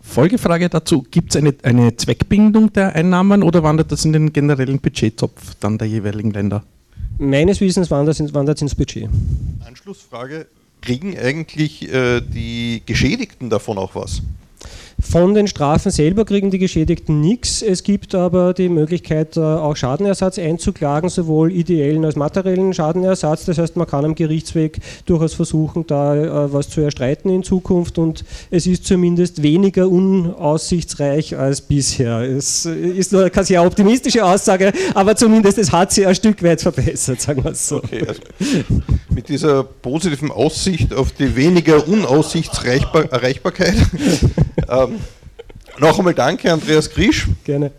Folgefrage 0.00 0.68
dazu, 0.68 1.04
gibt 1.10 1.34
es 1.34 1.36
eine, 1.36 1.52
eine 1.64 1.96
Zweckbindung 1.96 2.72
der 2.74 2.94
Einnahmen 2.94 3.42
oder 3.42 3.64
wandert 3.64 3.90
das 3.90 4.04
in 4.04 4.12
den 4.12 4.32
generellen 4.32 4.78
Budgettopf 4.78 5.56
dann 5.58 5.78
der 5.78 5.88
jeweiligen 5.88 6.30
Länder? 6.30 6.62
Meines 7.18 7.60
Wissens 7.60 7.90
wandert 7.90 8.20
es 8.20 8.60
ins 8.60 8.74
Budget. 8.76 9.08
Anschlussfrage, 9.66 10.46
kriegen 10.86 11.18
eigentlich 11.18 11.92
äh, 11.92 12.20
die 12.20 12.80
Geschädigten 12.86 13.50
davon 13.50 13.76
auch 13.76 13.96
was? 13.96 14.22
Von 14.98 15.34
den 15.34 15.46
Strafen 15.46 15.90
selber 15.90 16.24
kriegen 16.24 16.50
die 16.50 16.58
Geschädigten 16.58 17.20
nichts. 17.20 17.60
Es 17.60 17.82
gibt 17.82 18.14
aber 18.14 18.54
die 18.54 18.70
Möglichkeit, 18.70 19.36
äh, 19.36 19.40
auch 19.40 19.76
Schadenersatz 19.76 20.38
einzuklagen, 20.38 21.10
sowohl 21.10 21.52
ideellen 21.52 22.02
als 22.06 22.16
materiellen 22.16 22.72
Schadenersatz. 22.72 23.44
Das 23.44 23.58
heißt, 23.58 23.76
man 23.76 23.86
kann 23.86 24.06
am 24.06 24.14
Gerichtsweg 24.14 24.78
durchaus 25.04 25.34
versuchen, 25.34 25.86
da 25.86 26.16
äh, 26.16 26.52
was 26.52 26.70
zu 26.70 26.80
erstreiten 26.80 27.28
in 27.28 27.42
Zukunft 27.42 27.98
und 27.98 28.24
es 28.50 28.66
ist 28.66 28.86
zumindest 28.86 29.42
weniger 29.42 29.86
unaussichtsreich 29.86 31.36
als 31.36 31.60
bisher. 31.60 32.20
Es 32.20 32.64
ist 32.64 33.12
nur 33.12 33.28
keine 33.28 33.44
sehr 33.44 33.62
optimistische 33.62 34.24
Aussage, 34.24 34.72
aber 34.94 35.14
zumindest 35.14 35.58
es 35.58 35.72
hat 35.72 35.92
sich 35.92 36.06
ein 36.06 36.14
Stück 36.14 36.42
weit 36.42 36.62
verbessert, 36.62 37.20
sagen 37.20 37.44
wir 37.44 37.50
es 37.50 37.68
so. 37.68 37.76
Okay, 37.76 38.02
also 38.06 38.22
mit 39.10 39.28
dieser 39.28 39.62
positiven 39.62 40.30
Aussicht 40.30 40.94
auf 40.94 41.12
die 41.12 41.36
weniger 41.36 41.86
Unaussichtserreichbarkeit 41.86 43.76
Ähm, 44.86 45.00
noch 45.78 45.98
einmal 45.98 46.14
danke, 46.14 46.52
Andreas 46.52 46.90
Grisch. 46.90 47.26
Gerne. 47.44 47.72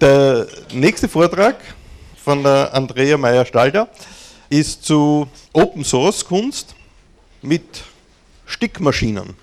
Der 0.00 0.46
nächste 0.72 1.08
Vortrag 1.08 1.56
von 2.24 2.42
der 2.42 2.72
Andrea 2.72 3.18
Meyer-Stalder 3.18 3.88
ist 4.48 4.84
zu 4.84 5.28
Open 5.52 5.84
Source 5.84 6.24
Kunst 6.24 6.74
mit 7.42 7.64
Stickmaschinen. 8.46 9.34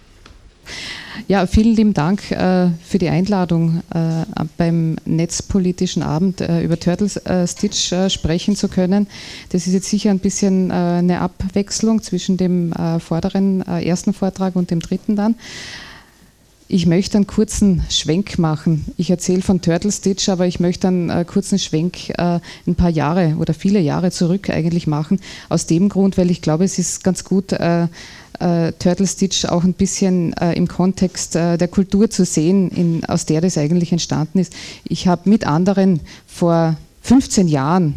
Ja, 1.27 1.45
vielen 1.47 1.75
lieben 1.75 1.93
Dank 1.93 2.31
äh, 2.31 2.69
für 2.83 2.99
die 2.99 3.09
Einladung, 3.09 3.81
äh, 3.93 4.23
beim 4.57 4.95
netzpolitischen 5.05 6.03
Abend 6.03 6.41
äh, 6.41 6.61
über 6.61 6.79
Turtle 6.79 7.09
äh, 7.25 7.47
Stitch 7.47 7.91
äh, 7.91 8.09
sprechen 8.09 8.55
zu 8.55 8.67
können. 8.67 9.07
Das 9.49 9.67
ist 9.67 9.73
jetzt 9.73 9.89
sicher 9.89 10.11
ein 10.11 10.19
bisschen 10.19 10.69
äh, 10.69 10.73
eine 10.73 11.19
Abwechslung 11.21 12.01
zwischen 12.01 12.37
dem 12.37 12.73
vorderen 12.99 13.61
ersten 13.61 14.13
Vortrag 14.13 14.55
und 14.55 14.71
dem 14.71 14.79
dritten 14.79 15.15
dann. 15.15 15.35
Ich 16.67 16.85
möchte 16.85 17.17
einen 17.17 17.27
kurzen 17.27 17.81
Schwenk 17.89 18.37
machen. 18.37 18.85
Ich 18.97 19.09
erzähle 19.09 19.41
von 19.41 19.61
Turtle 19.61 19.91
Stitch, 19.91 20.27
aber 20.29 20.47
ich 20.47 20.59
möchte 20.59 20.87
einen 20.89 21.25
kurzen 21.25 21.59
Schwenk 21.59 22.11
ein 22.17 22.75
paar 22.75 22.89
Jahre 22.89 23.35
oder 23.39 23.53
viele 23.53 23.79
Jahre 23.79 24.11
zurück 24.11 24.49
eigentlich 24.49 24.85
machen. 24.85 25.19
Aus 25.47 25.65
dem 25.65 25.87
Grund, 25.87 26.17
weil 26.17 26.29
ich 26.29 26.41
glaube, 26.41 26.65
es 26.65 26.77
ist 26.77 27.03
ganz 27.05 27.23
gut, 27.23 27.53
äh, 27.53 27.87
Turtle 28.39 29.07
Stitch 29.07 29.45
auch 29.45 29.63
ein 29.63 29.73
bisschen 29.73 30.33
äh, 30.33 30.53
im 30.53 30.67
Kontext 30.67 31.35
äh, 31.35 31.57
der 31.57 31.67
Kultur 31.67 32.09
zu 32.09 32.25
sehen, 32.25 32.69
in, 32.69 33.05
aus 33.05 33.25
der 33.25 33.41
das 33.41 33.57
eigentlich 33.57 33.91
entstanden 33.91 34.39
ist. 34.39 34.53
Ich 34.83 35.07
habe 35.07 35.29
mit 35.29 35.47
anderen 35.47 36.01
vor 36.27 36.77
15 37.01 37.47
Jahren 37.47 37.95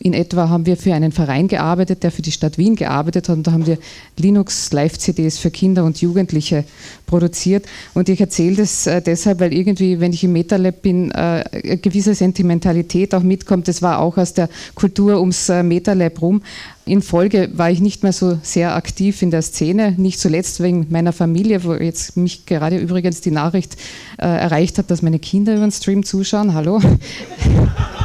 in 0.00 0.12
etwa 0.14 0.48
haben 0.48 0.64
wir 0.64 0.76
für 0.76 0.94
einen 0.94 1.10
Verein 1.10 1.48
gearbeitet, 1.48 2.04
der 2.04 2.12
für 2.12 2.22
die 2.22 2.30
Stadt 2.30 2.56
Wien 2.56 2.76
gearbeitet 2.76 3.28
hat 3.28 3.36
und 3.36 3.46
da 3.46 3.52
haben 3.52 3.66
wir 3.66 3.78
Linux 4.16 4.72
Live-CDs 4.72 5.38
für 5.38 5.50
Kinder 5.50 5.84
und 5.84 6.00
Jugendliche 6.00 6.64
produziert. 7.06 7.66
Und 7.94 8.08
ich 8.08 8.20
erzähle 8.20 8.56
das 8.56 8.86
äh, 8.86 9.02
deshalb, 9.02 9.40
weil 9.40 9.52
irgendwie, 9.52 9.98
wenn 9.98 10.12
ich 10.12 10.22
im 10.22 10.32
MetaLab 10.32 10.82
bin, 10.82 11.10
äh, 11.10 11.42
eine 11.52 11.78
gewisse 11.78 12.14
Sentimentalität 12.14 13.12
auch 13.12 13.24
mitkommt. 13.24 13.66
Das 13.66 13.82
war 13.82 13.98
auch 13.98 14.18
aus 14.18 14.34
der 14.34 14.48
Kultur 14.76 15.18
ums 15.18 15.48
äh, 15.48 15.64
MetaLab 15.64 16.22
rum. 16.22 16.42
In 16.84 17.02
Folge 17.02 17.50
war 17.54 17.70
ich 17.70 17.80
nicht 17.80 18.04
mehr 18.04 18.12
so 18.12 18.38
sehr 18.42 18.76
aktiv 18.76 19.20
in 19.22 19.32
der 19.32 19.42
Szene, 19.42 19.94
nicht 19.96 20.20
zuletzt 20.20 20.62
wegen 20.62 20.86
meiner 20.90 21.12
Familie, 21.12 21.64
wo 21.64 21.74
jetzt 21.74 22.16
mich 22.16 22.46
gerade 22.46 22.78
übrigens 22.78 23.20
die 23.20 23.32
Nachricht 23.32 23.76
äh, 24.18 24.26
erreicht 24.26 24.78
hat, 24.78 24.90
dass 24.92 25.02
meine 25.02 25.18
Kinder 25.18 25.54
über 25.54 25.66
den 25.66 25.72
Stream 25.72 26.04
zuschauen. 26.04 26.54
Hallo. 26.54 26.80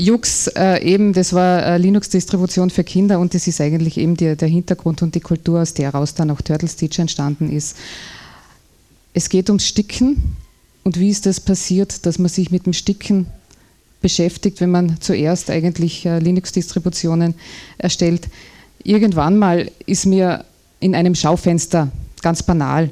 Jux 0.00 0.48
äh, 0.48 0.82
eben, 0.82 1.12
das 1.12 1.32
war 1.32 1.62
äh, 1.64 1.78
Linux-Distribution 1.78 2.70
für 2.70 2.84
Kinder 2.84 3.20
und 3.20 3.34
das 3.34 3.46
ist 3.46 3.60
eigentlich 3.60 3.98
eben 3.98 4.16
die, 4.16 4.34
der 4.34 4.48
Hintergrund 4.48 5.02
und 5.02 5.14
die 5.14 5.20
Kultur, 5.20 5.60
aus 5.60 5.74
der 5.74 5.92
heraus 5.92 6.14
dann 6.14 6.30
auch 6.30 6.40
Turtle 6.40 6.68
Stitch 6.68 6.98
entstanden 6.98 7.50
ist. 7.50 7.76
Es 9.12 9.28
geht 9.28 9.50
ums 9.50 9.66
Sticken 9.66 10.36
und 10.84 10.98
wie 10.98 11.10
ist 11.10 11.26
das 11.26 11.38
passiert, 11.38 12.06
dass 12.06 12.18
man 12.18 12.30
sich 12.30 12.50
mit 12.50 12.64
dem 12.64 12.72
Sticken 12.72 13.26
beschäftigt, 14.00 14.60
wenn 14.62 14.70
man 14.70 14.96
zuerst 15.00 15.50
eigentlich 15.50 16.06
äh, 16.06 16.18
Linux-Distributionen 16.18 17.34
erstellt. 17.76 18.28
Irgendwann 18.82 19.36
mal 19.36 19.70
ist 19.84 20.06
mir 20.06 20.46
in 20.80 20.94
einem 20.94 21.14
Schaufenster 21.14 21.92
ganz 22.22 22.42
banal 22.42 22.88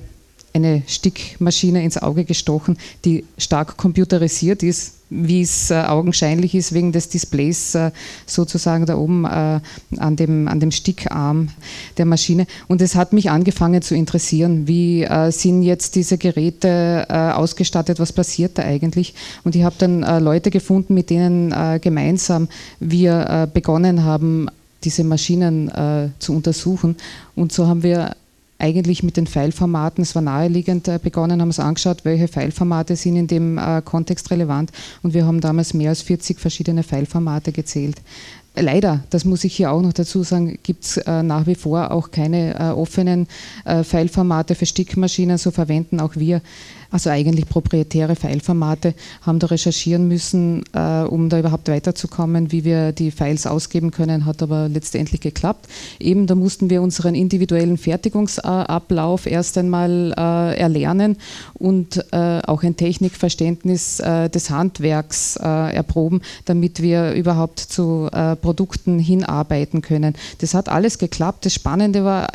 eine 0.52 0.82
Stickmaschine 0.86 1.82
ins 1.82 1.96
Auge 1.96 2.24
gestochen, 2.24 2.76
die 3.06 3.24
stark 3.38 3.78
computerisiert 3.78 4.62
ist, 4.62 4.97
wie 5.10 5.42
es 5.42 5.70
äh, 5.70 5.74
augenscheinlich 5.74 6.54
ist, 6.54 6.72
wegen 6.74 6.92
des 6.92 7.08
Displays 7.08 7.74
äh, 7.74 7.90
sozusagen 8.26 8.86
da 8.86 8.96
oben 8.96 9.24
äh, 9.24 9.60
an, 9.96 10.16
dem, 10.16 10.48
an 10.48 10.60
dem 10.60 10.70
Stickarm 10.70 11.48
der 11.96 12.04
Maschine. 12.04 12.46
Und 12.66 12.82
es 12.82 12.94
hat 12.94 13.12
mich 13.12 13.30
angefangen 13.30 13.82
zu 13.82 13.94
interessieren, 13.94 14.68
wie 14.68 15.04
äh, 15.04 15.30
sind 15.30 15.62
jetzt 15.62 15.94
diese 15.94 16.18
Geräte 16.18 17.06
äh, 17.08 17.14
ausgestattet, 17.32 18.00
was 18.00 18.12
passiert 18.12 18.58
da 18.58 18.62
eigentlich? 18.62 19.14
Und 19.44 19.56
ich 19.56 19.62
habe 19.62 19.76
dann 19.78 20.02
äh, 20.02 20.18
Leute 20.18 20.50
gefunden, 20.50 20.94
mit 20.94 21.10
denen 21.10 21.54
gemeinsam 21.80 22.48
wir 22.80 23.48
begonnen 23.52 24.04
haben, 24.04 24.48
diese 24.84 25.04
Maschinen 25.04 25.70
zu 26.18 26.34
untersuchen. 26.34 26.96
Und 27.34 27.52
so 27.52 27.66
haben 27.66 27.82
wir 27.82 28.14
eigentlich 28.58 29.02
mit 29.02 29.16
den 29.16 29.26
Pfeilformaten, 29.26 30.02
es 30.02 30.14
war 30.14 30.22
naheliegend 30.22 30.88
äh, 30.88 30.98
begonnen, 31.02 31.40
haben 31.40 31.48
uns 31.48 31.60
angeschaut, 31.60 32.04
welche 32.04 32.28
Pfeilformate 32.28 32.96
sind 32.96 33.16
in 33.16 33.26
dem 33.26 33.56
äh, 33.56 33.82
Kontext 33.84 34.30
relevant 34.30 34.72
und 35.02 35.14
wir 35.14 35.26
haben 35.26 35.40
damals 35.40 35.74
mehr 35.74 35.90
als 35.90 36.02
40 36.02 36.40
verschiedene 36.40 36.82
Pfeilformate 36.82 37.52
gezählt. 37.52 37.96
Leider, 38.56 39.04
das 39.10 39.24
muss 39.24 39.44
ich 39.44 39.54
hier 39.54 39.70
auch 39.70 39.80
noch 39.80 39.92
dazu 39.92 40.24
sagen, 40.24 40.58
gibt 40.64 40.84
es 40.84 40.96
äh, 40.96 41.22
nach 41.22 41.46
wie 41.46 41.54
vor 41.54 41.92
auch 41.92 42.10
keine 42.10 42.74
offenen 42.76 43.28
Pfeilformate 43.64 44.54
für 44.56 44.66
Stickmaschinen, 44.66 45.38
so 45.38 45.50
verwenden 45.52 46.00
auch 46.00 46.16
wir 46.16 46.40
also 46.90 47.10
eigentlich 47.10 47.48
proprietäre 47.48 48.16
Fileformate, 48.16 48.94
haben 49.22 49.38
da 49.38 49.48
recherchieren 49.48 50.08
müssen, 50.08 50.64
äh, 50.72 51.02
um 51.02 51.28
da 51.28 51.38
überhaupt 51.38 51.68
weiterzukommen, 51.68 52.50
wie 52.52 52.64
wir 52.64 52.92
die 52.92 53.10
Files 53.10 53.46
ausgeben 53.46 53.90
können, 53.90 54.24
hat 54.24 54.42
aber 54.42 54.68
letztendlich 54.68 55.20
geklappt. 55.20 55.66
Eben, 55.98 56.26
da 56.26 56.34
mussten 56.34 56.70
wir 56.70 56.82
unseren 56.82 57.14
individuellen 57.14 57.76
Fertigungsablauf 57.76 59.26
erst 59.26 59.58
einmal 59.58 60.14
äh, 60.16 60.58
erlernen 60.58 61.16
und 61.54 62.04
äh, 62.12 62.40
auch 62.46 62.62
ein 62.62 62.76
Technikverständnis 62.76 64.00
äh, 64.00 64.30
des 64.30 64.50
Handwerks 64.50 65.36
äh, 65.36 65.74
erproben, 65.74 66.22
damit 66.46 66.80
wir 66.80 67.12
überhaupt 67.12 67.60
zu 67.60 68.08
äh, 68.12 68.36
Produkten 68.36 68.98
hinarbeiten 68.98 69.82
können. 69.82 70.14
Das 70.38 70.54
hat 70.54 70.68
alles 70.68 70.98
geklappt. 70.98 71.44
Das 71.44 71.54
Spannende 71.54 72.04
war 72.04 72.28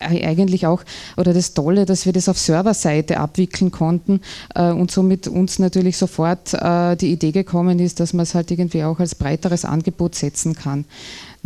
eigentlich 0.00 0.66
auch, 0.66 0.82
oder 1.16 1.34
das 1.34 1.54
Tolle, 1.54 1.86
dass 1.86 2.06
wir 2.06 2.12
das 2.12 2.28
auf 2.28 2.38
Serverseite 2.38 3.18
abwickeln 3.18 3.70
konnten 3.70 4.20
äh, 4.54 4.70
und 4.70 4.90
somit 4.90 5.28
uns 5.28 5.58
natürlich 5.58 5.96
sofort 5.96 6.54
äh, 6.54 6.96
die 6.96 7.12
Idee 7.12 7.32
gekommen 7.32 7.78
ist, 7.78 8.00
dass 8.00 8.12
man 8.12 8.22
es 8.22 8.34
halt 8.34 8.50
irgendwie 8.50 8.84
auch 8.84 9.00
als 9.00 9.14
breiteres 9.14 9.64
Angebot 9.64 10.14
setzen 10.14 10.54
kann. 10.54 10.84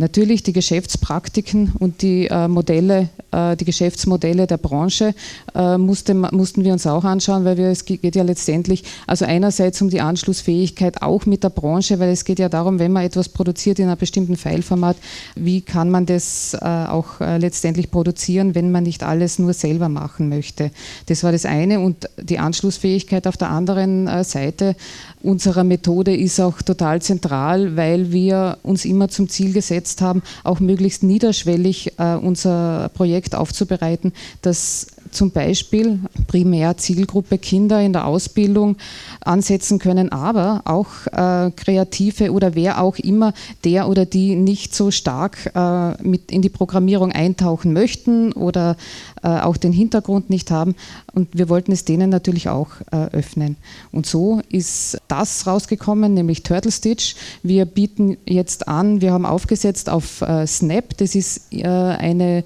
Natürlich 0.03 0.43
die 0.43 0.51
Geschäftspraktiken 0.51 1.71
und 1.79 2.01
die 2.01 2.27
äh, 2.27 2.49
Modelle, 2.49 3.07
äh, 3.31 3.55
die 3.55 3.63
Geschäftsmodelle 3.63 4.47
der 4.47 4.57
Branche 4.57 5.15
äh, 5.55 5.77
musste, 5.77 6.13
mussten 6.13 6.65
wir 6.65 6.73
uns 6.73 6.85
auch 6.85 7.05
anschauen, 7.05 7.45
weil 7.45 7.55
wir, 7.55 7.67
es 7.67 7.85
geht 7.85 8.13
ja 8.13 8.23
letztendlich, 8.23 8.83
also 9.07 9.23
einerseits 9.23 9.81
um 9.81 9.89
die 9.89 10.01
Anschlussfähigkeit 10.01 11.01
auch 11.01 11.25
mit 11.25 11.45
der 11.45 11.51
Branche, 11.51 11.99
weil 11.99 12.09
es 12.09 12.25
geht 12.25 12.39
ja 12.39 12.49
darum, 12.49 12.79
wenn 12.79 12.91
man 12.91 13.05
etwas 13.05 13.29
produziert 13.29 13.79
in 13.79 13.87
einem 13.87 13.97
bestimmten 13.97 14.35
Fileformat, 14.35 14.97
wie 15.35 15.61
kann 15.61 15.89
man 15.89 16.05
das 16.05 16.53
äh, 16.53 16.65
auch 16.65 17.21
äh, 17.21 17.37
letztendlich 17.37 17.89
produzieren, 17.89 18.55
wenn 18.55 18.73
man 18.73 18.83
nicht 18.83 19.03
alles 19.03 19.39
nur 19.39 19.53
selber 19.53 19.87
machen 19.87 20.27
möchte. 20.27 20.71
Das 21.05 21.23
war 21.23 21.31
das 21.31 21.45
eine 21.45 21.79
und 21.79 22.09
die 22.21 22.39
Anschlussfähigkeit 22.39 23.25
auf 23.25 23.37
der 23.37 23.51
anderen 23.51 24.09
äh, 24.09 24.25
Seite 24.25 24.75
unserer 25.23 25.63
Methode 25.63 26.15
ist 26.15 26.39
auch 26.39 26.61
total 26.61 27.01
zentral, 27.01 27.75
weil 27.75 28.11
wir 28.11 28.57
uns 28.61 28.85
immer 28.85 29.09
zum 29.09 29.29
Ziel 29.29 29.53
gesetzt 29.53 30.01
haben, 30.01 30.21
auch 30.43 30.59
möglichst 30.59 31.01
niederschwellig 31.01 31.93
äh, 31.97 32.15
unser 32.15 32.89
Projekt 32.93 33.33
aufzubereiten, 33.33 34.13
dass 34.41 34.87
zum 35.13 35.31
Beispiel 35.31 35.99
primär 36.27 36.77
Zielgruppe 36.77 37.37
Kinder 37.37 37.81
in 37.81 37.93
der 37.93 38.05
Ausbildung 38.05 38.77
ansetzen 39.21 39.79
können, 39.79 40.11
aber 40.11 40.61
auch 40.65 40.87
äh, 41.07 41.51
Kreative 41.51 42.31
oder 42.31 42.55
wer 42.55 42.81
auch 42.81 42.97
immer, 42.97 43.33
der 43.63 43.87
oder 43.87 44.05
die 44.05 44.35
nicht 44.35 44.75
so 44.75 44.91
stark 44.91 45.51
äh, 45.55 46.01
mit 46.03 46.31
in 46.31 46.41
die 46.41 46.49
Programmierung 46.49 47.11
eintauchen 47.11 47.73
möchten 47.73 48.33
oder 48.33 48.75
äh, 49.23 49.27
auch 49.27 49.57
den 49.57 49.71
Hintergrund 49.71 50.29
nicht 50.29 50.51
haben. 50.51 50.75
Und 51.13 51.29
wir 51.33 51.49
wollten 51.49 51.71
es 51.71 51.85
denen 51.85 52.09
natürlich 52.09 52.49
auch 52.49 52.69
äh, 52.91 53.05
öffnen. 53.11 53.57
Und 53.91 54.05
so 54.05 54.41
ist 54.49 54.97
das 55.07 55.47
rausgekommen, 55.47 56.13
nämlich 56.13 56.43
Turtle 56.43 56.71
Stitch. 56.71 57.15
Wir 57.41 57.65
bieten 57.65 58.17
jetzt 58.25 58.67
an, 58.67 59.01
wir 59.01 59.13
haben 59.13 59.25
aufgesetzt 59.25 59.89
auf 59.89 60.21
äh, 60.21 60.45
Snap, 60.47 60.97
das 60.97 61.15
ist 61.15 61.53
äh, 61.53 61.67
eine 61.67 62.43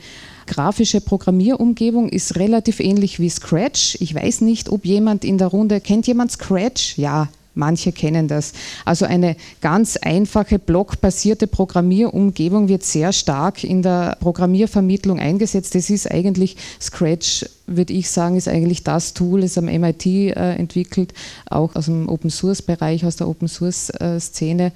grafische 0.47 1.01
Programmierumgebung 1.01 2.09
ist 2.09 2.37
relativ 2.37 2.79
ähnlich 2.79 3.19
wie 3.19 3.29
Scratch. 3.29 3.97
Ich 3.99 4.15
weiß 4.15 4.41
nicht, 4.41 4.69
ob 4.69 4.85
jemand 4.85 5.23
in 5.23 5.37
der 5.37 5.47
Runde, 5.47 5.81
kennt 5.81 6.07
jemand 6.07 6.31
Scratch? 6.31 6.97
Ja, 6.97 7.29
Manche 7.57 7.91
kennen 7.91 8.27
das. 8.27 8.53
Also 8.85 9.05
eine 9.05 9.35
ganz 9.61 9.97
einfache 9.97 10.59
blockbasierte 10.59 11.47
Programmierumgebung 11.47 12.67
wird 12.67 12.83
sehr 12.83 13.11
stark 13.11 13.63
in 13.63 13.81
der 13.81 14.15
Programmiervermittlung 14.19 15.19
eingesetzt. 15.19 15.73
Das 15.73 15.89
ist 15.89 16.09
eigentlich 16.09 16.55
Scratch, 16.79 17.47
würde 17.65 17.93
ich 17.93 18.11
sagen, 18.11 18.37
ist 18.37 18.47
eigentlich 18.47 18.83
das 18.83 19.15
Tool, 19.15 19.41
das 19.41 19.57
am 19.57 19.65
MIT 19.65 20.05
äh, 20.05 20.31
entwickelt, 20.53 21.13
auch 21.49 21.75
aus 21.75 21.85
dem 21.85 22.07
Open 22.07 22.29
Source 22.29 22.61
Bereich, 22.61 23.03
aus 23.03 23.15
der 23.15 23.27
Open 23.27 23.47
Source 23.47 23.89
äh, 23.89 24.19
Szene. 24.19 24.71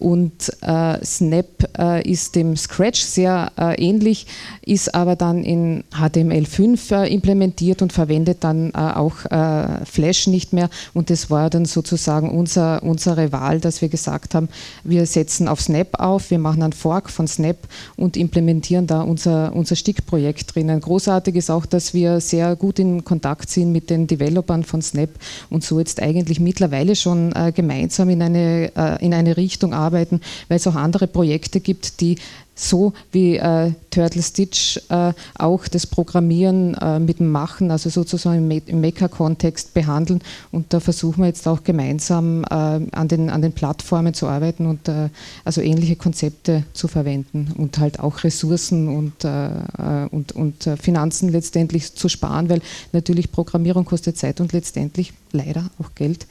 Und 0.00 0.50
äh, 0.62 1.04
Snap 1.04 1.78
äh, 1.78 2.10
ist 2.10 2.34
dem 2.34 2.56
Scratch 2.56 3.02
sehr 3.02 3.52
äh, 3.58 3.74
ähnlich, 3.74 4.26
ist 4.64 4.94
aber 4.94 5.14
dann 5.14 5.44
in 5.44 5.84
HTML5 5.92 6.94
äh, 6.94 7.12
implementiert 7.12 7.82
und 7.82 7.92
verwendet 7.92 8.38
dann 8.40 8.70
äh, 8.70 8.78
auch 8.78 9.26
äh, 9.26 9.84
Flash 9.84 10.26
nicht 10.26 10.54
mehr. 10.54 10.70
Und 10.94 11.10
das 11.10 11.28
war 11.28 11.50
dann 11.50 11.66
sozusagen 11.66 12.30
unser, 12.30 12.82
unsere 12.82 13.30
Wahl, 13.30 13.60
dass 13.60 13.82
wir 13.82 13.90
gesagt 13.90 14.34
haben, 14.34 14.48
wir 14.84 15.04
setzen 15.04 15.48
auf 15.48 15.60
Snap 15.60 16.00
auf, 16.00 16.30
wir 16.30 16.38
machen 16.38 16.62
einen 16.62 16.72
Fork 16.72 17.10
von 17.10 17.28
Snap 17.28 17.58
und 17.96 18.16
implementieren 18.16 18.86
da 18.86 19.02
unser, 19.02 19.54
unser 19.54 19.76
Stickprojekt 19.76 20.54
drinnen. 20.54 20.80
Großartig 20.80 21.36
ist 21.36 21.50
auch, 21.50 21.66
dass 21.66 21.92
wir 21.92 22.22
sehr 22.22 22.56
gut 22.56 22.78
in 22.78 23.04
Kontakt 23.04 23.50
sind 23.50 23.70
mit 23.70 23.90
den 23.90 24.06
Developern 24.06 24.64
von 24.64 24.80
Snap 24.80 25.10
und 25.50 25.62
so 25.62 25.78
jetzt 25.78 26.00
eigentlich 26.00 26.40
mittlerweile 26.40 26.96
schon 26.96 27.34
gemeinsam 27.54 28.08
in 28.08 28.22
eine, 28.22 28.98
in 29.00 29.12
eine 29.12 29.36
Richtung 29.36 29.74
arbeiten 29.74 29.89
arbeiten, 29.90 30.20
weil 30.48 30.56
es 30.56 30.66
auch 30.66 30.76
andere 30.76 31.06
Projekte 31.06 31.60
gibt, 31.60 32.00
die 32.00 32.16
so 32.60 32.92
wie 33.10 33.36
äh, 33.36 33.72
Turtle 33.90 34.22
Stitch 34.22 34.78
äh, 34.90 35.12
auch 35.38 35.66
das 35.66 35.86
Programmieren 35.86 36.74
äh, 36.74 36.98
mit 36.98 37.18
dem 37.18 37.30
Machen, 37.30 37.70
also 37.70 37.88
sozusagen 37.88 38.50
im, 38.50 38.62
im 38.66 38.80
Maker-Kontext 38.80 39.72
behandeln. 39.72 40.20
Und 40.52 40.72
da 40.72 40.80
versuchen 40.80 41.22
wir 41.22 41.28
jetzt 41.28 41.48
auch 41.48 41.64
gemeinsam 41.64 42.44
äh, 42.44 42.54
an, 42.54 43.08
den, 43.08 43.30
an 43.30 43.40
den 43.40 43.52
Plattformen 43.52 44.12
zu 44.12 44.26
arbeiten 44.26 44.66
und 44.66 44.88
äh, 44.88 45.08
also 45.44 45.62
ähnliche 45.62 45.96
Konzepte 45.96 46.64
zu 46.74 46.86
verwenden 46.86 47.52
und 47.56 47.78
halt 47.78 47.98
auch 47.98 48.24
Ressourcen 48.24 48.88
und, 48.88 49.24
äh, 49.24 50.08
und, 50.10 50.32
und 50.32 50.68
Finanzen 50.80 51.30
letztendlich 51.30 51.94
zu 51.94 52.08
sparen, 52.08 52.50
weil 52.50 52.60
natürlich 52.92 53.32
Programmierung 53.32 53.86
kostet 53.86 54.18
Zeit 54.18 54.40
und 54.40 54.52
letztendlich 54.52 55.14
leider 55.32 55.70
auch 55.78 55.94
Geld. 55.94 56.26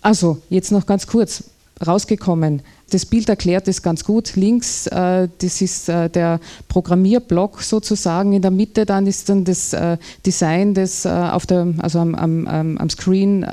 Also, 0.00 0.38
jetzt 0.48 0.72
noch 0.72 0.86
ganz 0.86 1.06
kurz 1.06 1.44
rausgekommen. 1.84 2.62
Das 2.90 3.04
Bild 3.04 3.28
erklärt 3.28 3.66
es 3.66 3.82
ganz 3.82 4.04
gut. 4.04 4.36
Links, 4.36 4.86
äh, 4.86 5.28
das 5.38 5.60
ist 5.60 5.88
äh, 5.88 6.08
der 6.08 6.38
Programmierblock 6.68 7.60
sozusagen. 7.60 8.32
In 8.32 8.42
der 8.42 8.52
Mitte 8.52 8.86
dann 8.86 9.08
ist 9.08 9.28
dann 9.28 9.44
das 9.44 9.72
äh, 9.72 9.96
Design, 10.24 10.72
das 10.72 11.04
auf 11.04 11.46
der, 11.46 11.74
also 11.78 11.98
am, 11.98 12.14
am, 12.14 12.78
am 12.78 12.90
Screen 12.90 13.44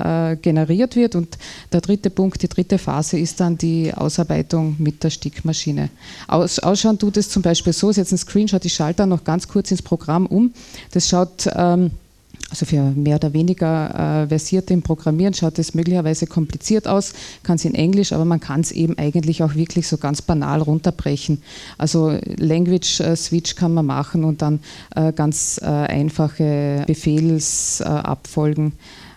generiert 0.42 0.96
wird. 0.96 1.14
Und 1.14 1.38
der 1.72 1.80
dritte 1.80 2.10
Punkt, 2.10 2.42
die 2.42 2.48
dritte 2.48 2.78
Phase 2.78 3.18
ist 3.18 3.40
dann 3.40 3.58
die 3.58 3.92
Ausarbeitung 3.92 4.76
mit 4.78 5.02
der 5.02 5.10
Stickmaschine. 5.10 5.90
Aus, 6.28 6.58
ausschauen 6.58 6.98
tut 6.98 7.16
es 7.16 7.28
zum 7.28 7.42
Beispiel 7.42 7.72
so, 7.72 7.90
ist 7.90 7.96
jetzt 7.96 8.12
ein 8.12 8.18
Screenshot, 8.18 8.64
ich 8.64 8.74
schalte 8.74 8.98
dann 8.98 9.08
noch 9.08 9.24
ganz 9.24 9.48
kurz 9.48 9.70
ins 9.70 9.82
Programm 9.82 10.26
um. 10.26 10.52
Das 10.92 11.08
schaut 11.08 11.48
ähm, 11.54 11.90
also 12.54 12.66
für 12.66 12.82
mehr 12.82 13.16
oder 13.16 13.32
weniger 13.32 14.22
äh, 14.22 14.28
Versierte 14.28 14.74
im 14.74 14.82
Programmieren 14.82 15.34
schaut 15.34 15.58
es 15.58 15.74
möglicherweise 15.74 16.28
kompliziert 16.28 16.86
aus, 16.86 17.12
kann 17.42 17.56
es 17.56 17.64
in 17.64 17.74
Englisch, 17.74 18.12
aber 18.12 18.24
man 18.24 18.38
kann 18.38 18.60
es 18.60 18.70
eben 18.70 18.96
eigentlich 18.96 19.42
auch 19.42 19.56
wirklich 19.56 19.88
so 19.88 19.96
ganz 19.98 20.22
banal 20.22 20.62
runterbrechen. 20.62 21.42
Also 21.78 22.16
Language 22.36 23.00
äh, 23.00 23.16
Switch 23.16 23.56
kann 23.56 23.74
man 23.74 23.86
machen 23.86 24.22
und 24.22 24.40
dann 24.40 24.60
äh, 24.94 25.12
ganz 25.12 25.58
äh, 25.60 25.66
einfache 25.66 26.84
Befehlsabfolgen 26.86 28.74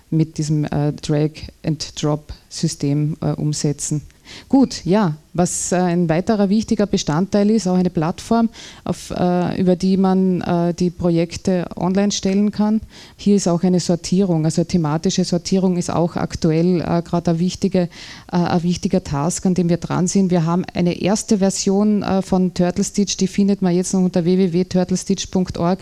mit 0.10 0.40
diesem 0.40 0.66
äh, 0.66 0.94
Drag 0.94 1.30
and 1.64 2.02
Drop 2.02 2.34
System 2.50 3.18
äh, 3.22 3.34
umsetzen. 3.34 4.02
Gut, 4.50 4.84
ja, 4.84 5.16
was 5.38 5.72
äh, 5.72 5.76
ein 5.76 6.10
weiterer 6.10 6.50
wichtiger 6.50 6.86
Bestandteil 6.86 7.50
ist, 7.50 7.68
auch 7.68 7.76
eine 7.76 7.90
Plattform, 7.90 8.50
auf, 8.84 9.12
äh, 9.12 9.60
über 9.60 9.76
die 9.76 9.98
man 9.98 10.42
äh, 10.42 10.74
die 10.74 10.90
Projekte 10.90 11.66
online 11.76 12.12
stellen 12.12 12.52
kann. 12.52 12.82
Hier 13.16 13.36
ist 13.36 13.48
auch 13.48 13.64
eine 13.64 13.80
Sortierung, 13.80 14.46
also 14.46 14.64
thematische 14.64 15.24
Sortierung 15.24 15.78
ist 15.78 15.90
auch 15.90 16.16
aktuell 16.16 16.80
gerade 17.04 17.32
ein, 17.32 17.40
wichtige, 17.40 17.90
ein 18.28 18.64
wichtiger 18.64 19.04
Task, 19.04 19.46
an 19.46 19.54
dem 19.54 19.70
wir 19.70 19.78
dran 19.78 20.08
sind. 20.08 20.32
Wir 20.32 20.46
haben 20.46 20.66
eine 20.74 21.00
erste 21.02 21.40
Version 21.40 22.04
von 22.22 22.54
TurtleStitch, 22.54 23.18
die 23.18 23.28
findet 23.28 23.62
man 23.62 23.76
jetzt 23.76 23.94
noch 23.94 24.02
unter 24.02 24.26
www.turtlestitch.org 24.26 25.80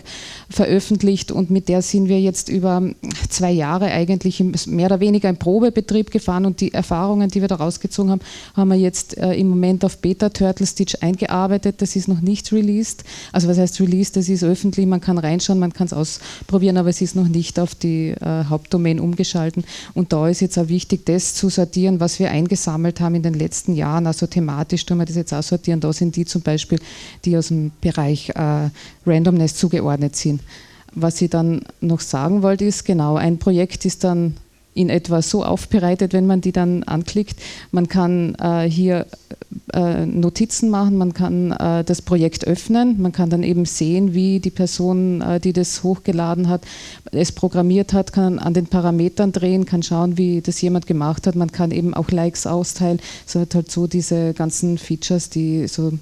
veröffentlicht 0.50 1.32
und 1.32 1.50
mit 1.50 1.68
der 1.68 1.82
sind 1.82 2.08
wir 2.08 2.20
jetzt 2.20 2.48
über 2.48 2.82
zwei 3.28 3.52
Jahre 3.52 3.86
eigentlich 3.86 4.42
mehr 4.66 4.86
oder 4.86 5.00
weniger 5.00 5.28
im 5.28 5.36
Probebetrieb 5.36 6.10
gefahren 6.10 6.46
und 6.46 6.60
die 6.60 6.72
Erfahrungen, 6.74 7.30
die 7.30 7.40
wir 7.40 7.48
da 7.48 7.56
rausgezogen 7.56 8.10
haben, 8.10 8.20
haben 8.54 8.70
wir 8.70 8.76
jetzt 8.76 9.16
äh, 9.18 9.34
im 9.46 9.50
Moment 9.50 9.84
auf 9.84 9.98
Beta 9.98 10.28
Turtle 10.28 10.66
Stitch 10.66 10.96
eingearbeitet. 11.00 11.80
Das 11.80 11.96
ist 11.96 12.08
noch 12.08 12.20
nicht 12.20 12.52
released. 12.52 13.04
Also 13.32 13.48
was 13.48 13.58
heißt 13.58 13.80
released? 13.80 14.16
Das 14.16 14.28
ist 14.28 14.42
öffentlich, 14.42 14.86
man 14.86 15.00
kann 15.00 15.18
reinschauen, 15.18 15.58
man 15.58 15.72
kann 15.72 15.86
es 15.86 15.92
ausprobieren, 15.92 16.76
aber 16.76 16.90
es 16.90 17.00
ist 17.00 17.16
noch 17.16 17.28
nicht 17.28 17.58
auf 17.58 17.74
die 17.74 18.10
äh, 18.10 18.44
Hauptdomain 18.44 19.00
umgeschalten. 19.00 19.64
Und 19.94 20.12
da 20.12 20.28
ist 20.28 20.40
jetzt 20.40 20.58
auch 20.58 20.68
wichtig, 20.68 21.06
das 21.06 21.34
zu 21.34 21.48
sortieren, 21.48 22.00
was 22.00 22.18
wir 22.18 22.30
eingesammelt 22.30 23.00
haben 23.00 23.14
in 23.14 23.22
den 23.22 23.34
letzten 23.34 23.74
Jahren. 23.74 24.06
Also 24.06 24.26
thematisch 24.26 24.84
tun 24.84 24.98
wir 24.98 25.06
das 25.06 25.16
jetzt 25.16 25.32
auch 25.32 25.42
sortieren. 25.42 25.80
Da 25.80 25.92
sind 25.92 26.16
die 26.16 26.24
zum 26.24 26.42
Beispiel, 26.42 26.78
die 27.24 27.36
aus 27.36 27.48
dem 27.48 27.70
Bereich 27.80 28.30
äh, 28.30 28.70
Randomness 29.06 29.54
zugeordnet 29.54 30.16
sind. 30.16 30.40
Was 30.92 31.20
ich 31.20 31.30
dann 31.30 31.62
noch 31.80 32.00
sagen 32.00 32.42
wollte, 32.42 32.64
ist 32.64 32.84
genau, 32.84 33.16
ein 33.16 33.38
Projekt 33.38 33.84
ist 33.84 34.02
dann 34.02 34.34
in 34.76 34.90
etwa 34.90 35.22
so 35.22 35.42
aufbereitet, 35.42 36.12
wenn 36.12 36.26
man 36.26 36.40
die 36.40 36.52
dann 36.52 36.82
anklickt. 36.84 37.40
Man 37.70 37.88
kann 37.88 38.34
äh, 38.34 38.68
hier 38.68 39.06
äh, 39.72 40.04
Notizen 40.04 40.68
machen, 40.68 40.98
man 40.98 41.14
kann 41.14 41.52
äh, 41.52 41.82
das 41.82 42.02
Projekt 42.02 42.46
öffnen, 42.46 43.00
man 43.00 43.12
kann 43.12 43.30
dann 43.30 43.42
eben 43.42 43.64
sehen, 43.64 44.12
wie 44.12 44.38
die 44.38 44.50
Person, 44.50 45.22
äh, 45.22 45.40
die 45.40 45.52
das 45.52 45.82
hochgeladen 45.82 46.48
hat, 46.48 46.64
es 47.10 47.32
programmiert 47.32 47.92
hat, 47.92 48.12
kann 48.12 48.38
an 48.38 48.54
den 48.54 48.66
Parametern 48.66 49.32
drehen, 49.32 49.64
kann 49.64 49.82
schauen, 49.82 50.18
wie 50.18 50.42
das 50.42 50.60
jemand 50.60 50.86
gemacht 50.86 51.26
hat. 51.26 51.34
Man 51.36 51.52
kann 51.52 51.70
eben 51.70 51.94
auch 51.94 52.10
Likes 52.10 52.46
austeilen. 52.46 53.00
So 53.24 53.40
hat 53.40 53.54
halt 53.54 53.70
so 53.70 53.86
diese 53.86 54.34
ganzen 54.34 54.76
Features, 54.76 55.30
die 55.30 55.68
so 55.68 55.92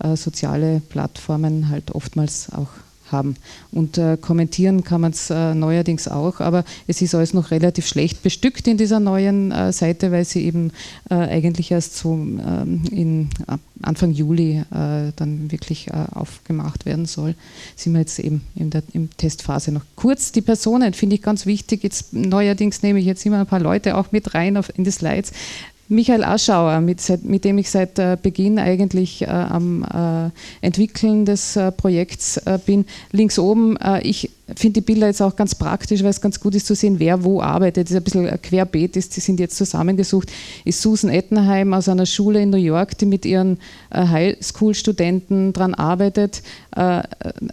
äh, 0.00 0.16
soziale 0.16 0.82
Plattformen 0.88 1.70
halt 1.70 1.92
oftmals 1.92 2.48
auch 2.52 2.68
haben. 3.12 3.36
Und 3.72 3.98
äh, 3.98 4.16
kommentieren 4.20 4.84
kann 4.84 5.00
man 5.00 5.12
es 5.12 5.30
äh, 5.30 5.54
neuerdings 5.54 6.08
auch, 6.08 6.40
aber 6.40 6.64
es 6.86 7.02
ist 7.02 7.14
alles 7.14 7.34
noch 7.34 7.50
relativ 7.50 7.86
schlecht 7.86 8.22
bestückt 8.22 8.66
in 8.68 8.76
dieser 8.76 9.00
neuen 9.00 9.52
äh, 9.52 9.72
Seite, 9.72 10.12
weil 10.12 10.24
sie 10.24 10.44
eben 10.44 10.72
äh, 11.10 11.14
eigentlich 11.14 11.70
erst 11.70 11.96
so 11.96 12.14
ähm, 12.14 12.82
in 12.90 13.30
Anfang 13.82 14.12
Juli 14.12 14.58
äh, 14.58 15.12
dann 15.16 15.50
wirklich 15.50 15.88
äh, 15.88 16.04
aufgemacht 16.12 16.86
werden 16.86 17.06
soll. 17.06 17.34
Sind 17.76 17.94
wir 17.94 18.00
jetzt 18.00 18.18
eben 18.18 18.42
in 18.54 18.70
der 18.70 18.82
im 18.92 19.08
Testphase 19.16 19.72
noch. 19.72 19.82
Kurz 19.96 20.32
die 20.32 20.42
Personen 20.42 20.92
finde 20.92 21.16
ich 21.16 21.22
ganz 21.22 21.46
wichtig. 21.46 21.82
Jetzt 21.82 22.12
neuerdings 22.12 22.82
nehme 22.82 22.98
ich 22.98 23.06
jetzt 23.06 23.24
immer 23.24 23.40
ein 23.40 23.46
paar 23.46 23.60
Leute 23.60 23.96
auch 23.96 24.12
mit 24.12 24.34
rein 24.34 24.56
auf, 24.56 24.70
in 24.76 24.84
die 24.84 24.90
Slides 24.90 25.32
Michael 25.90 26.22
Aschauer, 26.22 26.80
mit, 26.80 27.02
mit 27.24 27.44
dem 27.44 27.58
ich 27.58 27.68
seit 27.68 27.98
äh, 27.98 28.16
Beginn 28.20 28.60
eigentlich 28.60 29.22
äh, 29.22 29.26
am 29.26 29.82
äh, 29.82 30.30
Entwickeln 30.64 31.24
des 31.24 31.56
äh, 31.56 31.72
Projekts 31.72 32.36
äh, 32.38 32.58
bin. 32.64 32.86
Links 33.10 33.38
oben, 33.38 33.76
ich 34.02 34.30
finde 34.56 34.80
die 34.80 34.86
Bilder 34.86 35.06
jetzt 35.06 35.22
auch 35.22 35.36
ganz 35.36 35.54
praktisch, 35.54 36.02
weil 36.02 36.10
es 36.10 36.20
ganz 36.20 36.40
gut 36.40 36.54
ist 36.54 36.66
zu 36.66 36.74
sehen, 36.74 36.98
wer 36.98 37.24
wo 37.24 37.40
arbeitet. 37.40 37.86
Das 37.86 37.92
ist 37.92 37.96
ein 37.96 38.04
bisschen 38.04 38.42
querbeet, 38.42 38.96
ist, 38.96 39.16
die 39.16 39.20
sind 39.20 39.40
jetzt 39.40 39.56
zusammengesucht. 39.56 40.30
Ist 40.64 40.82
Susan 40.82 41.10
Ettenheim 41.10 41.74
aus 41.74 41.88
einer 41.88 42.06
Schule 42.06 42.40
in 42.40 42.50
New 42.50 42.56
York, 42.56 42.96
die 42.98 43.06
mit 43.06 43.24
ihren 43.24 43.58
äh, 43.90 44.06
Highschool-Studenten 44.06 45.52
daran 45.52 45.74
arbeitet. 45.74 46.42
Äh, 46.76 47.02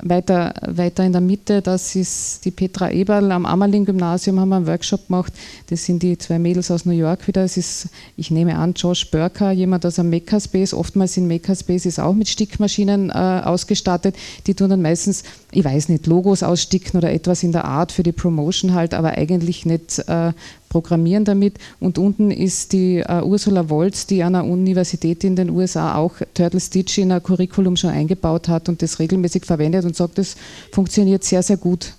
weiter, 0.03 0.53
weiter 0.67 1.03
in 1.03 1.11
der 1.11 1.21
Mitte, 1.21 1.61
das 1.61 1.95
ist 1.95 2.45
die 2.45 2.51
Petra 2.51 2.91
Eberl 2.91 3.31
am 3.31 3.45
Ammerlin-Gymnasium, 3.45 4.39
haben 4.39 4.49
wir 4.49 4.57
einen 4.57 4.67
Workshop 4.67 5.07
gemacht. 5.07 5.33
Das 5.69 5.85
sind 5.85 6.03
die 6.03 6.17
zwei 6.17 6.39
Mädels 6.39 6.71
aus 6.71 6.85
New 6.85 6.91
York 6.93 7.27
wieder. 7.27 7.43
Es 7.43 7.57
ist, 7.57 7.89
ich 8.15 8.31
nehme 8.31 8.57
an, 8.57 8.73
Josh 8.73 9.09
Burker, 9.11 9.51
jemand 9.51 9.85
aus 9.85 9.99
einem 9.99 10.09
Makerspace. 10.09 10.73
Oftmals 10.73 11.17
in 11.17 11.27
Makerspace 11.27 11.99
auch 11.99 12.13
mit 12.13 12.29
Stickmaschinen 12.29 13.09
äh, 13.09 13.13
ausgestattet. 13.13 14.15
Die 14.45 14.53
tun 14.53 14.69
dann 14.69 14.81
meistens, 14.81 15.23
ich 15.51 15.63
weiß 15.63 15.89
nicht, 15.89 16.07
Logos 16.07 16.43
aussticken 16.43 16.86
klicken 16.88 16.97
oder 16.97 17.11
etwas 17.11 17.43
in 17.43 17.51
der 17.51 17.65
Art 17.65 17.91
für 17.91 18.03
die 18.03 18.11
Promotion 18.11 18.73
halt, 18.73 18.93
aber 18.93 19.11
eigentlich 19.11 19.65
nicht 19.65 19.99
äh, 20.07 20.31
programmieren 20.69 21.25
damit. 21.25 21.55
Und 21.79 21.97
unten 21.97 22.31
ist 22.31 22.73
die 22.73 22.97
äh, 22.97 23.21
Ursula 23.21 23.69
Wolz, 23.69 24.07
die 24.07 24.23
an 24.23 24.35
einer 24.35 24.45
Universität 24.45 25.23
in 25.23 25.35
den 25.35 25.49
USA 25.49 25.95
auch 25.95 26.13
Turtle 26.33 26.59
Stitch 26.59 26.97
in 26.97 27.11
ein 27.11 27.23
Curriculum 27.23 27.75
schon 27.75 27.89
eingebaut 27.89 28.47
hat 28.47 28.69
und 28.69 28.81
das 28.81 28.99
regelmäßig 28.99 29.45
verwendet 29.45 29.85
und 29.85 29.95
sagt, 29.95 30.17
das 30.17 30.35
funktioniert 30.71 31.23
sehr, 31.23 31.43
sehr 31.43 31.57
gut. 31.57 31.93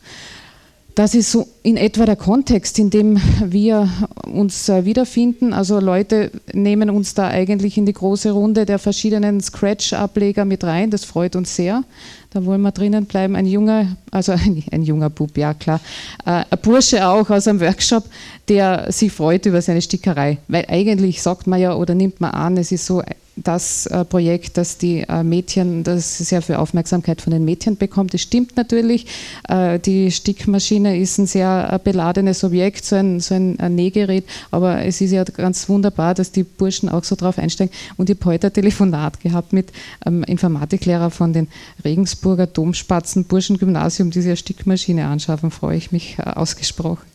Das 0.94 1.14
ist 1.14 1.30
so 1.30 1.46
in 1.62 1.76
etwa 1.76 2.06
der 2.06 2.16
Kontext, 2.16 2.76
in 2.80 2.90
dem 2.90 3.20
wir 3.44 3.88
uns 4.32 4.68
äh, 4.68 4.84
wiederfinden. 4.84 5.52
Also 5.52 5.78
Leute 5.78 6.32
nehmen 6.52 6.90
uns 6.90 7.14
da 7.14 7.28
eigentlich 7.28 7.78
in 7.78 7.86
die 7.86 7.92
große 7.92 8.32
Runde 8.32 8.66
der 8.66 8.80
verschiedenen 8.80 9.40
Scratch-Ableger 9.40 10.44
mit 10.44 10.64
rein. 10.64 10.90
Das 10.90 11.04
freut 11.04 11.36
uns 11.36 11.54
sehr. 11.54 11.84
Da 12.30 12.44
wollen 12.44 12.60
wir 12.60 12.72
drinnen 12.72 13.06
bleiben. 13.06 13.36
Ein 13.36 13.46
junger, 13.46 13.96
also 14.10 14.32
ein, 14.32 14.62
ein 14.70 14.82
junger 14.82 15.10
Bub, 15.10 15.36
ja 15.36 15.54
klar. 15.54 15.80
Äh, 16.24 16.44
ein 16.50 16.58
Bursche 16.62 17.06
auch 17.06 17.28
aus 17.30 17.48
einem 17.48 17.60
Workshop, 17.60 18.04
der 18.48 18.90
sich 18.92 19.12
freut 19.12 19.46
über 19.46 19.62
seine 19.62 19.82
Stickerei. 19.82 20.38
Weil 20.48 20.66
eigentlich 20.68 21.22
sagt 21.22 21.46
man 21.46 21.60
ja 21.60 21.74
oder 21.74 21.94
nimmt 21.94 22.20
man 22.20 22.32
an, 22.32 22.56
es 22.56 22.72
ist 22.72 22.86
so 22.86 23.02
das 23.44 23.86
äh, 23.86 24.04
Projekt, 24.04 24.56
das 24.56 24.78
die 24.78 25.00
äh, 25.00 25.22
Mädchen, 25.22 25.84
das 25.84 26.18
sehr 26.18 26.42
viel 26.42 26.56
Aufmerksamkeit 26.56 27.20
von 27.20 27.32
den 27.32 27.44
Mädchen 27.44 27.76
bekommt. 27.76 28.14
Das 28.14 28.22
stimmt 28.22 28.56
natürlich. 28.56 29.06
Äh, 29.48 29.78
die 29.78 30.10
Stickmaschine 30.10 30.98
ist 30.98 31.18
ein 31.18 31.26
sehr 31.26 31.80
beladenes 31.82 32.44
Objekt, 32.44 32.84
so 32.84 32.96
ein, 32.96 33.20
so 33.20 33.34
ein 33.34 33.56
Nähgerät, 33.74 34.24
aber 34.50 34.84
es 34.84 35.00
ist 35.00 35.12
ja 35.12 35.24
ganz 35.24 35.68
wunderbar, 35.68 36.14
dass 36.14 36.32
die 36.32 36.42
Burschen 36.42 36.88
auch 36.88 37.04
so 37.04 37.16
drauf 37.16 37.38
einsteigen. 37.38 37.74
Und 37.96 38.10
ich 38.10 38.16
habe 38.18 38.26
heute 38.26 38.48
ein 38.48 38.52
Telefonat 38.52 39.20
gehabt 39.20 39.52
mit 39.52 39.72
einem 40.00 40.22
Informatiklehrer 40.24 41.10
von 41.10 41.32
den 41.32 41.48
Regensburger 41.84 42.46
Domspatzen 42.46 43.24
Burschengymnasium, 43.24 44.10
die 44.10 44.20
sich 44.20 44.30
eine 44.30 44.36
Stickmaschine 44.36 45.06
anschaffen, 45.06 45.50
freue 45.50 45.76
ich 45.76 45.92
mich 45.92 46.16
ausgesprochen. 46.18 47.06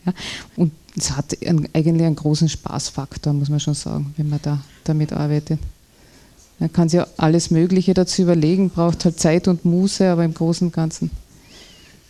Und 0.55 0.71
es 0.95 1.15
hat 1.15 1.35
eigentlich 1.43 2.05
einen 2.05 2.15
großen 2.15 2.49
Spaßfaktor, 2.49 3.33
muss 3.33 3.49
man 3.49 3.59
schon 3.59 3.73
sagen, 3.73 4.13
wenn 4.17 4.29
man 4.29 4.39
da 4.41 4.59
damit 4.83 5.11
arbeitet. 5.13 5.59
Man 6.59 6.71
kann 6.71 6.89
sich 6.89 7.01
alles 7.17 7.51
Mögliche 7.51 7.93
dazu 7.93 8.21
überlegen, 8.21 8.69
braucht 8.69 9.05
halt 9.05 9.19
Zeit 9.19 9.47
und 9.47 9.65
Muße, 9.65 10.09
aber 10.09 10.23
im 10.23 10.33
Großen 10.33 10.67
und 10.67 10.73
Ganzen 10.73 11.11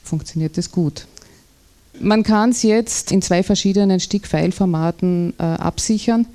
funktioniert 0.03 0.57
das 0.57 0.71
gut. 0.71 1.07
Man 1.99 2.23
kann 2.23 2.49
es 2.49 2.63
jetzt 2.63 3.11
in 3.11 3.21
zwei 3.21 3.43
verschiedenen 3.43 3.99
Stick-File-Formaten 3.99 5.33
äh, 5.37 5.43
absichern. 5.43 6.25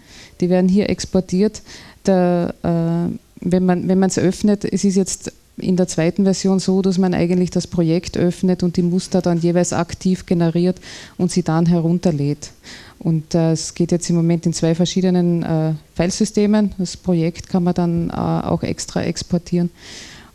Die 0.40 0.50
werden 0.50 0.68
hier 0.68 0.88
exportiert. 0.88 1.62
Der, 2.06 2.54
äh, 2.62 3.12
wenn 3.40 3.66
man 3.66 4.02
es 4.04 4.18
öffnet, 4.18 4.64
es 4.64 4.84
ist 4.84 4.96
jetzt 4.96 5.32
in 5.56 5.76
der 5.76 5.88
zweiten 5.88 6.24
Version 6.24 6.60
so, 6.60 6.82
dass 6.82 6.98
man 6.98 7.14
eigentlich 7.14 7.50
das 7.50 7.66
Projekt 7.66 8.16
öffnet 8.16 8.62
und 8.62 8.76
die 8.76 8.82
Muster 8.82 9.20
dann 9.20 9.40
jeweils 9.40 9.72
aktiv 9.72 10.26
generiert 10.26 10.80
und 11.16 11.30
sie 11.30 11.42
dann 11.42 11.66
herunterlädt. 11.66 12.50
Und 12.98 13.34
äh, 13.34 13.52
es 13.52 13.74
geht 13.74 13.92
jetzt 13.92 14.10
im 14.10 14.16
Moment 14.16 14.44
in 14.46 14.52
zwei 14.52 14.74
verschiedenen 14.74 15.42
äh, 15.42 15.74
Filesystemen. 15.94 16.74
Das 16.78 16.96
Projekt 16.96 17.48
kann 17.48 17.62
man 17.62 17.74
dann 17.74 18.10
äh, 18.10 18.14
auch 18.14 18.62
extra 18.62 19.02
exportieren 19.02 19.70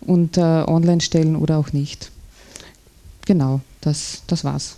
und 0.01 0.37
äh, 0.37 0.41
online 0.41 1.01
stellen 1.01 1.35
oder 1.35 1.57
auch 1.57 1.73
nicht. 1.73 2.11
Genau, 3.25 3.61
das, 3.81 4.21
das 4.27 4.43
war's. 4.43 4.75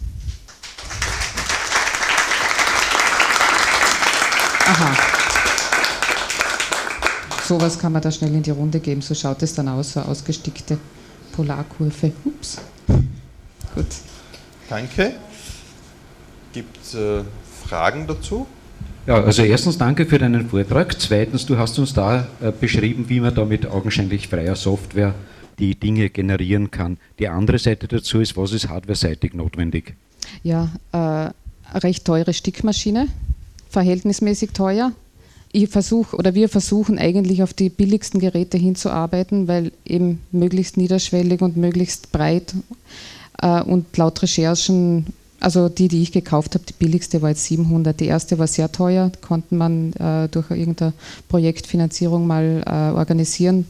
Aha. 4.68 4.98
Sowas 7.48 7.78
kann 7.78 7.92
man 7.92 8.02
da 8.02 8.12
schnell 8.12 8.34
in 8.34 8.42
die 8.42 8.52
Runde 8.52 8.80
geben. 8.80 9.02
So 9.02 9.14
schaut 9.14 9.44
es 9.44 9.54
dann 9.54 9.68
aus, 9.68 9.94
so 9.94 10.00
ausgestickte 10.00 10.80
Polarkurve. 11.34 12.12
Ups. 12.24 12.58
Gut. 13.76 13.86
Danke. 14.68 15.14
Gibt 16.52 16.78
es 16.84 16.96
äh, 16.96 17.24
Fragen 17.68 18.08
dazu? 18.08 18.48
Ja, 19.08 19.22
also 19.24 19.44
erstens 19.44 19.78
danke 19.78 20.06
für 20.06 20.18
deinen 20.18 20.50
Vortrag. 20.50 21.00
Zweitens, 21.00 21.46
du 21.46 21.58
hast 21.58 21.78
uns 21.78 21.94
da 21.94 22.28
äh, 22.42 22.52
beschrieben, 22.52 23.06
wie 23.08 23.20
man 23.20 23.36
da 23.36 23.46
mit 23.46 23.68
augenscheinlich 23.68 24.28
freier 24.28 24.56
Software 24.56 25.14
die 25.60 25.76
Dinge 25.76 26.10
generieren 26.10 26.72
kann. 26.72 26.98
Die 27.20 27.28
andere 27.28 27.60
Seite 27.60 27.88
dazu 27.88 28.20
ist, 28.20 28.36
was 28.36 28.52
ist 28.52 28.70
hardware-seitig 28.70 29.34
notwendig? 29.34 29.94
Ja, 30.44 30.70
äh, 30.92 31.78
recht 31.78 32.06
teure 32.06 32.34
Stickmaschine, 32.34 33.08
verhältnismäßig 33.70 34.52
teuer. 34.52 34.92
Ich 35.52 35.70
versuche 35.70 36.18
oder 36.18 36.34
wir 36.34 36.50
versuchen 36.50 36.98
eigentlich 36.98 37.42
auf 37.42 37.54
die 37.54 37.70
billigsten 37.70 38.20
Geräte 38.20 38.58
hinzuarbeiten, 38.58 39.48
weil 39.48 39.72
eben 39.86 40.22
möglichst 40.32 40.78
niederschwellig 40.78 41.42
und 41.42 41.56
möglichst 41.56 42.12
breit 42.12 42.54
äh, 43.42 43.62
und 43.62 43.96
laut 43.96 44.22
Recherchen 44.22 45.06
also 45.40 45.70
die, 45.70 45.88
die 45.88 46.02
ich 46.02 46.12
gekauft 46.12 46.56
habe, 46.56 46.66
die 46.66 46.74
billigste 46.74 47.22
war 47.22 47.30
jetzt 47.30 47.46
700. 47.46 48.00
Die 48.00 48.08
erste 48.08 48.40
war 48.40 48.48
sehr 48.48 48.72
teuer, 48.72 49.12
konnte 49.22 49.56
man 49.56 49.94
äh, 49.94 50.28
durch 50.30 50.50
irgendeine 50.50 50.94
Projektfinanzierung 51.28 52.26
mal 52.26 52.64
äh, 52.66 52.98
organisieren. 52.98 53.68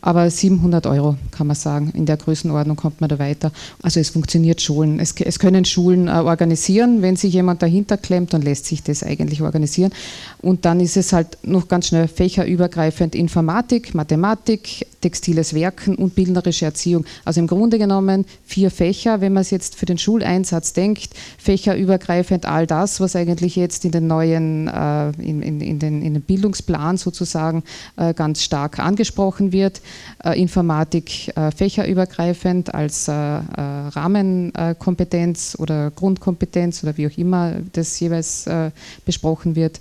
Aber 0.00 0.30
700 0.30 0.86
Euro 0.86 1.16
kann 1.30 1.46
man 1.46 1.56
sagen, 1.56 1.90
in 1.94 2.06
der 2.06 2.16
Größenordnung 2.16 2.76
kommt 2.76 3.00
man 3.00 3.08
da 3.08 3.18
weiter. 3.18 3.52
Also 3.82 4.00
es 4.00 4.10
funktioniert 4.10 4.60
Schulen. 4.60 5.00
Es, 5.00 5.14
es 5.18 5.38
können 5.38 5.64
Schulen 5.64 6.08
äh, 6.08 6.12
organisieren. 6.12 7.02
Wenn 7.02 7.16
sich 7.16 7.34
jemand 7.34 7.62
dahinter 7.62 7.96
klemmt, 7.96 8.32
dann 8.32 8.42
lässt 8.42 8.66
sich 8.66 8.82
das 8.82 9.02
eigentlich 9.02 9.42
organisieren. 9.42 9.92
Und 10.40 10.64
dann 10.64 10.80
ist 10.80 10.96
es 10.96 11.12
halt 11.12 11.38
noch 11.42 11.68
ganz 11.68 11.88
schnell 11.88 12.08
fächerübergreifend 12.08 13.14
Informatik, 13.14 13.94
Mathematik, 13.94 14.86
textiles 15.00 15.54
Werken 15.54 15.94
und 15.94 16.14
bildnerische 16.14 16.64
Erziehung. 16.64 17.04
Also 17.24 17.40
im 17.40 17.46
Grunde 17.46 17.78
genommen 17.78 18.24
vier 18.44 18.70
Fächer, 18.70 19.20
wenn 19.20 19.32
man 19.32 19.42
es 19.42 19.50
jetzt 19.50 19.76
für 19.76 19.86
den 19.86 19.98
Schuleinsatz 19.98 20.72
denkt, 20.72 21.10
fächerübergreifend 21.38 22.46
all 22.46 22.66
das, 22.66 23.00
was 23.00 23.14
eigentlich 23.14 23.56
jetzt 23.56 23.84
in 23.84 23.92
den 23.92 24.06
neuen, 24.06 24.68
äh, 24.68 25.10
in, 25.22 25.42
in, 25.42 25.60
in, 25.60 25.78
den, 25.78 26.02
in 26.02 26.14
den 26.14 26.22
Bildungsplan 26.22 26.96
sozusagen 26.96 27.62
äh, 27.96 28.14
ganz 28.14 28.42
stark 28.42 28.78
angesprochen 28.78 29.52
wird. 29.52 29.80
Äh, 30.24 30.40
Informatik 30.40 31.36
äh, 31.36 31.52
fächerübergreifend 31.52 32.74
als 32.74 33.06
äh, 33.06 33.12
Rahmenkompetenz 33.12 35.54
oder 35.58 35.92
Grundkompetenz 35.92 36.82
oder 36.82 36.96
wie 36.96 37.06
auch 37.06 37.16
immer 37.16 37.52
das 37.72 38.00
jeweils 38.00 38.48
besprochen 39.04 39.54
wird 39.56 39.80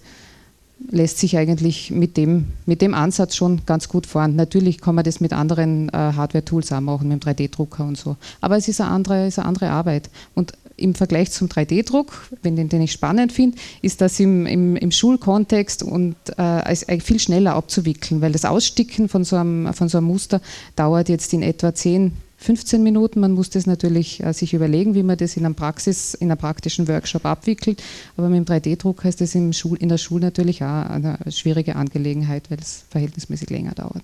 lässt 0.92 1.18
sich 1.18 1.36
eigentlich 1.38 1.90
mit 1.90 2.18
dem, 2.18 2.50
mit 2.68 2.84
dem 2.84 2.94
Ansatz 2.94 3.36
schon 3.36 3.66
ganz 3.66 3.90
gut 3.90 4.06
fahren. 4.06 4.36
Natürlich 4.36 4.80
kann 4.80 4.94
man 4.94 5.04
das 5.04 5.20
mit 5.20 5.34
anderen 5.34 5.90
Hardware-Tools 5.92 6.72
auch 6.72 6.82
machen, 6.82 7.08
mit 7.08 7.24
dem 7.24 7.28
3D-Drucker 7.28 7.84
und 7.84 7.98
so. 7.98 8.16
Aber 8.42 8.58
es 8.58 8.68
ist 8.68 8.80
eine 8.80 8.92
andere, 8.92 9.26
ist 9.26 9.40
eine 9.40 9.48
andere 9.48 9.72
Arbeit. 9.72 10.12
Und 10.36 10.54
im 10.78 10.96
Vergleich 10.96 11.32
zum 11.32 11.48
3D-Druck, 11.48 12.30
den, 12.44 12.70
den 12.70 12.82
ich 12.82 12.92
spannend 12.92 13.34
finde, 13.34 13.58
ist 13.82 14.00
das 14.00 14.20
im, 14.20 14.46
im, 14.46 14.76
im 14.76 14.92
Schulkontext 14.92 15.84
und 15.84 16.16
äh, 16.38 17.00
viel 17.02 17.20
schneller 17.20 17.56
abzuwickeln, 17.56 18.22
weil 18.22 18.32
das 18.32 18.46
Aussticken 18.46 19.10
von 19.10 19.24
so, 19.24 19.36
einem, 19.36 19.74
von 19.74 19.90
so 19.90 19.98
einem 19.98 20.08
Muster 20.08 20.40
dauert 20.76 21.10
jetzt 21.10 21.34
in 21.34 21.42
etwa 21.42 21.74
10, 21.74 22.14
15 22.38 22.84
Minuten. 22.84 23.20
Man 23.20 23.32
muss 23.32 23.50
das 23.50 23.66
natürlich 23.66 24.24
äh, 24.24 24.32
sich 24.34 24.54
überlegen, 24.54 24.94
wie 24.94 25.04
man 25.04 25.18
das 25.18 25.36
in 25.36 25.46
einem, 25.46 25.56
Praxis, 25.56 26.14
in 26.14 26.30
einem 26.30 26.40
praktischen 26.40 26.88
Workshop 26.88 27.26
abwickelt. 27.26 27.82
Aber 28.16 28.30
mit 28.30 28.48
dem 28.48 28.56
3D-Drucker 28.56 29.10
ist 29.10 29.22
das 29.22 29.34
im 29.36 29.54
Schul, 29.54 29.78
in 29.80 29.90
der 29.90 29.98
Schule 29.98 30.26
natürlich 30.26 30.64
auch 30.64 30.86
eine 30.90 31.18
schwierige 31.30 31.76
Angelegenheit, 31.76 32.50
weil 32.50 32.60
es 32.60 32.86
verhältnismäßig 32.90 33.50
länger 33.50 33.74
dauert. 33.74 34.04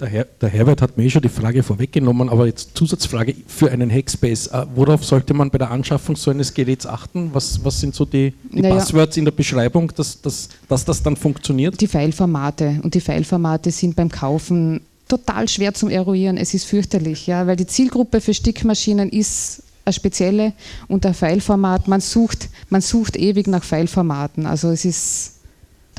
Der, 0.00 0.08
Her 0.08 0.26
der, 0.40 0.48
Herbert 0.48 0.80
hat 0.80 0.96
mir 0.96 1.04
eh 1.04 1.10
schon 1.10 1.20
die 1.20 1.28
Frage 1.28 1.62
vorweggenommen, 1.62 2.30
aber 2.30 2.46
jetzt 2.46 2.70
Zusatzfrage 2.74 3.34
für 3.46 3.70
einen 3.70 3.90
Hackspace. 3.90 4.46
Äh, 4.48 4.66
worauf 4.74 5.04
sollte 5.04 5.34
man 5.34 5.50
bei 5.50 5.58
der 5.58 5.70
Anschaffung 5.70 6.16
so 6.16 6.30
eines 6.30 6.54
Geräts 6.54 6.86
achten? 6.86 7.30
Was, 7.34 7.62
was 7.64 7.80
sind 7.80 7.94
so 7.94 8.06
die, 8.06 8.32
die 8.50 8.62
naja, 8.62 8.76
Passwords 8.76 9.18
in 9.18 9.26
der 9.26 9.32
Beschreibung, 9.32 9.92
dass, 9.94 10.20
dass, 10.22 10.48
dass 10.68 10.84
das 10.84 11.02
dann 11.02 11.16
funktioniert? 11.16 11.78
Die 11.80 11.86
Fileformate. 11.86 12.80
Und 12.82 12.94
die 12.94 13.00
Fileformate 13.00 13.70
sind 13.70 13.94
beim 13.94 14.08
Kaufen 14.08 14.80
total 15.06 15.48
schwer 15.48 15.74
zum 15.74 15.90
Eruieren. 15.90 16.38
Es 16.38 16.54
ist 16.54 16.64
fürchterlich, 16.64 17.26
ja, 17.26 17.46
weil 17.46 17.56
die 17.56 17.66
Zielgruppe 17.66 18.20
für 18.20 18.32
Stickmaschinen 18.32 19.10
ist 19.10 19.62
eine 19.84 19.92
spezielle 19.92 20.52
und 20.88 21.04
ein 21.04 21.14
Fileformat. 21.14 21.88
Man 21.88 22.00
sucht, 22.00 22.48
man 22.70 22.80
sucht 22.80 23.16
ewig 23.16 23.48
nach 23.48 23.64
Fileformaten. 23.64 24.46
Also 24.46 24.70
es 24.70 24.84
ist 24.84 25.39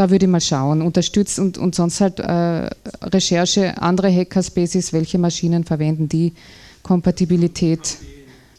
da 0.02 0.10
würde 0.10 0.26
ich 0.26 0.32
mal 0.32 0.42
schauen. 0.42 0.82
Unterstützt 0.82 1.38
und, 1.38 1.60
und 1.60 1.76
sonst 1.76 2.02
halt 2.02 2.20
äh, 2.20 2.70
Recherche, 3.04 3.80
andere 3.80 4.12
Hackerspaces, 4.12 4.94
welche 4.94 5.20
Maschinen 5.20 5.64
verwenden 5.64 6.10
die, 6.10 6.34
Kompatibilität 6.82 7.98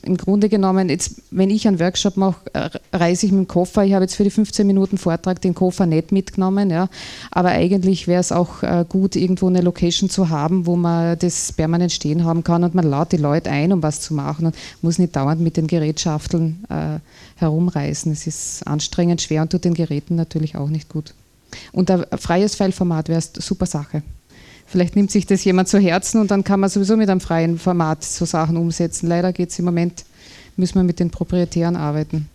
im 0.04 0.16
Grunde 0.16 0.48
genommen, 0.48 0.88
jetzt, 0.88 1.22
wenn 1.30 1.48
ich 1.50 1.66
einen 1.66 1.78
Workshop 1.78 2.16
mache, 2.16 2.40
äh, 2.54 2.70
reise 2.92 3.26
ich 3.26 3.32
mit 3.32 3.42
dem 3.42 3.48
Koffer. 3.48 3.84
Ich 3.84 3.92
habe 3.94 4.04
jetzt 4.04 4.16
für 4.16 4.24
die 4.24 4.30
15 4.30 4.66
Minuten 4.66 4.98
Vortrag 4.98 5.40
den 5.40 5.54
Koffer 5.54 5.86
nicht 5.86 6.10
mitgenommen, 6.10 6.70
ja. 6.70 6.88
aber 7.30 7.50
eigentlich 7.50 8.08
wäre 8.08 8.20
es 8.20 8.32
auch 8.32 8.62
äh, 8.62 8.84
gut, 8.88 9.14
irgendwo 9.14 9.46
eine 9.46 9.60
Location 9.60 10.10
zu 10.10 10.28
haben, 10.28 10.66
wo 10.66 10.74
man 10.74 11.16
das 11.18 11.52
permanent 11.52 11.92
stehen 11.92 12.24
haben 12.24 12.42
kann 12.42 12.64
und 12.64 12.74
man 12.74 12.88
lädt 12.88 13.12
die 13.12 13.16
Leute 13.16 13.50
ein, 13.50 13.72
um 13.72 13.82
was 13.82 14.00
zu 14.00 14.14
machen 14.14 14.46
und 14.46 14.56
muss 14.80 14.98
nicht 14.98 15.14
dauernd 15.14 15.40
mit 15.40 15.56
den 15.56 15.68
Gerätschafteln 15.68 16.64
äh, 16.68 16.98
herumreisen. 17.36 18.10
Es 18.12 18.26
ist 18.26 18.66
anstrengend, 18.66 19.22
schwer 19.22 19.42
und 19.42 19.52
tut 19.52 19.64
den 19.64 19.74
Geräten 19.74 20.16
natürlich 20.16 20.56
auch 20.56 20.68
nicht 20.68 20.88
gut. 20.88 21.14
Und 21.72 21.90
ein 21.90 22.04
freies 22.18 22.54
File-Format 22.54 23.08
wäre 23.08 23.20
eine 23.20 23.42
super 23.42 23.66
Sache. 23.66 24.02
Vielleicht 24.66 24.96
nimmt 24.96 25.10
sich 25.10 25.26
das 25.26 25.44
jemand 25.44 25.68
zu 25.68 25.78
Herzen 25.78 26.20
und 26.20 26.30
dann 26.30 26.44
kann 26.44 26.60
man 26.60 26.70
sowieso 26.70 26.96
mit 26.96 27.10
einem 27.10 27.20
freien 27.20 27.58
Format 27.58 28.04
so 28.04 28.24
Sachen 28.24 28.56
umsetzen. 28.56 29.06
Leider 29.06 29.32
geht 29.32 29.50
es 29.50 29.58
im 29.58 29.66
Moment, 29.66 30.04
müssen 30.56 30.76
wir 30.76 30.82
mit 30.82 30.98
den 30.98 31.10
Proprietären 31.10 31.76
arbeiten. 31.76 32.28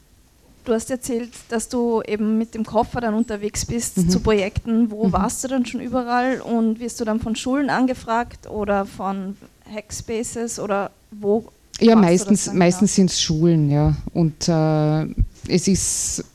Du 0.67 0.73
hast 0.73 0.91
erzählt, 0.91 1.29
dass 1.47 1.69
du 1.69 2.01
eben 2.05 2.37
mit 2.37 2.53
dem 2.53 2.65
Koffer 2.65 2.99
dann 2.99 3.13
unterwegs 3.13 3.65
bist 3.65 3.97
mhm. 3.97 4.09
zu 4.09 4.19
Projekten. 4.19 4.91
Wo 4.91 5.07
mhm. 5.07 5.13
warst 5.13 5.43
du 5.43 5.47
dann 5.47 5.65
schon 5.65 5.79
überall 5.79 6.41
und 6.41 6.81
wirst 6.81 6.99
du 6.99 7.05
dann 7.05 7.21
von 7.21 7.37
Schulen 7.37 7.69
angefragt 7.69 8.49
oder 8.49 8.85
von 8.85 9.37
Hackspaces 9.73 10.59
oder 10.59 10.91
wo? 11.09 11.45
Ja, 11.79 11.95
meistens, 11.95 12.51
meistens 12.53 12.95
sind 12.95 13.09
es 13.11 13.21
Schulen, 13.21 13.71
ja. 13.71 13.95
Und 14.13 14.49
äh, 14.49 15.03
es 15.47 15.67
ist 15.69 16.25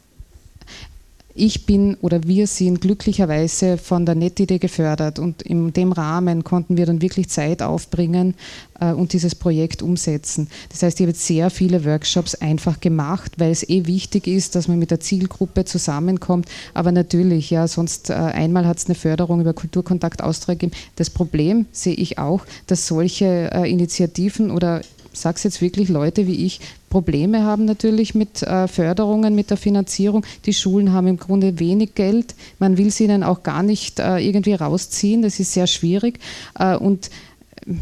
ich 1.35 1.67
bin 1.67 1.97
oder 2.03 2.25
wir 2.25 2.47
sind 2.47 2.81
glücklicherweise 2.81 3.79
von 3.79 4.05
der 4.05 4.15
NetID 4.15 4.61
gefördert 4.61 5.19
und 5.19 5.43
in 5.43 5.73
dem 5.73 5.93
Rahmen 5.93 6.45
konnten 6.45 6.77
wir 6.77 6.87
dann 6.87 7.03
wirklich 7.03 7.29
Zeit 7.29 7.63
aufbringen 7.63 8.35
äh, 8.81 8.93
und 8.93 9.13
dieses 9.13 9.35
Projekt 9.35 9.83
umsetzen. 9.83 10.49
Das 10.71 10.83
heißt, 10.83 11.01
ich 11.01 11.05
habe 11.05 11.13
jetzt 11.13 11.27
sehr 11.27 11.51
viele 11.51 11.85
Workshops 11.85 12.35
einfach 12.35 12.81
gemacht, 12.81 13.33
weil 13.39 13.51
es 13.51 13.69
eh 13.69 13.87
wichtig 13.87 14.27
ist, 14.27 14.55
dass 14.55 14.69
man 14.69 14.79
mit 14.79 14.91
der 14.91 15.01
Zielgruppe 15.01 15.65
zusammenkommt. 15.65 16.49
Aber 16.75 16.93
natürlich, 16.93 17.51
ja, 17.51 17.67
sonst 17.67 18.11
äh, 18.11 18.15
einmal 18.15 18.67
hat 18.67 18.79
es 18.79 18.87
eine 18.87 18.95
Förderung 18.95 19.41
über 19.41 19.55
Kulturkontakt 19.55 20.23
Austria 20.23 20.55
gegeben. 20.55 20.73
Das 20.97 21.11
Problem 21.11 21.67
sehe 21.73 21.95
ich 21.95 22.19
auch, 22.19 22.45
dass 22.67 22.87
solche 22.87 23.51
äh, 23.53 23.71
Initiativen 23.71 24.51
oder 24.51 24.83
sage 25.13 25.37
es 25.37 25.43
jetzt 25.45 25.61
wirklich, 25.61 25.89
Leute 25.89 26.27
wie 26.27 26.47
ich 26.47 26.61
Probleme 26.91 27.43
haben 27.43 27.65
natürlich 27.65 28.15
mit 28.15 28.43
äh, 28.43 28.69
Förderungen, 28.69 29.35
mit 29.35 29.49
der 29.49 29.57
Finanzierung. 29.57 30.27
Die 30.45 30.53
Schulen 30.53 30.93
haben 30.93 31.07
im 31.07 31.17
Grunde 31.17 31.59
wenig 31.59 31.95
Geld. 31.95 32.35
Man 32.59 32.77
will 32.77 32.91
sie 32.91 33.05
ihnen 33.05 33.23
auch 33.23 33.43
gar 33.43 33.63
nicht 33.63 33.99
äh, 33.99 34.19
irgendwie 34.19 34.53
rausziehen. 34.53 35.23
Das 35.23 35.41
ist 35.41 35.55
sehr 35.55 35.67
schwierig. 35.67 36.21
Äh, 36.59 36.77
und 36.77 37.11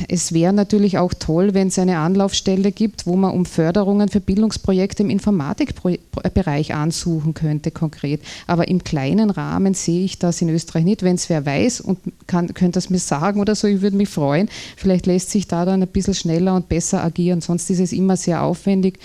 es 0.08 0.32
wäre 0.32 0.52
natürlich 0.52 0.98
auch 0.98 1.14
toll, 1.14 1.54
wenn 1.54 1.68
es 1.68 1.78
eine 1.78 1.98
Anlaufstelle 1.98 2.70
gibt, 2.72 3.06
wo 3.06 3.16
man 3.16 3.32
um 3.32 3.46
Förderungen 3.46 4.08
für 4.08 4.20
Bildungsprojekte 4.20 5.02
im 5.02 5.10
Informatikbereich 5.10 6.74
ansuchen 6.74 7.32
könnte, 7.34 7.70
konkret. 7.70 8.20
Aber 8.46 8.68
im 8.68 8.84
kleinen 8.84 9.30
Rahmen 9.30 9.72
sehe 9.74 10.04
ich 10.04 10.18
das 10.18 10.42
in 10.42 10.50
Österreich 10.50 10.84
nicht. 10.84 11.02
Wenn 11.02 11.14
es 11.14 11.30
wer 11.30 11.46
weiß 11.46 11.80
und 11.80 11.98
kann, 12.26 12.52
könnte 12.52 12.78
es 12.78 12.90
mir 12.90 12.98
sagen 12.98 13.40
oder 13.40 13.54
so, 13.54 13.66
ich 13.66 13.80
würde 13.80 13.96
mich 13.96 14.10
freuen. 14.10 14.50
Vielleicht 14.76 15.06
lässt 15.06 15.30
sich 15.30 15.48
da 15.48 15.64
dann 15.64 15.80
ein 15.82 15.88
bisschen 15.88 16.14
schneller 16.14 16.54
und 16.54 16.68
besser 16.68 17.02
agieren. 17.02 17.40
Sonst 17.40 17.70
ist 17.70 17.80
es 17.80 17.92
immer 17.92 18.16
sehr 18.16 18.42
aufwendig 18.42 18.98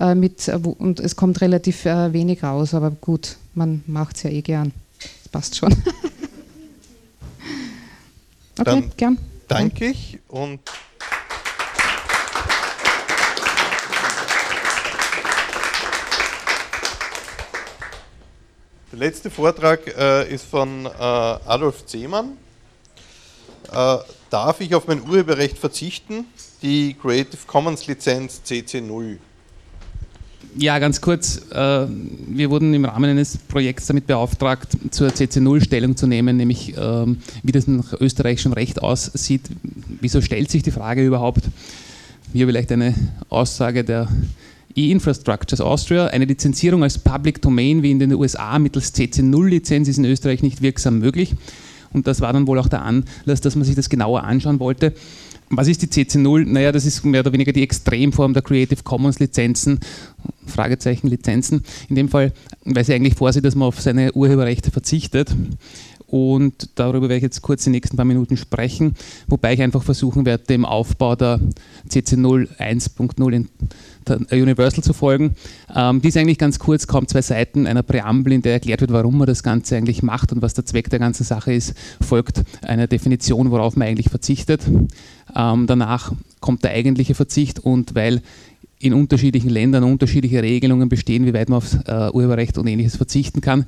äh, 0.00 0.14
mit, 0.14 0.48
und 0.48 0.98
es 1.00 1.14
kommt 1.16 1.42
relativ 1.42 1.84
äh, 1.84 2.12
wenig 2.12 2.42
raus. 2.42 2.72
Aber 2.72 2.90
gut, 2.90 3.36
man 3.54 3.82
macht 3.86 4.16
es 4.16 4.22
ja 4.22 4.30
eh 4.30 4.40
gern. 4.40 4.72
Das 4.98 5.28
passt 5.28 5.56
schon. 5.56 5.72
okay, 8.58 8.64
dann 8.64 8.90
gern 8.96 9.18
danke 9.52 9.86
ich 9.86 10.18
und 10.28 10.60
Der 18.90 18.98
letzte 18.98 19.30
Vortrag 19.30 19.86
äh, 19.86 20.32
ist 20.32 20.44
von 20.44 20.84
äh, 20.84 20.90
Adolf 20.90 21.86
Zehmann. 21.86 22.36
Äh, 23.72 23.96
darf 24.28 24.60
ich 24.60 24.74
auf 24.74 24.86
mein 24.86 25.02
Urheberrecht 25.02 25.58
verzichten? 25.58 26.26
Die 26.60 26.94
Creative 26.94 27.40
Commons 27.46 27.86
Lizenz 27.86 28.42
CC0. 28.46 29.18
Ja, 30.56 30.78
ganz 30.78 31.00
kurz. 31.00 31.40
Äh, 31.50 31.86
wir 32.28 32.50
wurden 32.50 32.74
im 32.74 32.84
Rahmen 32.84 33.10
eines 33.10 33.38
Projekts 33.38 33.86
damit 33.86 34.06
beauftragt, 34.06 34.76
zur 34.90 35.08
CC0 35.08 35.64
Stellung 35.64 35.96
zu 35.96 36.06
nehmen, 36.06 36.36
nämlich 36.36 36.74
ähm, 36.76 37.18
wie 37.42 37.52
das 37.52 37.66
nach 37.66 37.98
österreichischem 37.98 38.52
Recht 38.52 38.82
aussieht. 38.82 39.42
Wieso 40.00 40.20
stellt 40.20 40.50
sich 40.50 40.62
die 40.62 40.70
Frage 40.70 41.06
überhaupt? 41.06 41.44
Hier 42.34 42.46
vielleicht 42.46 42.70
eine 42.70 42.94
Aussage 43.30 43.82
der 43.82 44.08
E-Infrastructures 44.74 45.62
Austria. 45.62 46.08
Eine 46.08 46.26
Lizenzierung 46.26 46.82
als 46.82 46.98
Public 46.98 47.40
Domain 47.40 47.82
wie 47.82 47.90
in 47.90 47.98
den 47.98 48.12
USA 48.14 48.58
mittels 48.58 48.94
CC0-Lizenz 48.94 49.88
ist 49.88 49.98
in 49.98 50.04
Österreich 50.04 50.42
nicht 50.42 50.60
wirksam 50.60 50.98
möglich. 50.98 51.34
Und 51.94 52.06
das 52.06 52.20
war 52.20 52.32
dann 52.32 52.46
wohl 52.46 52.58
auch 52.58 52.68
der 52.68 52.82
Anlass, 52.82 53.40
dass 53.40 53.56
man 53.56 53.64
sich 53.64 53.74
das 53.74 53.88
genauer 53.88 54.24
anschauen 54.24 54.60
wollte. 54.60 54.92
Was 55.54 55.68
ist 55.68 55.82
die 55.82 55.86
CC0? 55.86 56.46
Naja, 56.46 56.72
das 56.72 56.86
ist 56.86 57.04
mehr 57.04 57.20
oder 57.20 57.34
weniger 57.34 57.52
die 57.52 57.62
Extremform 57.62 58.32
der 58.32 58.42
Creative 58.42 58.82
Commons 58.82 59.18
Lizenzen, 59.18 59.80
Fragezeichen 60.46 61.08
Lizenzen. 61.08 61.62
In 61.90 61.96
dem 61.96 62.08
Fall, 62.08 62.32
weil 62.64 62.84
sie 62.84 62.94
eigentlich 62.94 63.16
vorsieht, 63.16 63.44
dass 63.44 63.54
man 63.54 63.68
auf 63.68 63.78
seine 63.78 64.12
Urheberrechte 64.12 64.70
verzichtet. 64.70 65.36
Und 66.06 66.70
darüber 66.74 67.08
werde 67.08 67.16
ich 67.16 67.22
jetzt 67.22 67.42
kurz 67.42 67.64
die 67.64 67.70
nächsten 67.70 67.96
paar 67.96 68.06
Minuten 68.06 68.38
sprechen, 68.38 68.94
wobei 69.28 69.54
ich 69.54 69.62
einfach 69.62 69.82
versuchen 69.82 70.24
werde, 70.24 70.44
dem 70.44 70.64
Aufbau 70.64 71.16
der 71.16 71.40
CC0 71.88 72.54
1.0 72.58 73.32
in 73.32 73.48
Universal 74.30 74.82
zu 74.82 74.92
folgen. 74.92 75.36
Ähm, 75.74 76.02
die 76.02 76.08
ist 76.08 76.16
eigentlich 76.16 76.38
ganz 76.38 76.58
kurz, 76.58 76.86
kaum 76.86 77.08
zwei 77.08 77.22
Seiten 77.22 77.66
einer 77.66 77.82
Präambel, 77.82 78.34
in 78.34 78.42
der 78.42 78.54
erklärt 78.54 78.82
wird, 78.82 78.92
warum 78.92 79.18
man 79.18 79.26
das 79.26 79.42
Ganze 79.42 79.76
eigentlich 79.76 80.02
macht 80.02 80.32
und 80.32 80.42
was 80.42 80.52
der 80.54 80.66
Zweck 80.66 80.90
der 80.90 80.98
ganzen 80.98 81.24
Sache 81.24 81.52
ist, 81.52 81.74
folgt 82.00 82.42
eine 82.62 82.88
Definition, 82.88 83.50
worauf 83.50 83.76
man 83.76 83.88
eigentlich 83.88 84.10
verzichtet. 84.10 84.62
Ähm, 85.34 85.66
danach 85.66 86.12
kommt 86.40 86.64
der 86.64 86.72
eigentliche 86.72 87.14
Verzicht 87.14 87.58
und 87.58 87.94
weil 87.94 88.22
in 88.82 88.94
unterschiedlichen 88.94 89.48
Ländern 89.48 89.84
unterschiedliche 89.84 90.42
Regelungen 90.42 90.88
bestehen, 90.88 91.24
wie 91.24 91.32
weit 91.32 91.48
man 91.48 91.58
auf 91.58 91.72
äh, 91.86 92.10
Urheberrecht 92.10 92.58
und 92.58 92.66
ähnliches 92.66 92.96
verzichten 92.96 93.40
kann, 93.40 93.64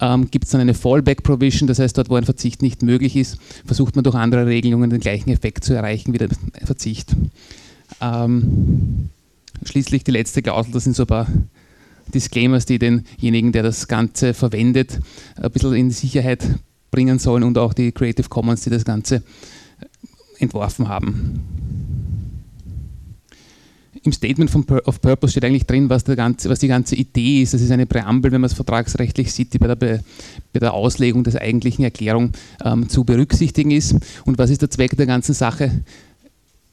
ähm, 0.00 0.30
gibt 0.30 0.44
es 0.44 0.50
dann 0.50 0.60
eine 0.60 0.74
Fallback-Provision, 0.74 1.66
das 1.66 1.78
heißt, 1.78 1.96
dort, 1.96 2.10
wo 2.10 2.16
ein 2.16 2.24
Verzicht 2.24 2.60
nicht 2.60 2.82
möglich 2.82 3.16
ist, 3.16 3.38
versucht 3.64 3.96
man 3.96 4.04
durch 4.04 4.16
andere 4.16 4.46
Regelungen 4.46 4.90
den 4.90 5.00
gleichen 5.00 5.30
Effekt 5.30 5.64
zu 5.64 5.72
erreichen 5.72 6.12
wie 6.12 6.18
der 6.18 6.28
Verzicht. 6.62 7.16
Ähm, 8.02 9.08
schließlich 9.64 10.04
die 10.04 10.10
letzte 10.10 10.42
Klausel, 10.42 10.72
das 10.72 10.84
sind 10.84 10.94
so 10.94 11.04
ein 11.04 11.08
paar 11.08 11.26
Disclaimers, 12.12 12.66
die 12.66 12.78
denjenigen, 12.78 13.52
der 13.52 13.62
das 13.62 13.88
Ganze 13.88 14.34
verwendet, 14.34 15.00
ein 15.36 15.50
bisschen 15.50 15.74
in 15.74 15.90
Sicherheit 15.90 16.46
bringen 16.90 17.18
sollen 17.18 17.44
und 17.44 17.56
auch 17.56 17.72
die 17.72 17.92
Creative 17.92 18.28
Commons, 18.28 18.62
die 18.62 18.70
das 18.70 18.84
Ganze 18.84 19.22
entworfen 20.40 20.88
haben 20.88 21.40
im 24.02 24.12
Statement 24.12 24.54
of 24.86 25.00
Purpose 25.00 25.32
steht 25.32 25.44
eigentlich 25.44 25.66
drin, 25.66 25.90
was, 25.90 26.04
ganze, 26.04 26.48
was, 26.48 26.58
die 26.58 26.68
ganze 26.68 26.96
Idee 26.96 27.42
ist. 27.42 27.54
Das 27.54 27.60
ist 27.60 27.70
eine 27.70 27.86
Präambel, 27.86 28.32
wenn 28.32 28.40
man 28.40 28.48
es 28.48 28.54
vertragsrechtlich 28.54 29.32
sieht, 29.32 29.52
die 29.52 29.58
bei 29.58 29.66
der, 29.66 29.76
bei 29.76 30.60
der 30.60 30.72
Auslegung 30.72 31.24
der 31.24 31.40
eigentlichen 31.40 31.84
Erklärung 31.84 32.32
ähm, 32.64 32.88
zu 32.88 33.04
berücksichtigen 33.04 33.70
ist. 33.70 33.94
Und 34.24 34.38
was 34.38 34.50
ist 34.50 34.62
der 34.62 34.70
Zweck 34.70 34.96
der 34.96 35.06
ganzen 35.06 35.34
Sache? 35.34 35.82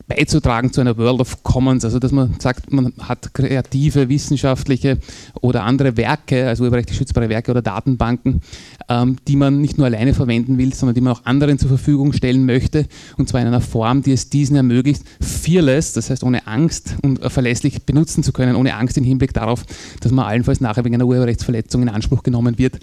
Beizutragen 0.08 0.72
zu 0.72 0.82
einer 0.82 0.98
World 0.98 1.20
of 1.20 1.44
Commons, 1.44 1.84
also 1.84 2.00
dass 2.00 2.12
man 2.12 2.36
sagt, 2.40 2.72
man 2.72 2.94
hat 3.02 3.34
kreative, 3.34 4.10
wissenschaftliche 4.10 4.98
oder 5.42 5.64
andere 5.64 5.98
Werke, 5.98 6.48
also 6.48 6.64
urheberrechtlich 6.64 6.98
schützbare 6.98 7.30
Werke 7.30 7.52
oder 7.52 7.62
Datenbanken, 7.62 8.42
ähm, 8.88 9.18
die 9.28 9.36
man 9.36 9.60
nicht 9.60 9.78
nur 9.78 9.86
alleine 9.86 10.14
verwenden 10.14 10.58
will, 10.58 10.74
sondern 10.74 10.96
die 10.96 11.02
man 11.02 11.14
auch 11.14 11.26
anderen 11.26 11.60
zur 11.60 11.68
Verfügung 11.68 12.14
stellen 12.14 12.46
möchte 12.46 12.86
und 13.18 13.28
zwar 13.28 13.42
in 13.42 13.48
einer 13.48 13.62
Form, 13.62 14.02
die 14.02 14.14
es 14.14 14.30
diesen 14.30 14.56
ermöglicht, 14.56 15.04
fearless, 15.20 15.94
das 15.94 16.10
heißt 16.10 16.24
ohne 16.24 16.48
Angst 16.48 16.96
und 17.04 17.20
verlässlich 17.32 17.84
benutzen 17.84 18.24
zu 18.24 18.32
können, 18.32 18.56
ohne 18.56 18.76
Angst 18.76 18.98
im 18.98 19.04
Hinblick 19.04 19.34
darauf, 19.34 19.66
dass 20.00 20.12
man 20.12 20.26
allenfalls 20.26 20.62
nachher 20.62 20.86
wegen 20.86 20.96
einer 20.96 21.06
Urheberrechtsverletzung 21.06 21.82
in 21.82 21.90
Anspruch 21.90 22.24
genommen 22.24 22.58
wird. 22.58 22.80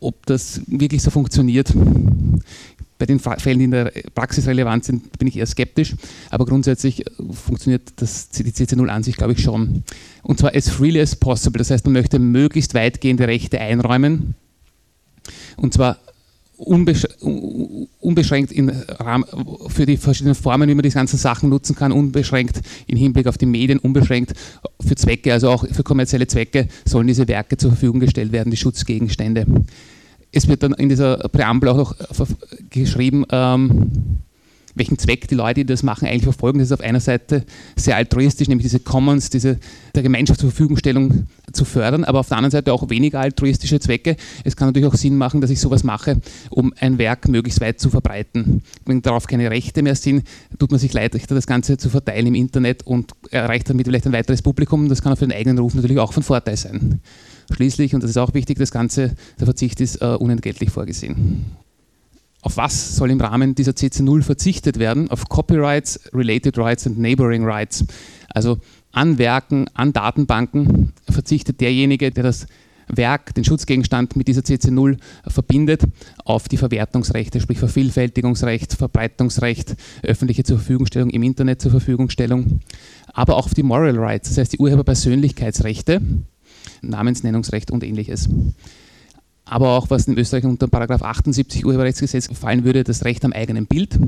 Ob 0.00 0.26
das 0.26 0.60
wirklich 0.66 1.02
so 1.02 1.10
funktioniert, 1.10 1.74
bei 2.98 3.06
den 3.06 3.20
Fällen, 3.20 3.58
die 3.58 3.64
in 3.64 3.70
der 3.70 3.92
Praxis 4.14 4.46
relevant 4.46 4.84
sind, 4.84 5.18
bin 5.18 5.28
ich 5.28 5.36
eher 5.36 5.46
skeptisch, 5.46 5.94
aber 6.30 6.46
grundsätzlich 6.46 7.06
äh, 7.06 7.10
funktioniert 7.32 7.92
das, 7.96 8.28
die 8.30 8.44
CC0 8.44 8.88
an 8.88 9.02
sich, 9.02 9.16
glaube 9.16 9.32
ich, 9.32 9.42
schon. 9.42 9.84
Und 10.22 10.38
zwar 10.38 10.54
as 10.54 10.68
freely 10.68 11.00
as 11.00 11.16
possible, 11.16 11.58
das 11.58 11.70
heißt, 11.70 11.84
man 11.84 11.94
möchte 11.94 12.18
möglichst 12.18 12.74
weitgehende 12.74 13.28
Rechte 13.28 13.60
einräumen. 13.60 14.34
Und 15.56 15.74
zwar 15.74 15.98
unbeschränkt 16.58 18.50
in 18.50 18.68
Rahmen, 18.70 19.24
für 19.68 19.86
die 19.86 19.96
verschiedenen 19.96 20.34
Formen, 20.34 20.68
wie 20.68 20.74
man 20.74 20.82
die 20.82 20.90
ganzen 20.90 21.16
Sachen 21.16 21.50
nutzen 21.50 21.76
kann, 21.76 21.92
unbeschränkt 21.92 22.60
im 22.88 22.96
Hinblick 22.96 23.28
auf 23.28 23.38
die 23.38 23.46
Medien, 23.46 23.78
unbeschränkt 23.78 24.32
für 24.84 24.96
Zwecke, 24.96 25.32
also 25.32 25.50
auch 25.50 25.64
für 25.68 25.84
kommerzielle 25.84 26.26
Zwecke 26.26 26.66
sollen 26.84 27.06
diese 27.06 27.28
Werke 27.28 27.56
zur 27.56 27.70
Verfügung 27.70 28.00
gestellt 28.00 28.32
werden, 28.32 28.50
die 28.50 28.56
Schutzgegenstände 28.56 29.46
es 30.32 30.48
wird 30.48 30.62
dann 30.62 30.72
in 30.74 30.88
dieser 30.88 31.16
Präambel 31.28 31.70
auch 31.70 31.76
noch 31.76 31.96
geschrieben, 32.70 33.24
ähm, 33.30 33.90
welchen 34.78 34.98
Zweck 34.98 35.28
die 35.28 35.34
Leute, 35.34 35.60
die 35.60 35.66
das 35.66 35.82
machen, 35.82 36.06
eigentlich 36.06 36.22
verfolgen. 36.22 36.58
Das 36.58 36.68
ist 36.68 36.72
auf 36.72 36.80
einer 36.80 37.00
Seite 37.00 37.44
sehr 37.76 37.96
altruistisch, 37.96 38.48
nämlich 38.48 38.64
diese 38.64 38.80
Commons, 38.80 39.30
diese 39.30 39.58
der 39.94 40.02
Gemeinschaft 40.02 40.40
zur 40.40 40.50
Verfügungstellung 40.50 41.26
zu 41.52 41.64
fördern, 41.64 42.04
aber 42.04 42.20
auf 42.20 42.28
der 42.28 42.36
anderen 42.36 42.52
Seite 42.52 42.72
auch 42.72 42.88
weniger 42.88 43.20
altruistische 43.20 43.80
Zwecke. 43.80 44.16
Es 44.44 44.56
kann 44.56 44.68
natürlich 44.68 44.88
auch 44.88 44.94
Sinn 44.94 45.16
machen, 45.16 45.40
dass 45.40 45.50
ich 45.50 45.60
sowas 45.60 45.84
mache, 45.84 46.20
um 46.50 46.72
ein 46.78 46.98
Werk 46.98 47.28
möglichst 47.28 47.60
weit 47.60 47.80
zu 47.80 47.90
verbreiten. 47.90 48.62
Wenn 48.86 49.02
darauf 49.02 49.26
keine 49.26 49.50
Rechte 49.50 49.82
mehr 49.82 49.96
sind, 49.96 50.24
tut 50.58 50.70
man 50.70 50.78
sich 50.78 50.92
leichter, 50.92 51.18
das 51.34 51.46
Ganze 51.46 51.76
zu 51.76 51.90
verteilen 51.90 52.28
im 52.28 52.34
Internet 52.34 52.86
und 52.86 53.12
erreicht 53.30 53.68
damit 53.68 53.86
vielleicht 53.86 54.06
ein 54.06 54.12
weiteres 54.12 54.42
Publikum. 54.42 54.88
Das 54.88 55.02
kann 55.02 55.16
für 55.16 55.26
den 55.26 55.36
eigenen 55.36 55.58
Ruf 55.58 55.74
natürlich 55.74 55.98
auch 55.98 56.12
von 56.12 56.22
Vorteil 56.22 56.56
sein. 56.56 57.00
Schließlich, 57.52 57.94
und 57.94 58.02
das 58.02 58.10
ist 58.10 58.18
auch 58.18 58.34
wichtig, 58.34 58.58
das 58.58 58.70
Ganze, 58.70 59.14
der 59.38 59.46
Verzicht 59.46 59.80
ist 59.80 60.02
uh, 60.02 60.16
unentgeltlich 60.16 60.70
vorgesehen. 60.70 61.46
Auf 62.42 62.56
was 62.56 62.96
soll 62.96 63.10
im 63.10 63.20
Rahmen 63.20 63.54
dieser 63.54 63.72
CC0 63.72 64.22
verzichtet 64.22 64.78
werden? 64.78 65.10
Auf 65.10 65.28
Copyrights, 65.28 66.00
Related 66.12 66.56
Rights 66.56 66.86
und 66.86 66.98
Neighboring 66.98 67.44
Rights. 67.44 67.84
Also 68.28 68.58
an 68.92 69.18
Werken, 69.18 69.66
an 69.74 69.92
Datenbanken 69.92 70.92
verzichtet 71.08 71.60
derjenige, 71.60 72.10
der 72.10 72.22
das 72.22 72.46
Werk, 72.88 73.34
den 73.34 73.44
Schutzgegenstand 73.44 74.16
mit 74.16 74.28
dieser 74.28 74.40
CC0 74.40 74.96
verbindet, 75.26 75.82
auf 76.24 76.48
die 76.48 76.56
Verwertungsrechte, 76.56 77.40
sprich 77.40 77.58
Vervielfältigungsrecht, 77.58 78.74
Verbreitungsrecht, 78.74 79.76
öffentliche 80.02 80.44
zur 80.44 80.58
Verfügungstellung, 80.58 81.10
im 81.10 81.22
Internet 81.22 81.60
zur 81.60 81.70
Verfügungstellung, 81.70 82.60
aber 83.12 83.36
auch 83.36 83.46
auf 83.46 83.54
die 83.54 83.62
Moral 83.62 83.98
Rights, 83.98 84.30
das 84.30 84.38
heißt 84.38 84.52
die 84.54 84.58
Urheberpersönlichkeitsrechte, 84.58 86.00
Namensnennungsrecht 86.82 87.70
und 87.70 87.84
ähnliches 87.84 88.28
aber 89.50 89.70
auch 89.70 89.90
was 89.90 90.06
in 90.06 90.18
Österreich 90.18 90.44
unter 90.44 90.68
Paragraph 90.68 91.02
78 91.02 91.64
Urheberrechtsgesetz 91.64 92.28
fallen 92.38 92.64
würde, 92.64 92.84
das 92.84 93.04
Recht 93.04 93.24
am 93.24 93.32
eigenen 93.32 93.66
Bild. 93.66 93.98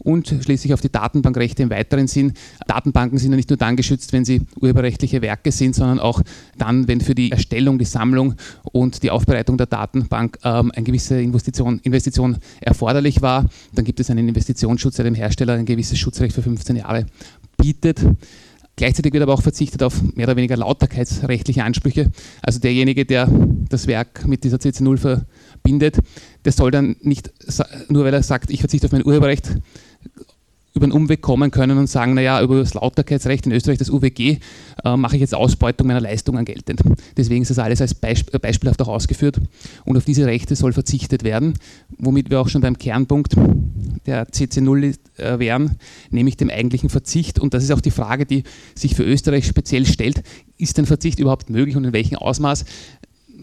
Und 0.00 0.28
schließlich 0.28 0.72
auf 0.72 0.80
die 0.80 0.92
Datenbankrechte 0.92 1.64
im 1.64 1.70
weiteren 1.70 2.06
Sinn. 2.06 2.32
Datenbanken 2.68 3.18
sind 3.18 3.32
ja 3.32 3.36
nicht 3.36 3.50
nur 3.50 3.56
dann 3.56 3.74
geschützt, 3.74 4.12
wenn 4.12 4.24
sie 4.24 4.42
urheberrechtliche 4.60 5.22
Werke 5.22 5.50
sind, 5.50 5.74
sondern 5.74 5.98
auch 5.98 6.22
dann, 6.56 6.86
wenn 6.86 7.00
für 7.00 7.16
die 7.16 7.32
Erstellung, 7.32 7.78
die 7.78 7.84
Sammlung 7.84 8.34
und 8.62 9.02
die 9.02 9.10
Aufbereitung 9.10 9.58
der 9.58 9.66
Datenbank 9.66 10.38
ähm, 10.44 10.70
eine 10.74 10.84
gewisse 10.84 11.20
Investition, 11.20 11.80
Investition 11.82 12.38
erforderlich 12.60 13.22
war. 13.22 13.46
Dann 13.74 13.84
gibt 13.84 13.98
es 13.98 14.08
einen 14.08 14.28
Investitionsschutz, 14.28 14.96
der 14.96 15.04
dem 15.04 15.16
Hersteller 15.16 15.54
ein 15.54 15.66
gewisses 15.66 15.98
Schutzrecht 15.98 16.34
für 16.34 16.42
15 16.42 16.76
Jahre 16.76 17.06
bietet. 17.56 18.00
Gleichzeitig 18.78 19.12
wird 19.12 19.24
aber 19.24 19.34
auch 19.34 19.42
verzichtet 19.42 19.82
auf 19.82 20.00
mehr 20.14 20.28
oder 20.28 20.36
weniger 20.36 20.56
lauterkeitsrechtliche 20.56 21.64
Ansprüche. 21.64 22.12
Also 22.42 22.60
derjenige, 22.60 23.04
der 23.04 23.28
das 23.68 23.88
Werk 23.88 24.24
mit 24.24 24.44
dieser 24.44 24.58
CC0 24.58 24.98
verbindet, 24.98 25.98
der 26.44 26.52
soll 26.52 26.70
dann 26.70 26.94
nicht, 27.00 27.32
nur 27.88 28.04
weil 28.04 28.14
er 28.14 28.22
sagt, 28.22 28.50
ich 28.50 28.60
verzichte 28.60 28.86
auf 28.86 28.92
mein 28.92 29.04
Urheberrecht, 29.04 29.50
über 30.74 30.84
einen 30.84 30.92
Umweg 30.92 31.22
kommen 31.22 31.50
können 31.50 31.76
und 31.76 31.88
sagen, 31.88 32.14
naja, 32.14 32.40
über 32.40 32.60
das 32.60 32.74
Lauterkeitsrecht 32.74 33.46
in 33.46 33.52
Österreich, 33.52 33.78
das 33.78 33.90
UWG, 33.90 34.38
äh, 34.84 34.96
mache 34.96 35.16
ich 35.16 35.20
jetzt 35.20 35.34
Ausbeutung 35.34 35.88
meiner 35.88 36.00
Leistungen 36.00 36.44
geltend. 36.44 36.80
Deswegen 37.16 37.42
ist 37.42 37.50
das 37.50 37.58
alles 37.58 37.80
als 37.80 37.94
Beisp 37.94 38.32
äh, 38.32 38.38
beispielhaft 38.38 38.80
auch 38.80 38.88
ausgeführt 38.88 39.40
und 39.86 39.96
auf 39.96 40.04
diese 40.04 40.24
Rechte 40.26 40.54
soll 40.54 40.72
verzichtet 40.72 41.24
werden, 41.24 41.54
womit 41.98 42.30
wir 42.30 42.40
auch 42.40 42.48
schon 42.48 42.60
beim 42.60 42.78
Kernpunkt 42.78 43.34
der 44.08 44.28
CC0 44.28 44.96
äh, 45.18 45.38
wären, 45.38 45.76
nämlich 46.10 46.36
dem 46.36 46.50
eigentlichen 46.50 46.88
Verzicht. 46.88 47.38
Und 47.38 47.54
das 47.54 47.62
ist 47.62 47.70
auch 47.70 47.80
die 47.80 47.90
Frage, 47.90 48.26
die 48.26 48.42
sich 48.74 48.94
für 48.94 49.04
Österreich 49.04 49.46
speziell 49.46 49.86
stellt. 49.86 50.22
Ist 50.56 50.78
ein 50.78 50.86
Verzicht 50.86 51.18
überhaupt 51.18 51.50
möglich 51.50 51.76
und 51.76 51.84
in 51.84 51.92
welchem 51.92 52.16
Ausmaß? 52.16 52.64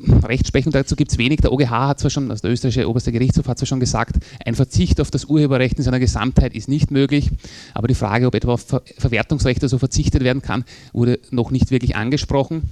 Rechtsprechung 0.08 0.72
dazu 0.72 0.96
gibt 0.96 1.12
es 1.12 1.18
wenig. 1.18 1.40
Der 1.42 1.52
OGH 1.52 1.70
hat 1.70 2.00
zwar 2.00 2.10
schon, 2.10 2.30
also 2.30 2.42
der 2.42 2.52
österreichische 2.52 2.90
oberste 2.90 3.12
Gerichtshof 3.12 3.48
hat 3.48 3.58
zwar 3.58 3.68
schon 3.68 3.80
gesagt, 3.80 4.18
ein 4.44 4.56
Verzicht 4.56 5.00
auf 5.00 5.12
das 5.12 5.26
Urheberrecht 5.26 5.78
in 5.78 5.84
seiner 5.84 6.00
Gesamtheit 6.00 6.54
ist 6.54 6.68
nicht 6.68 6.92
möglich, 6.92 7.30
aber 7.74 7.88
die 7.88 7.96
Frage, 7.96 8.28
ob 8.28 8.36
etwa 8.36 8.54
auf 8.54 8.62
Ver 8.62 8.82
Verwertungsrechte 8.98 9.70
so 9.70 9.78
verzichtet 9.78 10.24
werden 10.24 10.42
kann, 10.42 10.66
wurde 10.94 11.20
noch 11.32 11.52
nicht 11.52 11.72
wirklich 11.72 11.96
angesprochen. 11.96 12.64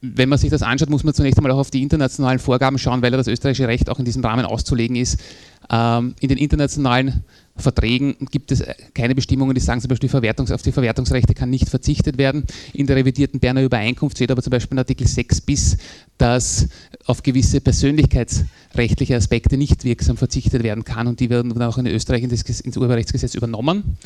Wenn 0.00 0.28
man 0.28 0.38
sich 0.38 0.50
das 0.50 0.62
anschaut, 0.62 0.90
muss 0.90 1.04
man 1.04 1.14
zunächst 1.14 1.38
einmal 1.38 1.52
auch 1.52 1.58
auf 1.58 1.70
die 1.70 1.82
internationalen 1.82 2.38
Vorgaben 2.38 2.78
schauen, 2.78 3.02
weil 3.02 3.10
das 3.10 3.26
österreichische 3.26 3.68
Recht 3.68 3.88
auch 3.88 3.98
in 3.98 4.04
diesem 4.04 4.24
Rahmen 4.24 4.44
auszulegen 4.44 4.96
ist. 4.96 5.18
Ähm, 5.70 6.14
in 6.20 6.28
den 6.28 6.38
internationalen 6.38 7.24
Verträgen 7.56 8.16
gibt 8.30 8.50
es 8.50 8.64
keine 8.94 9.14
Bestimmungen, 9.14 9.54
die 9.54 9.60
sagen 9.60 9.80
zum 9.80 9.88
Beispiel, 9.88 10.08
Verwertungs 10.08 10.50
auf 10.50 10.62
die 10.62 10.72
Verwertungsrechte 10.72 11.34
kann 11.34 11.50
nicht 11.50 11.68
verzichtet 11.68 12.18
werden. 12.18 12.44
In 12.72 12.86
der 12.86 12.96
revidierten 12.96 13.38
Berner 13.38 13.62
Übereinkunft 13.62 14.16
steht 14.16 14.30
aber 14.30 14.42
zum 14.42 14.50
Beispiel 14.50 14.74
in 14.74 14.80
Artikel 14.80 15.06
6 15.06 15.40
bis, 15.42 15.76
dass 16.18 16.68
auf 17.06 17.22
gewisse 17.22 17.60
persönlichkeitsrechtliche 17.60 19.16
Aspekte 19.16 19.56
nicht 19.56 19.84
wirksam 19.84 20.16
verzichtet 20.16 20.64
werden 20.64 20.84
kann 20.84 21.06
und 21.06 21.20
die 21.20 21.30
werden 21.30 21.54
dann 21.54 21.62
auch 21.62 21.78
in 21.78 21.86
Österreich 21.86 22.24
ins 22.24 22.76
Urheberrechtsgesetz 22.76 23.34
übernommen. 23.34 23.96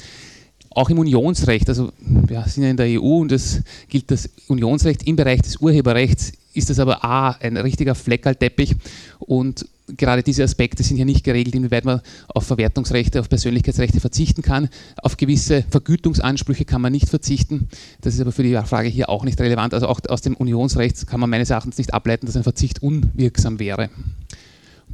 Auch 0.78 0.90
im 0.90 1.00
Unionsrecht, 1.00 1.68
also 1.68 1.90
wir 1.98 2.44
sind 2.46 2.62
ja 2.62 2.70
in 2.70 2.76
der 2.76 3.02
EU 3.02 3.18
und 3.18 3.32
es 3.32 3.62
gilt 3.88 4.12
das 4.12 4.30
Unionsrecht 4.46 5.08
im 5.08 5.16
Bereich 5.16 5.42
des 5.42 5.56
Urheberrechts, 5.56 6.30
ist 6.54 6.70
das 6.70 6.78
aber 6.78 7.04
A, 7.04 7.30
ein 7.32 7.56
richtiger 7.56 7.96
Fleckerlteppich 7.96 8.76
und 9.18 9.66
gerade 9.96 10.22
diese 10.22 10.44
Aspekte 10.44 10.84
sind 10.84 10.94
hier 10.94 11.04
nicht 11.04 11.24
geregelt, 11.24 11.56
inwieweit 11.56 11.84
man 11.84 12.00
auf 12.28 12.46
Verwertungsrechte, 12.46 13.18
auf 13.18 13.28
Persönlichkeitsrechte 13.28 13.98
verzichten 13.98 14.42
kann. 14.42 14.68
Auf 15.02 15.16
gewisse 15.16 15.64
Vergütungsansprüche 15.68 16.64
kann 16.64 16.80
man 16.80 16.92
nicht 16.92 17.08
verzichten. 17.08 17.68
Das 18.02 18.14
ist 18.14 18.20
aber 18.20 18.30
für 18.30 18.44
die 18.44 18.54
Frage 18.64 18.88
hier 18.88 19.08
auch 19.08 19.24
nicht 19.24 19.40
relevant. 19.40 19.74
Also 19.74 19.88
auch 19.88 19.98
aus 20.08 20.20
dem 20.20 20.36
Unionsrecht 20.36 21.08
kann 21.08 21.18
man 21.18 21.28
meines 21.28 21.50
Erachtens 21.50 21.78
nicht 21.78 21.92
ableiten, 21.92 22.26
dass 22.26 22.36
ein 22.36 22.44
Verzicht 22.44 22.84
unwirksam 22.84 23.58
wäre. 23.58 23.90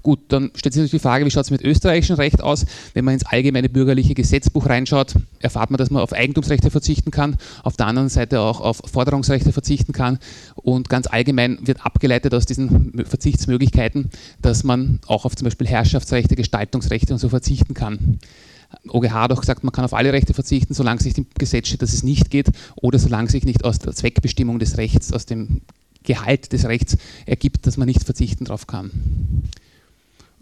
Gut, 0.05 0.21
dann 0.29 0.51
stellt 0.55 0.75
sich 0.75 0.83
natürlich 0.83 0.91
die 0.91 0.99
Frage, 0.99 1.25
wie 1.25 1.31
schaut 1.31 1.47
es 1.47 1.51
mit 1.51 1.63
österreichischem 1.63 2.17
Recht 2.17 2.43
aus? 2.43 2.67
Wenn 2.93 3.07
man 3.07 3.15
ins 3.15 3.25
allgemeine 3.25 3.71
bürgerliche 3.71 4.13
Gesetzbuch 4.13 4.67
reinschaut, 4.67 5.15
erfahrt 5.41 5.71
man, 5.71 5.79
dass 5.79 5.91
man 5.91 6.03
auf 6.03 6.13
Eigentumsrechte 6.13 6.71
verzichten 6.71 7.11
kann, 7.11 7.39
auf 7.63 7.79
der 7.79 7.87
anderen 7.87 8.11
Seite 8.11 8.43
auch 8.43 8.61
auf 8.61 8.83
Forderungsrechte 8.85 9.51
verzichten 9.51 9.95
kann 9.95 10.19
und 10.57 10.91
ganz 10.91 11.07
allgemein 11.07 11.57
wird 11.63 11.87
abgeleitet 11.87 12.35
aus 12.35 12.45
diesen 12.45 12.93
Verzichtsmöglichkeiten, 13.07 14.11
dass 14.43 14.63
man 14.63 15.01
auch 15.07 15.25
auf 15.25 15.37
zum 15.37 15.47
Beispiel 15.47 15.69
Herrschaftsrechte, 15.69 16.37
Gestaltungsrechte 16.37 17.15
und 17.15 17.19
so 17.19 17.31
verzichten 17.31 17.73
kann. 17.73 18.19
OGH 18.87 19.11
hat 19.11 19.33
auch 19.33 19.41
gesagt, 19.41 19.65
man 19.65 19.73
kann 19.73 19.87
auf 19.87 19.95
alle 19.95 20.13
Rechte 20.13 20.35
verzichten, 20.35 20.75
solange 20.75 21.01
sich 21.01 21.17
im 21.17 21.29
Gesetz 21.39 21.69
steht, 21.69 21.81
dass 21.81 21.95
es 21.95 22.03
nicht 22.03 22.31
geht 22.31 22.51
oder 22.77 22.99
solange 22.99 23.31
sich 23.31 23.45
nicht 23.45 23.65
aus 23.65 23.79
der 23.79 23.95
Zweckbestimmung 23.95 24.59
des 24.59 24.77
Rechts, 24.77 25.15
aus 25.15 25.25
dem 25.25 25.63
Gehalt 26.03 26.53
des 26.53 26.67
Rechts 26.67 26.99
ergibt, 27.25 27.67
dass 27.67 27.79
man 27.79 27.87
nicht 27.87 28.05
verzichten 28.05 28.45
darauf 28.45 28.67
kann 28.67 28.91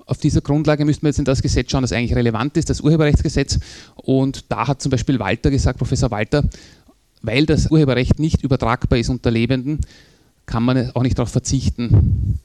auf 0.07 0.19
dieser 0.19 0.41
Grundlage 0.41 0.85
müssten 0.85 1.03
wir 1.03 1.11
jetzt 1.11 1.19
in 1.19 1.25
das 1.25 1.43
Gesetz 1.43 1.71
schauen, 1.71 1.83
das 1.83 1.93
eigentlich 1.93 2.15
relevant 2.15 2.57
ist, 2.57 2.71
das 2.71 2.81
Urheberrechtsgesetz. 2.81 3.59
Und 3.97 4.51
da 4.51 4.69
hat 4.69 4.83
zum 4.83 4.91
Beispiel 4.91 5.19
Walter 5.19 5.51
gesagt, 5.51 5.79
Professor 5.79 6.11
Walter, 6.11 6.45
weil 7.23 7.47
das 7.47 7.71
Urheberrecht 7.71 8.19
nicht 8.19 8.43
übertragbar 8.43 8.99
ist 8.99 9.09
unter 9.09 9.31
Lebenden, 9.31 9.81
kann 10.47 10.65
man 10.65 10.91
auch 10.95 11.03
nicht 11.03 11.19
darauf 11.19 11.31
verzichten. 11.31 12.39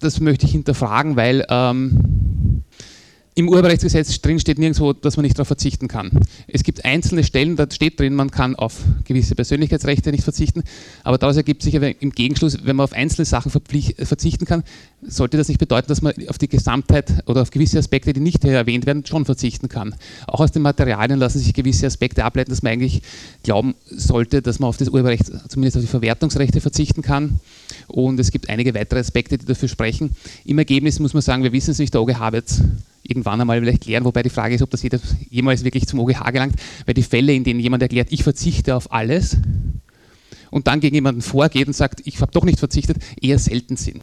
Das 0.00 0.20
möchte 0.20 0.46
ich 0.46 0.52
hinterfragen, 0.52 1.16
weil 1.16 1.46
ähm, 1.48 2.31
im 3.34 3.48
Urheberrechtsgesetz 3.48 4.20
drin 4.20 4.38
steht 4.38 4.58
nirgendwo, 4.58 4.92
dass 4.92 5.16
man 5.16 5.24
nicht 5.24 5.38
darauf 5.38 5.46
verzichten 5.46 5.88
kann. 5.88 6.10
Es 6.48 6.62
gibt 6.64 6.84
einzelne 6.84 7.24
Stellen, 7.24 7.56
da 7.56 7.66
steht 7.70 7.98
drin, 7.98 8.14
man 8.14 8.30
kann 8.30 8.56
auf 8.56 8.80
gewisse 9.04 9.34
Persönlichkeitsrechte 9.34 10.10
nicht 10.10 10.22
verzichten, 10.22 10.62
aber 11.02 11.16
daraus 11.16 11.36
ergibt 11.36 11.62
sich 11.62 11.74
im 11.74 12.10
Gegenschluss, 12.10 12.58
wenn 12.64 12.76
man 12.76 12.84
auf 12.84 12.92
einzelne 12.92 13.24
Sachen 13.24 13.50
verzichten 13.50 14.44
kann, 14.44 14.64
sollte 15.00 15.38
das 15.38 15.48
nicht 15.48 15.58
bedeuten, 15.58 15.88
dass 15.88 16.02
man 16.02 16.12
auf 16.28 16.36
die 16.36 16.48
Gesamtheit 16.48 17.26
oder 17.26 17.40
auf 17.40 17.50
gewisse 17.50 17.78
Aspekte, 17.78 18.12
die 18.12 18.20
nicht 18.20 18.42
hier 18.42 18.52
erwähnt 18.52 18.84
werden, 18.84 19.06
schon 19.06 19.24
verzichten 19.24 19.70
kann. 19.70 19.94
Auch 20.26 20.40
aus 20.40 20.52
den 20.52 20.60
Materialien 20.60 21.18
lassen 21.18 21.38
sich 21.38 21.54
gewisse 21.54 21.86
Aspekte 21.86 22.24
ableiten, 22.24 22.50
dass 22.50 22.62
man 22.62 22.72
eigentlich 22.72 23.00
glauben 23.44 23.74
sollte, 23.86 24.42
dass 24.42 24.58
man 24.58 24.68
auf 24.68 24.76
das 24.76 24.90
Urheberrecht, 24.90 25.32
zumindest 25.48 25.78
auf 25.78 25.82
die 25.82 25.88
Verwertungsrechte 25.88 26.60
verzichten 26.60 27.00
kann. 27.00 27.40
Und 27.88 28.20
es 28.20 28.30
gibt 28.30 28.50
einige 28.50 28.74
weitere 28.74 29.00
Aspekte, 29.00 29.38
die 29.38 29.46
dafür 29.46 29.68
sprechen. 29.68 30.10
Im 30.44 30.58
Ergebnis 30.58 30.98
muss 31.00 31.14
man 31.14 31.22
sagen, 31.22 31.42
wir 31.42 31.52
wissen 31.52 31.70
es 31.70 31.78
nicht, 31.78 31.94
der 31.94 32.02
OGH 32.02 32.32
wird 32.32 32.44
irgendwann 33.02 33.40
einmal 33.40 33.60
vielleicht 33.60 33.82
klären, 33.82 34.04
wobei 34.04 34.22
die 34.22 34.30
Frage 34.30 34.54
ist, 34.54 34.62
ob 34.62 34.70
das 34.70 34.82
jemals 35.30 35.64
wirklich 35.64 35.86
zum 35.86 36.00
OGH 36.00 36.30
gelangt, 36.32 36.56
weil 36.86 36.94
die 36.94 37.02
Fälle, 37.02 37.32
in 37.34 37.44
denen 37.44 37.60
jemand 37.60 37.82
erklärt, 37.82 38.08
ich 38.10 38.22
verzichte 38.22 38.76
auf 38.76 38.92
alles 38.92 39.36
und 40.50 40.66
dann 40.66 40.80
gegen 40.80 40.94
jemanden 40.94 41.22
vorgeht 41.22 41.66
und 41.66 41.74
sagt, 41.74 42.02
ich 42.04 42.20
habe 42.20 42.32
doch 42.32 42.44
nicht 42.44 42.58
verzichtet, 42.58 42.98
eher 43.20 43.38
selten 43.38 43.76
sind. 43.76 44.02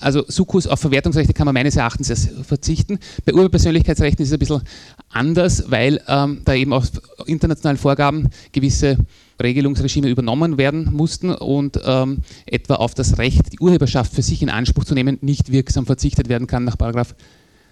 Also 0.00 0.24
Sukkus 0.28 0.66
auf 0.66 0.80
Verwertungsrechte 0.80 1.32
kann 1.32 1.46
man 1.46 1.54
meines 1.54 1.76
Erachtens 1.76 2.28
verzichten. 2.42 2.98
Bei 3.24 3.32
Urpersönlichkeitsrechten 3.32 4.22
ist 4.22 4.28
es 4.28 4.32
ein 4.32 4.38
bisschen 4.38 4.62
anders, 5.08 5.70
weil 5.70 6.00
ähm, 6.06 6.42
da 6.44 6.54
eben 6.54 6.72
aus 6.72 6.92
internationalen 7.26 7.78
Vorgaben 7.78 8.28
gewisse 8.52 8.98
Regelungsregime 9.42 10.08
übernommen 10.08 10.58
werden 10.58 10.92
mussten 10.92 11.30
und 11.30 11.80
ähm, 11.84 12.18
etwa 12.46 12.74
auf 12.74 12.94
das 12.94 13.18
Recht, 13.18 13.52
die 13.52 13.60
Urheberschaft 13.60 14.12
für 14.12 14.22
sich 14.22 14.42
in 14.42 14.50
Anspruch 14.50 14.84
zu 14.84 14.94
nehmen, 14.94 15.18
nicht 15.20 15.52
wirksam 15.52 15.86
verzichtet 15.86 16.28
werden 16.28 16.46
kann 16.46 16.64
nach 16.64 16.76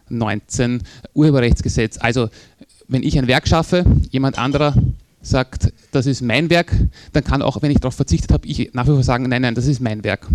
19 0.09 0.83
Urheberrechtsgesetz. 1.15 1.99
Also 1.99 2.29
wenn 2.89 3.03
ich 3.03 3.19
ein 3.19 3.27
Werk 3.27 3.49
schaffe, 3.49 3.85
jemand 4.11 4.39
anderer 4.39 4.75
sagt, 5.29 5.73
das 5.93 6.07
ist 6.07 6.23
mein 6.23 6.51
Werk, 6.51 6.73
dann 7.13 7.25
kann 7.25 7.43
auch, 7.43 7.63
wenn 7.63 7.71
ich 7.71 7.79
darauf 7.79 7.95
verzichtet 7.95 8.33
habe, 8.33 8.47
ich 8.47 8.71
nach 8.75 8.85
wie 8.85 8.91
vor 8.91 9.03
sagen, 9.03 9.29
nein, 9.29 9.43
nein, 9.43 9.55
das 9.55 9.67
ist 9.67 9.81
mein 9.81 10.05
Werk. 10.05 10.29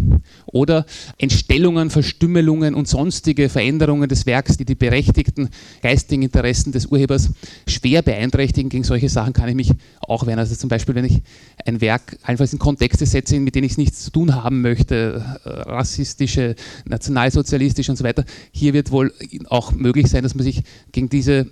Oder 0.46 0.86
Entstellungen, 1.18 1.90
Verstümmelungen 1.90 2.76
und 2.76 2.88
sonstige 2.88 3.50
Veränderungen 3.50 4.10
des 4.10 4.26
Werks, 4.26 4.58
die 4.58 4.66
die 4.66 4.76
berechtigten 4.76 5.50
geistigen 5.82 6.24
Interessen 6.24 6.72
des 6.72 6.88
Urhebers 6.88 7.30
schwer 7.68 8.02
beeinträchtigen. 8.02 8.70
Gegen 8.70 8.84
solche 8.84 9.10
Sachen 9.10 9.34
kann 9.34 9.50
ich 9.50 9.56
mich 9.56 9.72
auch 10.02 10.26
wehren. 10.26 10.40
Also 10.40 10.56
zum 10.56 10.70
Beispiel, 10.70 10.96
wenn 10.96 11.06
ich 11.06 11.22
ein 11.66 11.82
Werk 11.82 12.18
allenfalls 12.24 12.54
in 12.54 12.60
Kontexte 12.60 13.06
setze, 13.06 13.40
mit 13.40 13.56
denen 13.56 13.66
ich 13.66 13.78
nichts 13.78 14.04
zu 14.04 14.12
tun 14.12 14.36
haben 14.36 14.62
möchte, 14.62 15.24
äh, 15.44 15.50
rassistische, 15.50 16.56
nationalsozialistische 16.86 17.92
und 17.92 17.98
so 17.98 18.04
weiter, 18.04 18.26
hier 18.52 18.74
wird 18.74 18.92
wohl 18.92 19.14
auch 19.48 19.72
möglich 19.72 20.08
sein, 20.08 20.24
dass 20.24 20.36
man 20.36 20.44
sich 20.44 20.64
gegen 20.92 21.10
diese 21.10 21.48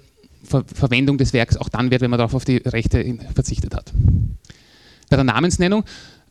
Ver 0.50 0.64
Verwendung 0.74 1.18
des 1.18 1.34
Werks 1.34 1.58
auch 1.58 1.70
dann 1.70 1.92
wert, 1.92 2.02
wenn 2.02 2.10
man 2.10 2.18
darauf 2.18 2.34
auf 2.34 2.46
die 2.46 2.58
Rechte 2.58 3.18
verzichtet 3.34 3.76
hat. 3.76 3.94
Bei 5.10 5.16
der 5.16 5.24
Namensnennung, 5.24 5.84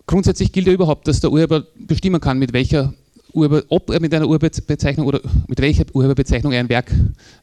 grundsätzlich 0.06 0.52
gilt 0.52 0.66
ja 0.66 0.72
überhaupt, 0.72 1.08
dass 1.08 1.20
der 1.20 1.30
Urheber 1.30 1.64
bestimmen 1.76 2.20
kann, 2.20 2.38
mit 2.38 2.52
welcher 2.52 2.94
Urheber, 3.32 3.62
ob 3.68 3.90
er 3.90 4.00
mit 4.00 4.12
einer 4.14 4.26
Urheberbezeichnung 4.26 5.06
oder 5.06 5.20
mit 5.46 5.60
welcher 5.60 5.84
Urheberbezeichnung 5.92 6.52
er 6.52 6.60
ein 6.60 6.68
Werk 6.68 6.92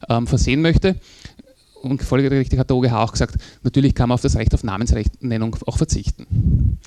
ähm, 0.08 0.26
versehen 0.26 0.60
möchte. 0.62 0.96
Und 1.82 2.02
folgerichtig 2.02 2.58
hat 2.58 2.70
der 2.70 2.76
OGH 2.76 2.92
auch 2.92 3.12
gesagt, 3.12 3.36
natürlich 3.62 3.94
kann 3.94 4.08
man 4.08 4.14
auf 4.14 4.22
das 4.22 4.36
Recht 4.36 4.52
auf 4.54 4.64
Namensnennung 4.64 5.56
auch 5.66 5.76
verzichten. 5.76 6.78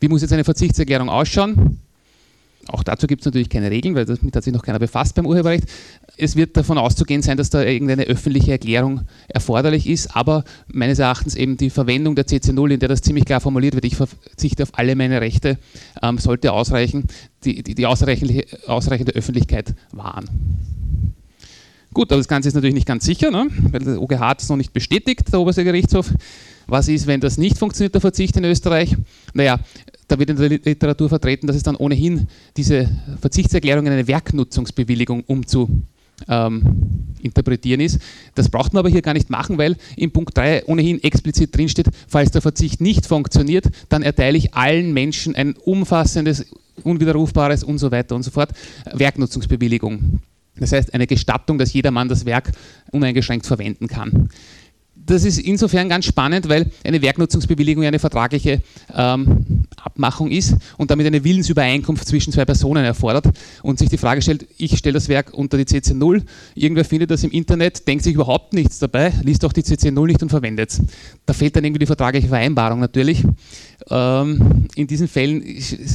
Wie 0.00 0.08
muss 0.08 0.22
jetzt 0.22 0.32
eine 0.32 0.44
Verzichtserklärung 0.44 1.08
ausschauen? 1.08 1.80
Auch 2.68 2.82
dazu 2.82 3.06
gibt 3.06 3.22
es 3.22 3.26
natürlich 3.26 3.48
keine 3.48 3.70
Regeln, 3.70 3.94
weil 3.94 4.06
damit 4.06 4.34
hat 4.34 4.42
sich 4.42 4.52
noch 4.52 4.62
keiner 4.62 4.78
befasst 4.78 5.14
beim 5.14 5.26
Urheberrecht. 5.26 5.64
Es 6.16 6.34
wird 6.34 6.56
davon 6.56 6.78
auszugehen 6.78 7.22
sein, 7.22 7.36
dass 7.36 7.50
da 7.50 7.62
irgendeine 7.62 8.04
öffentliche 8.04 8.50
Erklärung 8.52 9.02
erforderlich 9.28 9.88
ist, 9.88 10.16
aber 10.16 10.44
meines 10.66 10.98
Erachtens 10.98 11.36
eben 11.36 11.56
die 11.56 11.70
Verwendung 11.70 12.16
der 12.16 12.26
CC0, 12.26 12.74
in 12.74 12.80
der 12.80 12.88
das 12.88 13.02
ziemlich 13.02 13.24
klar 13.24 13.40
formuliert 13.40 13.74
wird, 13.74 13.84
ich 13.84 13.96
verzichte 13.96 14.64
auf 14.64 14.70
alle 14.72 14.96
meine 14.96 15.20
Rechte, 15.20 15.58
ähm, 16.02 16.18
sollte 16.18 16.52
ausreichen, 16.52 17.04
die, 17.44 17.62
die, 17.62 17.74
die 17.74 17.86
ausreichende, 17.86 18.44
ausreichende 18.66 19.12
Öffentlichkeit 19.12 19.74
wahren. 19.92 20.28
Gut, 21.94 22.10
aber 22.12 22.18
das 22.18 22.28
Ganze 22.28 22.48
ist 22.48 22.54
natürlich 22.54 22.74
nicht 22.74 22.86
ganz 22.86 23.04
sicher, 23.04 23.30
ne? 23.30 23.46
weil 23.70 23.80
der 23.80 24.02
OGH 24.02 24.18
hat 24.18 24.42
es 24.42 24.48
noch 24.48 24.56
nicht 24.56 24.72
bestätigt, 24.72 25.32
der 25.32 25.40
Oberste 25.40 25.64
Gerichtshof. 25.64 26.12
Was 26.66 26.88
ist, 26.88 27.06
wenn 27.06 27.20
das 27.20 27.38
nicht 27.38 27.58
funktioniert, 27.58 27.94
der 27.94 28.00
Verzicht 28.00 28.36
in 28.36 28.44
Österreich? 28.44 28.96
Naja, 29.34 29.60
da 30.08 30.18
wird 30.18 30.30
in 30.30 30.36
der 30.36 30.48
Literatur 30.48 31.08
vertreten, 31.08 31.46
dass 31.46 31.56
es 31.56 31.62
dann 31.62 31.76
ohnehin 31.76 32.26
diese 32.56 32.88
Verzichtserklärung 33.20 33.86
in 33.86 33.92
eine 33.92 34.08
Werknutzungsbewilligung 34.08 35.22
umzu 35.26 35.82
ähm, 36.28 37.14
interpretieren 37.22 37.80
ist. 37.80 38.00
Das 38.34 38.48
braucht 38.48 38.72
man 38.72 38.80
aber 38.80 38.88
hier 38.88 39.02
gar 39.02 39.14
nicht 39.14 39.30
machen, 39.30 39.58
weil 39.58 39.76
in 39.96 40.12
Punkt 40.12 40.36
3 40.36 40.64
ohnehin 40.66 41.02
explizit 41.02 41.56
drinsteht, 41.56 41.88
falls 42.08 42.30
der 42.30 42.42
Verzicht 42.42 42.80
nicht 42.80 43.06
funktioniert, 43.06 43.66
dann 43.88 44.02
erteile 44.02 44.38
ich 44.38 44.54
allen 44.54 44.92
Menschen 44.92 45.34
ein 45.34 45.54
umfassendes, 45.56 46.46
unwiderrufbares 46.82 47.64
und 47.64 47.78
so 47.78 47.90
weiter 47.90 48.14
und 48.14 48.22
so 48.22 48.30
fort 48.30 48.50
Werknutzungsbewilligung. 48.92 50.20
Das 50.58 50.72
heißt 50.72 50.94
eine 50.94 51.06
Gestattung, 51.06 51.58
dass 51.58 51.72
jedermann 51.72 52.08
das 52.08 52.24
Werk 52.24 52.50
uneingeschränkt 52.90 53.46
verwenden 53.46 53.88
kann 53.88 54.30
das 55.06 55.24
ist 55.24 55.38
insofern 55.38 55.88
ganz 55.88 56.04
spannend, 56.04 56.48
weil 56.48 56.70
eine 56.84 57.00
Werknutzungsbewilligung 57.00 57.82
ja 57.84 57.88
eine 57.88 57.98
vertragliche 57.98 58.60
ähm, 58.94 59.64
Abmachung 59.76 60.30
ist 60.30 60.56
und 60.76 60.90
damit 60.90 61.06
eine 61.06 61.22
Willensübereinkunft 61.22 62.06
zwischen 62.06 62.32
zwei 62.32 62.44
Personen 62.44 62.84
erfordert 62.84 63.26
und 63.62 63.78
sich 63.78 63.88
die 63.88 63.98
Frage 63.98 64.20
stellt, 64.20 64.46
ich 64.58 64.76
stelle 64.76 64.94
das 64.94 65.08
Werk 65.08 65.32
unter 65.32 65.56
die 65.56 65.64
CC0, 65.64 66.22
irgendwer 66.54 66.84
findet 66.84 67.10
das 67.10 67.22
im 67.22 67.30
Internet, 67.30 67.86
denkt 67.86 68.04
sich 68.04 68.14
überhaupt 68.14 68.52
nichts 68.52 68.78
dabei, 68.78 69.12
liest 69.22 69.44
auch 69.44 69.52
die 69.52 69.62
CC0 69.62 70.06
nicht 70.06 70.22
und 70.22 70.28
verwendet 70.28 70.70
es. 70.70 70.82
Da 71.24 71.32
fehlt 71.32 71.54
dann 71.56 71.64
irgendwie 71.64 71.80
die 71.80 71.86
vertragliche 71.86 72.28
Vereinbarung 72.28 72.80
natürlich. 72.80 73.22
Ähm, 73.88 74.66
in 74.74 74.86
diesen 74.86 75.06
Fällen 75.06 75.42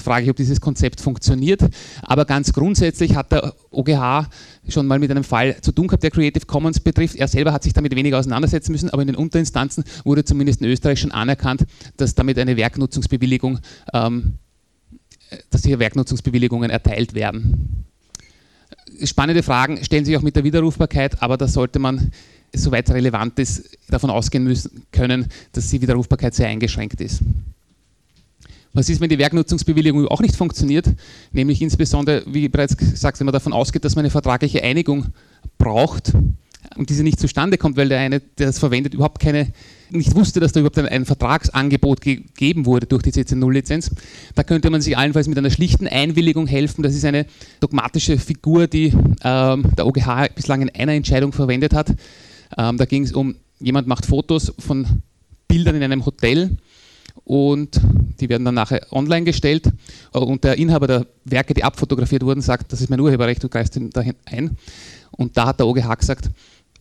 frage 0.03 0.23
ich, 0.23 0.29
ob 0.29 0.37
dieses 0.37 0.61
Konzept 0.61 1.01
funktioniert, 1.01 1.61
aber 2.03 2.23
ganz 2.23 2.53
grundsätzlich 2.53 3.15
hat 3.15 3.33
der 3.33 3.53
OGH 3.69 4.29
schon 4.69 4.87
mal 4.87 4.97
mit 4.97 5.11
einem 5.11 5.25
Fall 5.25 5.59
zu 5.59 5.73
tun 5.73 5.87
gehabt, 5.87 6.03
der 6.03 6.11
Creative 6.11 6.45
Commons 6.45 6.79
betrifft. 6.79 7.15
Er 7.15 7.27
selber 7.27 7.51
hat 7.51 7.63
sich 7.63 7.73
damit 7.73 7.93
weniger 7.95 8.17
auseinandersetzen 8.17 8.71
müssen, 8.71 8.89
aber 8.89 9.01
in 9.01 9.09
den 9.09 9.17
Unterinstanzen 9.17 9.83
wurde 10.05 10.23
zumindest 10.23 10.61
in 10.61 10.67
Österreich 10.67 11.01
schon 11.01 11.11
anerkannt, 11.11 11.65
dass 11.97 12.15
damit 12.15 12.39
eine 12.39 12.55
Werknutzungsbewilligung, 12.55 13.59
ähm, 13.93 14.35
dass 15.49 15.63
hier 15.63 15.79
Werknutzungsbewilligungen 15.79 16.69
erteilt 16.69 17.13
werden. 17.13 17.85
Spannende 19.03 19.43
Fragen 19.43 19.83
stellen 19.83 20.05
sich 20.05 20.15
auch 20.15 20.21
mit 20.21 20.35
der 20.37 20.45
Widerrufbarkeit, 20.45 21.21
aber 21.21 21.35
da 21.35 21.47
sollte 21.47 21.79
man, 21.79 22.11
soweit 22.53 22.89
relevant 22.89 23.37
ist, 23.39 23.77
davon 23.89 24.09
ausgehen 24.09 24.45
müssen 24.45 24.83
können, 24.91 25.27
dass 25.51 25.69
die 25.69 25.81
Widerrufbarkeit 25.81 26.35
sehr 26.35 26.47
eingeschränkt 26.47 27.01
ist. 27.01 27.21
Was 28.74 28.89
ist, 28.89 29.01
wenn 29.01 29.09
die 29.09 29.17
Werknutzungsbewilligung 29.17 30.07
auch 30.07 30.22
nicht 30.22 30.36
funktioniert? 30.36 30.86
Nämlich 31.34 31.61
insbesondere, 31.61 32.24
wie 32.26 32.47
bereits 32.47 32.78
gesagt, 32.78 33.19
wenn 33.19 33.26
man 33.26 33.34
davon 33.34 33.53
ausgeht, 33.53 33.84
dass 33.84 33.95
man 33.95 34.03
eine 34.03 34.11
vertragliche 34.11 34.63
Einigung 34.63 35.07
braucht 35.57 36.13
und 36.78 36.89
diese 36.89 37.03
nicht 37.03 37.19
zustande 37.19 37.57
kommt, 37.57 37.76
weil 37.76 37.89
der 37.89 37.99
eine, 37.99 38.19
der 38.19 38.47
das 38.47 38.59
verwendet, 38.59 38.93
überhaupt 38.93 39.19
keine, 39.19 39.47
nicht 39.89 40.15
wusste, 40.15 40.39
dass 40.39 40.53
da 40.53 40.61
überhaupt 40.61 40.78
ein, 40.78 40.88
ein 40.88 41.05
Vertragsangebot 41.05 41.99
gegeben 41.99 42.65
wurde 42.65 42.86
durch 42.86 43.03
die 43.03 43.11
CC0-Lizenz. 43.11 43.91
Da 44.36 44.43
könnte 44.43 44.69
man 44.69 44.82
sich 44.82 44.97
allenfalls 44.97 45.28
mit 45.28 45.38
einer 45.38 45.49
schlichten 45.49 45.88
Einwilligung 45.88 46.47
helfen. 46.47 46.82
Das 46.82 46.95
ist 46.95 47.03
eine 47.03 47.26
dogmatische 47.59 48.17
Figur, 48.17 48.67
die 48.67 48.93
ähm, 49.24 49.65
der 49.78 49.86
OGH 49.86 50.34
bislang 50.34 50.61
in 50.61 50.69
einer 50.69 50.93
Entscheidung 50.93 51.34
verwendet 51.34 51.74
hat. 51.74 51.89
Ähm, 52.57 52.78
da 52.78 52.86
ging 52.86 53.03
es 53.03 53.11
um, 53.11 53.36
jemand 53.59 53.88
macht 53.88 54.05
Fotos 54.05 54.53
von 54.59 54.88
Bildern 55.47 55.76
in 55.76 55.84
einem 55.84 56.05
Hotel 56.05 56.57
und 57.24 57.80
die 58.20 58.30
werden 58.30 58.45
dann 58.45 58.55
nachher 58.55 58.86
online 58.91 59.26
gestellt 59.26 59.72
und 60.12 60.43
der 60.43 60.57
Inhaber 60.57 60.88
der 60.88 61.07
Werke, 61.26 61.53
die 61.53 61.64
abfotografiert 61.64 62.24
wurden, 62.24 62.41
sagt, 62.41 62.72
das 62.72 62.82
ist 62.82 62.89
mein 62.89 62.99
Urheberrecht, 62.99 63.43
du 63.43 63.49
greifst 63.49 63.80
dahin 63.93 64.16
ein. 64.26 64.57
Und 65.12 65.38
da 65.38 65.47
hat 65.47 65.59
der 65.59 65.68
OGH 65.68 65.97
gesagt, 65.97 66.30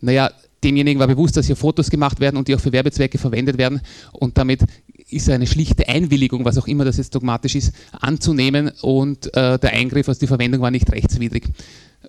naja, 0.01 0.31
demjenigen 0.63 1.01
war 1.01 1.07
bewusst, 1.07 1.37
dass 1.37 1.47
hier 1.47 1.57
Fotos 1.57 1.91
gemacht 1.91 2.21
werden 2.21 2.37
und 2.37 2.49
die 2.49 2.55
auch 2.55 2.61
für 2.61 2.73
Werbezwecke 2.73 3.19
verwendet 3.19 3.59
werden 3.59 3.81
und 4.13 4.37
damit 4.39 4.61
ist 5.09 5.29
eine 5.29 5.47
schlichte 5.47 5.89
Einwilligung, 5.89 6.45
was 6.45 6.59
auch 6.59 6.67
immer 6.67 6.85
das 6.85 6.97
jetzt 6.97 7.15
dogmatisch 7.15 7.57
ist, 7.57 7.73
anzunehmen 7.93 8.71
und 8.83 9.27
äh, 9.35 9.59
der 9.59 9.73
Eingriff, 9.73 10.09
also 10.09 10.21
die 10.21 10.27
Verwendung 10.27 10.61
war 10.61 10.71
nicht 10.71 10.91
rechtswidrig. 10.93 11.45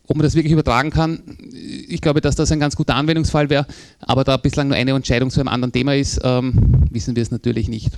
Ob 0.07 0.15
man 0.15 0.23
das 0.23 0.35
wirklich 0.35 0.53
übertragen 0.53 0.89
kann, 0.89 1.21
ich 1.51 2.01
glaube, 2.01 2.21
dass 2.21 2.35
das 2.35 2.51
ein 2.51 2.59
ganz 2.59 2.75
guter 2.75 2.95
Anwendungsfall 2.95 3.49
wäre, 3.49 3.67
aber 3.99 4.23
da 4.23 4.37
bislang 4.37 4.69
nur 4.69 4.77
eine 4.77 4.91
Entscheidung 4.91 5.29
zu 5.29 5.39
einem 5.39 5.49
anderen 5.49 5.71
Thema 5.73 5.95
ist, 5.95 6.19
ähm, 6.23 6.53
wissen 6.89 7.15
wir 7.15 7.23
es 7.23 7.31
natürlich 7.31 7.67
nicht. 7.67 7.91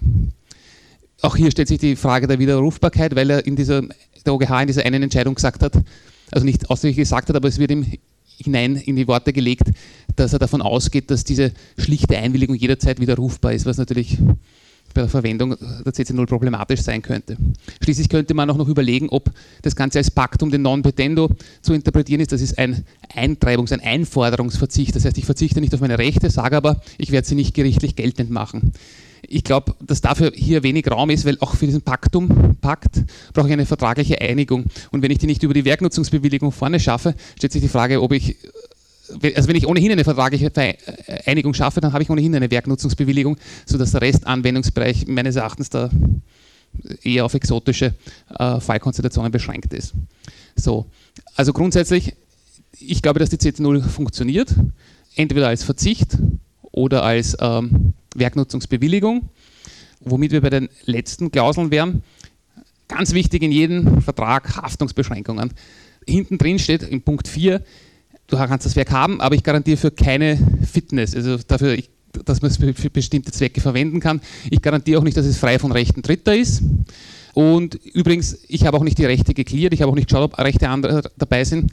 Auch 1.22 1.36
hier 1.36 1.52
stellt 1.52 1.68
sich 1.68 1.80
die 1.80 1.96
Frage 1.96 2.28
der 2.28 2.40
Widerrufbarkeit, 2.40 3.16
weil 3.16 3.30
er 3.30 3.46
in 3.46 3.56
dieser, 3.56 3.82
der 4.26 4.34
OGH 4.34 4.62
in 4.62 4.68
dieser 4.68 4.86
einen 4.86 5.04
Entscheidung 5.04 5.36
gesagt 5.36 5.64
hat, 5.64 5.74
also 6.32 6.46
nicht 6.46 6.70
ausdrücklich 6.70 6.98
gesagt 6.98 7.30
hat, 7.30 7.36
aber 7.36 7.48
es 7.48 7.60
wird 7.60 7.72
ihm 7.72 7.86
hinein 8.38 8.76
in 8.76 8.96
die 8.96 9.08
Worte 9.08 9.32
gelegt, 9.32 9.72
dass 10.16 10.34
er 10.34 10.40
davon 10.40 10.62
ausgeht, 10.62 11.12
dass 11.12 11.24
diese 11.24 11.52
schlichte 11.78 12.18
Einwilligung 12.18 12.56
jederzeit 12.56 13.00
widerrufbar 13.00 13.54
ist, 13.54 13.66
was 13.66 13.78
natürlich 13.78 14.18
bei 14.94 15.02
der 15.02 15.10
Verwendung 15.10 15.56
der 15.60 15.94
CC0 15.94 16.26
problematisch 16.26 16.82
sein 16.82 17.02
könnte. 17.02 17.38
Schließlich 17.82 18.10
könnte 18.10 18.34
man 18.34 18.50
auch 18.50 18.58
noch 18.58 18.68
überlegen, 18.68 19.10
ob 19.10 19.32
das 19.62 19.76
Ganze 19.76 20.00
als 20.00 20.12
Paktum 20.12 20.52
den 20.52 20.62
Non-Petendo 20.62 21.30
zu 21.62 21.74
interpretieren 21.74 22.22
ist. 22.22 22.32
Das 22.32 22.42
ist 22.42 22.58
ein 22.58 22.86
Eintreibungs-, 23.16 23.74
ein 23.74 23.82
Einforderungsverzicht. 23.82 24.96
Das 24.96 25.06
heißt, 25.06 25.18
ich 25.18 25.26
verzichte 25.26 25.62
nicht 25.62 25.74
auf 25.74 25.82
meine 25.82 25.98
Rechte, 25.98 26.30
sage 26.30 26.58
aber, 26.58 26.82
ich 26.98 27.12
werde 27.12 27.28
sie 27.28 27.36
nicht 27.36 27.54
gerichtlich 27.54 27.96
geltend 27.96 28.30
machen. 28.30 28.74
Ich 29.28 29.44
glaube, 29.44 29.74
dass 29.80 30.02
dafür 30.02 30.32
hier 30.36 30.64
wenig 30.64 30.90
Raum 30.92 31.10
ist, 31.10 31.26
weil 31.26 31.38
auch 31.40 31.56
für 31.56 31.66
diesen 31.66 31.82
Paktum, 31.82 32.58
Pakt 32.60 33.04
brauche 33.34 33.48
ich 33.48 33.54
eine 33.54 33.66
vertragliche 33.66 34.20
Einigung. 34.22 34.66
Und 34.92 35.02
wenn 35.02 35.12
ich 35.12 35.18
die 35.18 35.28
nicht 35.28 35.44
über 35.44 35.54
die 35.54 35.66
Werknutzungsbewilligung 35.66 36.52
vorne 36.52 36.80
schaffe, 36.80 37.16
stellt 37.38 37.54
sich 37.54 37.62
die 37.62 37.70
Frage, 37.70 38.02
ob 38.02 38.12
ich 38.12 38.36
also 39.10 39.50
wenn 39.50 39.56
ich 39.56 39.68
ohnehin 39.68 39.92
eine 39.92 40.04
vertragliche 40.04 40.52
Einigung 41.26 41.54
schaffe, 41.54 41.82
dann 41.82 41.94
habe 41.94 42.04
ich 42.04 42.10
ohnehin 42.10 42.36
eine 42.36 42.50
Werknutzungsbewilligung, 42.50 43.38
sodass 43.66 43.92
der 43.92 44.02
Restanwendungsbereich 44.02 45.08
meines 45.08 45.36
Erachtens 45.36 45.70
da 45.70 45.90
eher 47.04 47.26
auf 47.26 47.34
exotische 47.34 47.94
äh, 48.38 48.60
Fallkonstellationen 48.60 49.32
beschränkt 49.32 49.74
ist. 49.74 49.94
So, 50.56 50.86
also 51.36 51.54
grundsätzlich, 51.54 52.16
ich 52.80 53.02
glaube, 53.02 53.20
dass 53.20 53.30
die 53.30 53.38
CT0 53.38 53.84
funktioniert, 53.84 54.56
entweder 55.16 55.48
als 55.48 55.64
Verzicht 55.64 56.18
oder 56.72 57.04
als 57.04 57.38
ähm, 57.40 57.94
Werknutzungsbewilligung, 58.16 59.30
womit 60.02 60.32
wir 60.32 60.42
bei 60.42 60.50
den 60.50 60.70
letzten 60.86 61.32
Klauseln 61.32 61.72
wären. 61.72 62.04
Ganz 62.88 63.14
wichtig 63.14 63.44
in 63.44 63.52
jedem 63.52 64.02
Vertrag 64.02 64.58
Haftungsbeschränkungen. 64.58 65.54
Hinten 66.06 66.38
drin 66.38 66.60
steht 66.60 66.84
in 66.84 67.02
Punkt 67.02 67.28
4, 67.28 67.62
du 68.34 68.48
kannst 68.48 68.66
das 68.66 68.76
Werk 68.76 68.92
haben, 68.92 69.22
aber 69.22 69.36
ich 69.36 69.44
garantiere 69.44 69.78
für 69.78 69.92
keine 69.92 70.38
Fitness, 70.70 71.16
also 71.16 71.38
dafür, 71.48 71.78
dass 72.26 72.42
man 72.42 72.52
es 72.52 72.58
für 72.58 72.90
bestimmte 72.90 73.32
Zwecke 73.32 73.62
verwenden 73.62 74.00
kann. 74.00 74.22
Ich 74.50 74.62
garantiere 74.62 75.00
auch 75.00 75.04
nicht, 75.04 75.18
dass 75.18 75.26
es 75.26 75.38
frei 75.38 75.60
von 75.60 75.72
Rechten 75.72 76.02
Dritter 76.02 76.36
ist. 76.36 76.62
Und 77.34 77.76
übrigens, 77.76 78.38
ich 78.48 78.66
habe 78.66 78.78
auch 78.78 78.84
nicht 78.84 79.00
die 79.00 79.06
Rechte 79.06 79.34
geklärt, 79.34 79.74
ich 79.74 79.82
habe 79.82 79.92
auch 79.92 79.96
nicht 79.96 80.08
geschaut, 80.08 80.34
ob 80.34 80.38
Rechte 80.38 80.70
anderer 80.70 81.02
dabei 81.18 81.44
sind. 81.44 81.72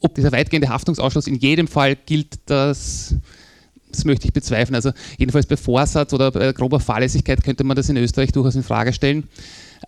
Ob 0.00 0.14
dieser 0.14 0.32
weitgehende 0.32 0.68
Haftungsausschluss 0.68 1.26
in 1.26 1.36
jedem 1.36 1.68
Fall 1.68 1.96
gilt, 1.96 2.34
das 2.46 3.14
das 3.96 4.04
möchte 4.04 4.26
ich 4.26 4.32
bezweifeln. 4.32 4.74
Also 4.74 4.92
jedenfalls 5.16 5.46
bei 5.46 5.56
Vorsatz 5.56 6.12
oder 6.12 6.30
bei 6.30 6.52
grober 6.52 6.80
Fahrlässigkeit 6.80 7.42
könnte 7.42 7.64
man 7.64 7.76
das 7.76 7.88
in 7.88 7.96
Österreich 7.96 8.32
durchaus 8.32 8.54
in 8.54 8.62
Frage 8.62 8.92
stellen. 8.92 9.24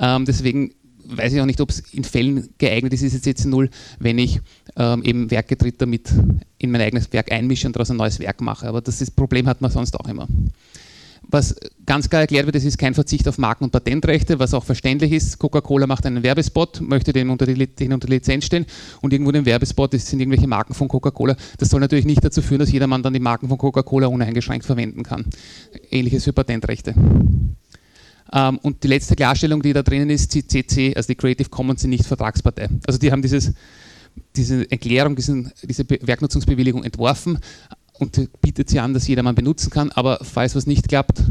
Ähm, 0.01 0.25
deswegen 0.25 0.73
weiß 1.09 1.33
ich 1.33 1.41
auch 1.41 1.47
nicht, 1.47 1.61
ob 1.61 1.71
es 1.71 1.81
in 1.93 2.05
Fällen 2.05 2.49
geeignet 2.59 2.93
ist, 2.93 3.03
diese 3.03 3.19
CC0, 3.19 3.71
wenn 3.99 4.19
ich 4.19 4.41
ähm, 4.77 5.03
eben 5.03 5.31
Werke 5.31 5.57
Dritter 5.57 5.87
mit 5.87 6.13
in 6.59 6.71
mein 6.71 6.81
eigenes 6.81 7.13
Werk 7.13 7.33
einmische 7.33 7.67
und 7.67 7.77
daraus 7.77 7.91
ein 7.91 7.97
neues 7.97 8.21
Werk 8.21 8.41
mache. 8.41 8.67
Aber 8.67 8.81
das, 8.81 9.01
ist, 9.01 9.17
Problem 9.17 9.49
hat 9.49 9.61
man 9.61 9.71
sonst 9.71 9.99
auch 9.99 10.09
immer. 10.09 10.29
Was 11.31 11.55
ganz 11.85 12.09
klar 12.09 12.23
erklärt 12.23 12.47
wird, 12.47 12.57
es 12.57 12.65
ist 12.65 12.79
kein 12.79 12.95
Verzicht 12.95 13.29
auf 13.29 13.37
Marken- 13.37 13.65
und 13.65 13.71
Patentrechte, 13.71 14.39
was 14.39 14.55
auch 14.55 14.65
verständlich 14.65 15.13
ist. 15.13 15.39
Coca-Cola 15.39 15.87
macht 15.87 16.07
einen 16.07 16.23
Werbespot, 16.23 16.81
möchte 16.81 17.13
den 17.13 17.29
unter, 17.29 17.45
die, 17.45 17.67
den 17.67 17.93
unter 17.93 18.09
Lizenz 18.09 18.47
stellen 18.47 18.65
und 19.03 19.13
irgendwo 19.13 19.33
den 19.33 19.45
Werbespot 19.45 19.93
das 19.93 20.07
sind 20.07 20.21
irgendwelche 20.21 20.47
Marken 20.47 20.73
von 20.73 20.89
Coca-Cola. 20.89 21.37
Das 21.59 21.69
soll 21.69 21.81
natürlich 21.81 22.07
nicht 22.07 22.25
dazu 22.25 22.41
führen, 22.41 22.61
dass 22.61 22.73
jedermann 22.73 23.03
dann 23.03 23.13
die 23.13 23.21
Marken 23.21 23.49
von 23.49 23.59
Coca-Cola 23.59 24.07
uneingeschränkt 24.07 24.65
verwenden 24.65 25.03
kann. 25.03 25.27
Ähnliches 25.91 26.25
für 26.25 26.33
Patentrechte. 26.33 26.95
Ähm, 28.33 28.59
und 28.59 28.83
die 28.83 28.89
letzte 28.89 29.17
Klarstellung, 29.17 29.63
die 29.63 29.73
da 29.73 29.83
drinnen 29.83 30.11
ist, 30.11 30.35
die 30.35 30.47
CC, 30.47 30.95
also 30.95 31.07
die 31.07 31.15
Creative 31.15 31.49
Commons, 31.49 31.83
sind 31.83 31.91
nicht 31.91 32.05
Vertragspartei. 32.05 32.69
Also 32.87 32.99
die 32.99 33.11
haben 33.11 33.23
dieses, 33.23 33.53
diese 34.37 34.71
Erklärung, 34.71 35.17
diesen, 35.17 35.53
diese 35.63 35.85
Werknutzungsbewilligung 35.89 36.85
entworfen 36.85 37.39
und 37.99 38.41
bietet 38.41 38.71
sie 38.71 38.81
an, 38.81 38.95
dass 38.95 39.09
jedermann 39.09 39.35
benutzen 39.35 39.71
kann. 39.71 39.91
Aber 39.93 40.19
falls 40.23 40.55
was 40.55 40.67
nicht 40.67 40.89
klappt, 40.89 41.23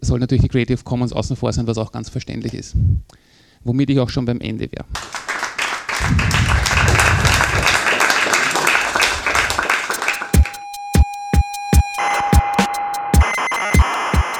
soll 0.00 0.18
natürlich 0.18 0.42
die 0.42 0.48
Creative 0.48 0.82
Commons 0.82 1.12
außen 1.12 1.36
vor 1.36 1.52
sein, 1.52 1.66
was 1.66 1.78
auch 1.78 1.92
ganz 1.92 2.08
verständlich 2.08 2.54
ist. 2.54 2.74
Womit 3.64 3.90
ich 3.90 4.00
auch 4.00 4.10
schon 4.10 4.24
beim 4.24 4.40
Ende 4.40 4.68
wäre. 4.70 4.84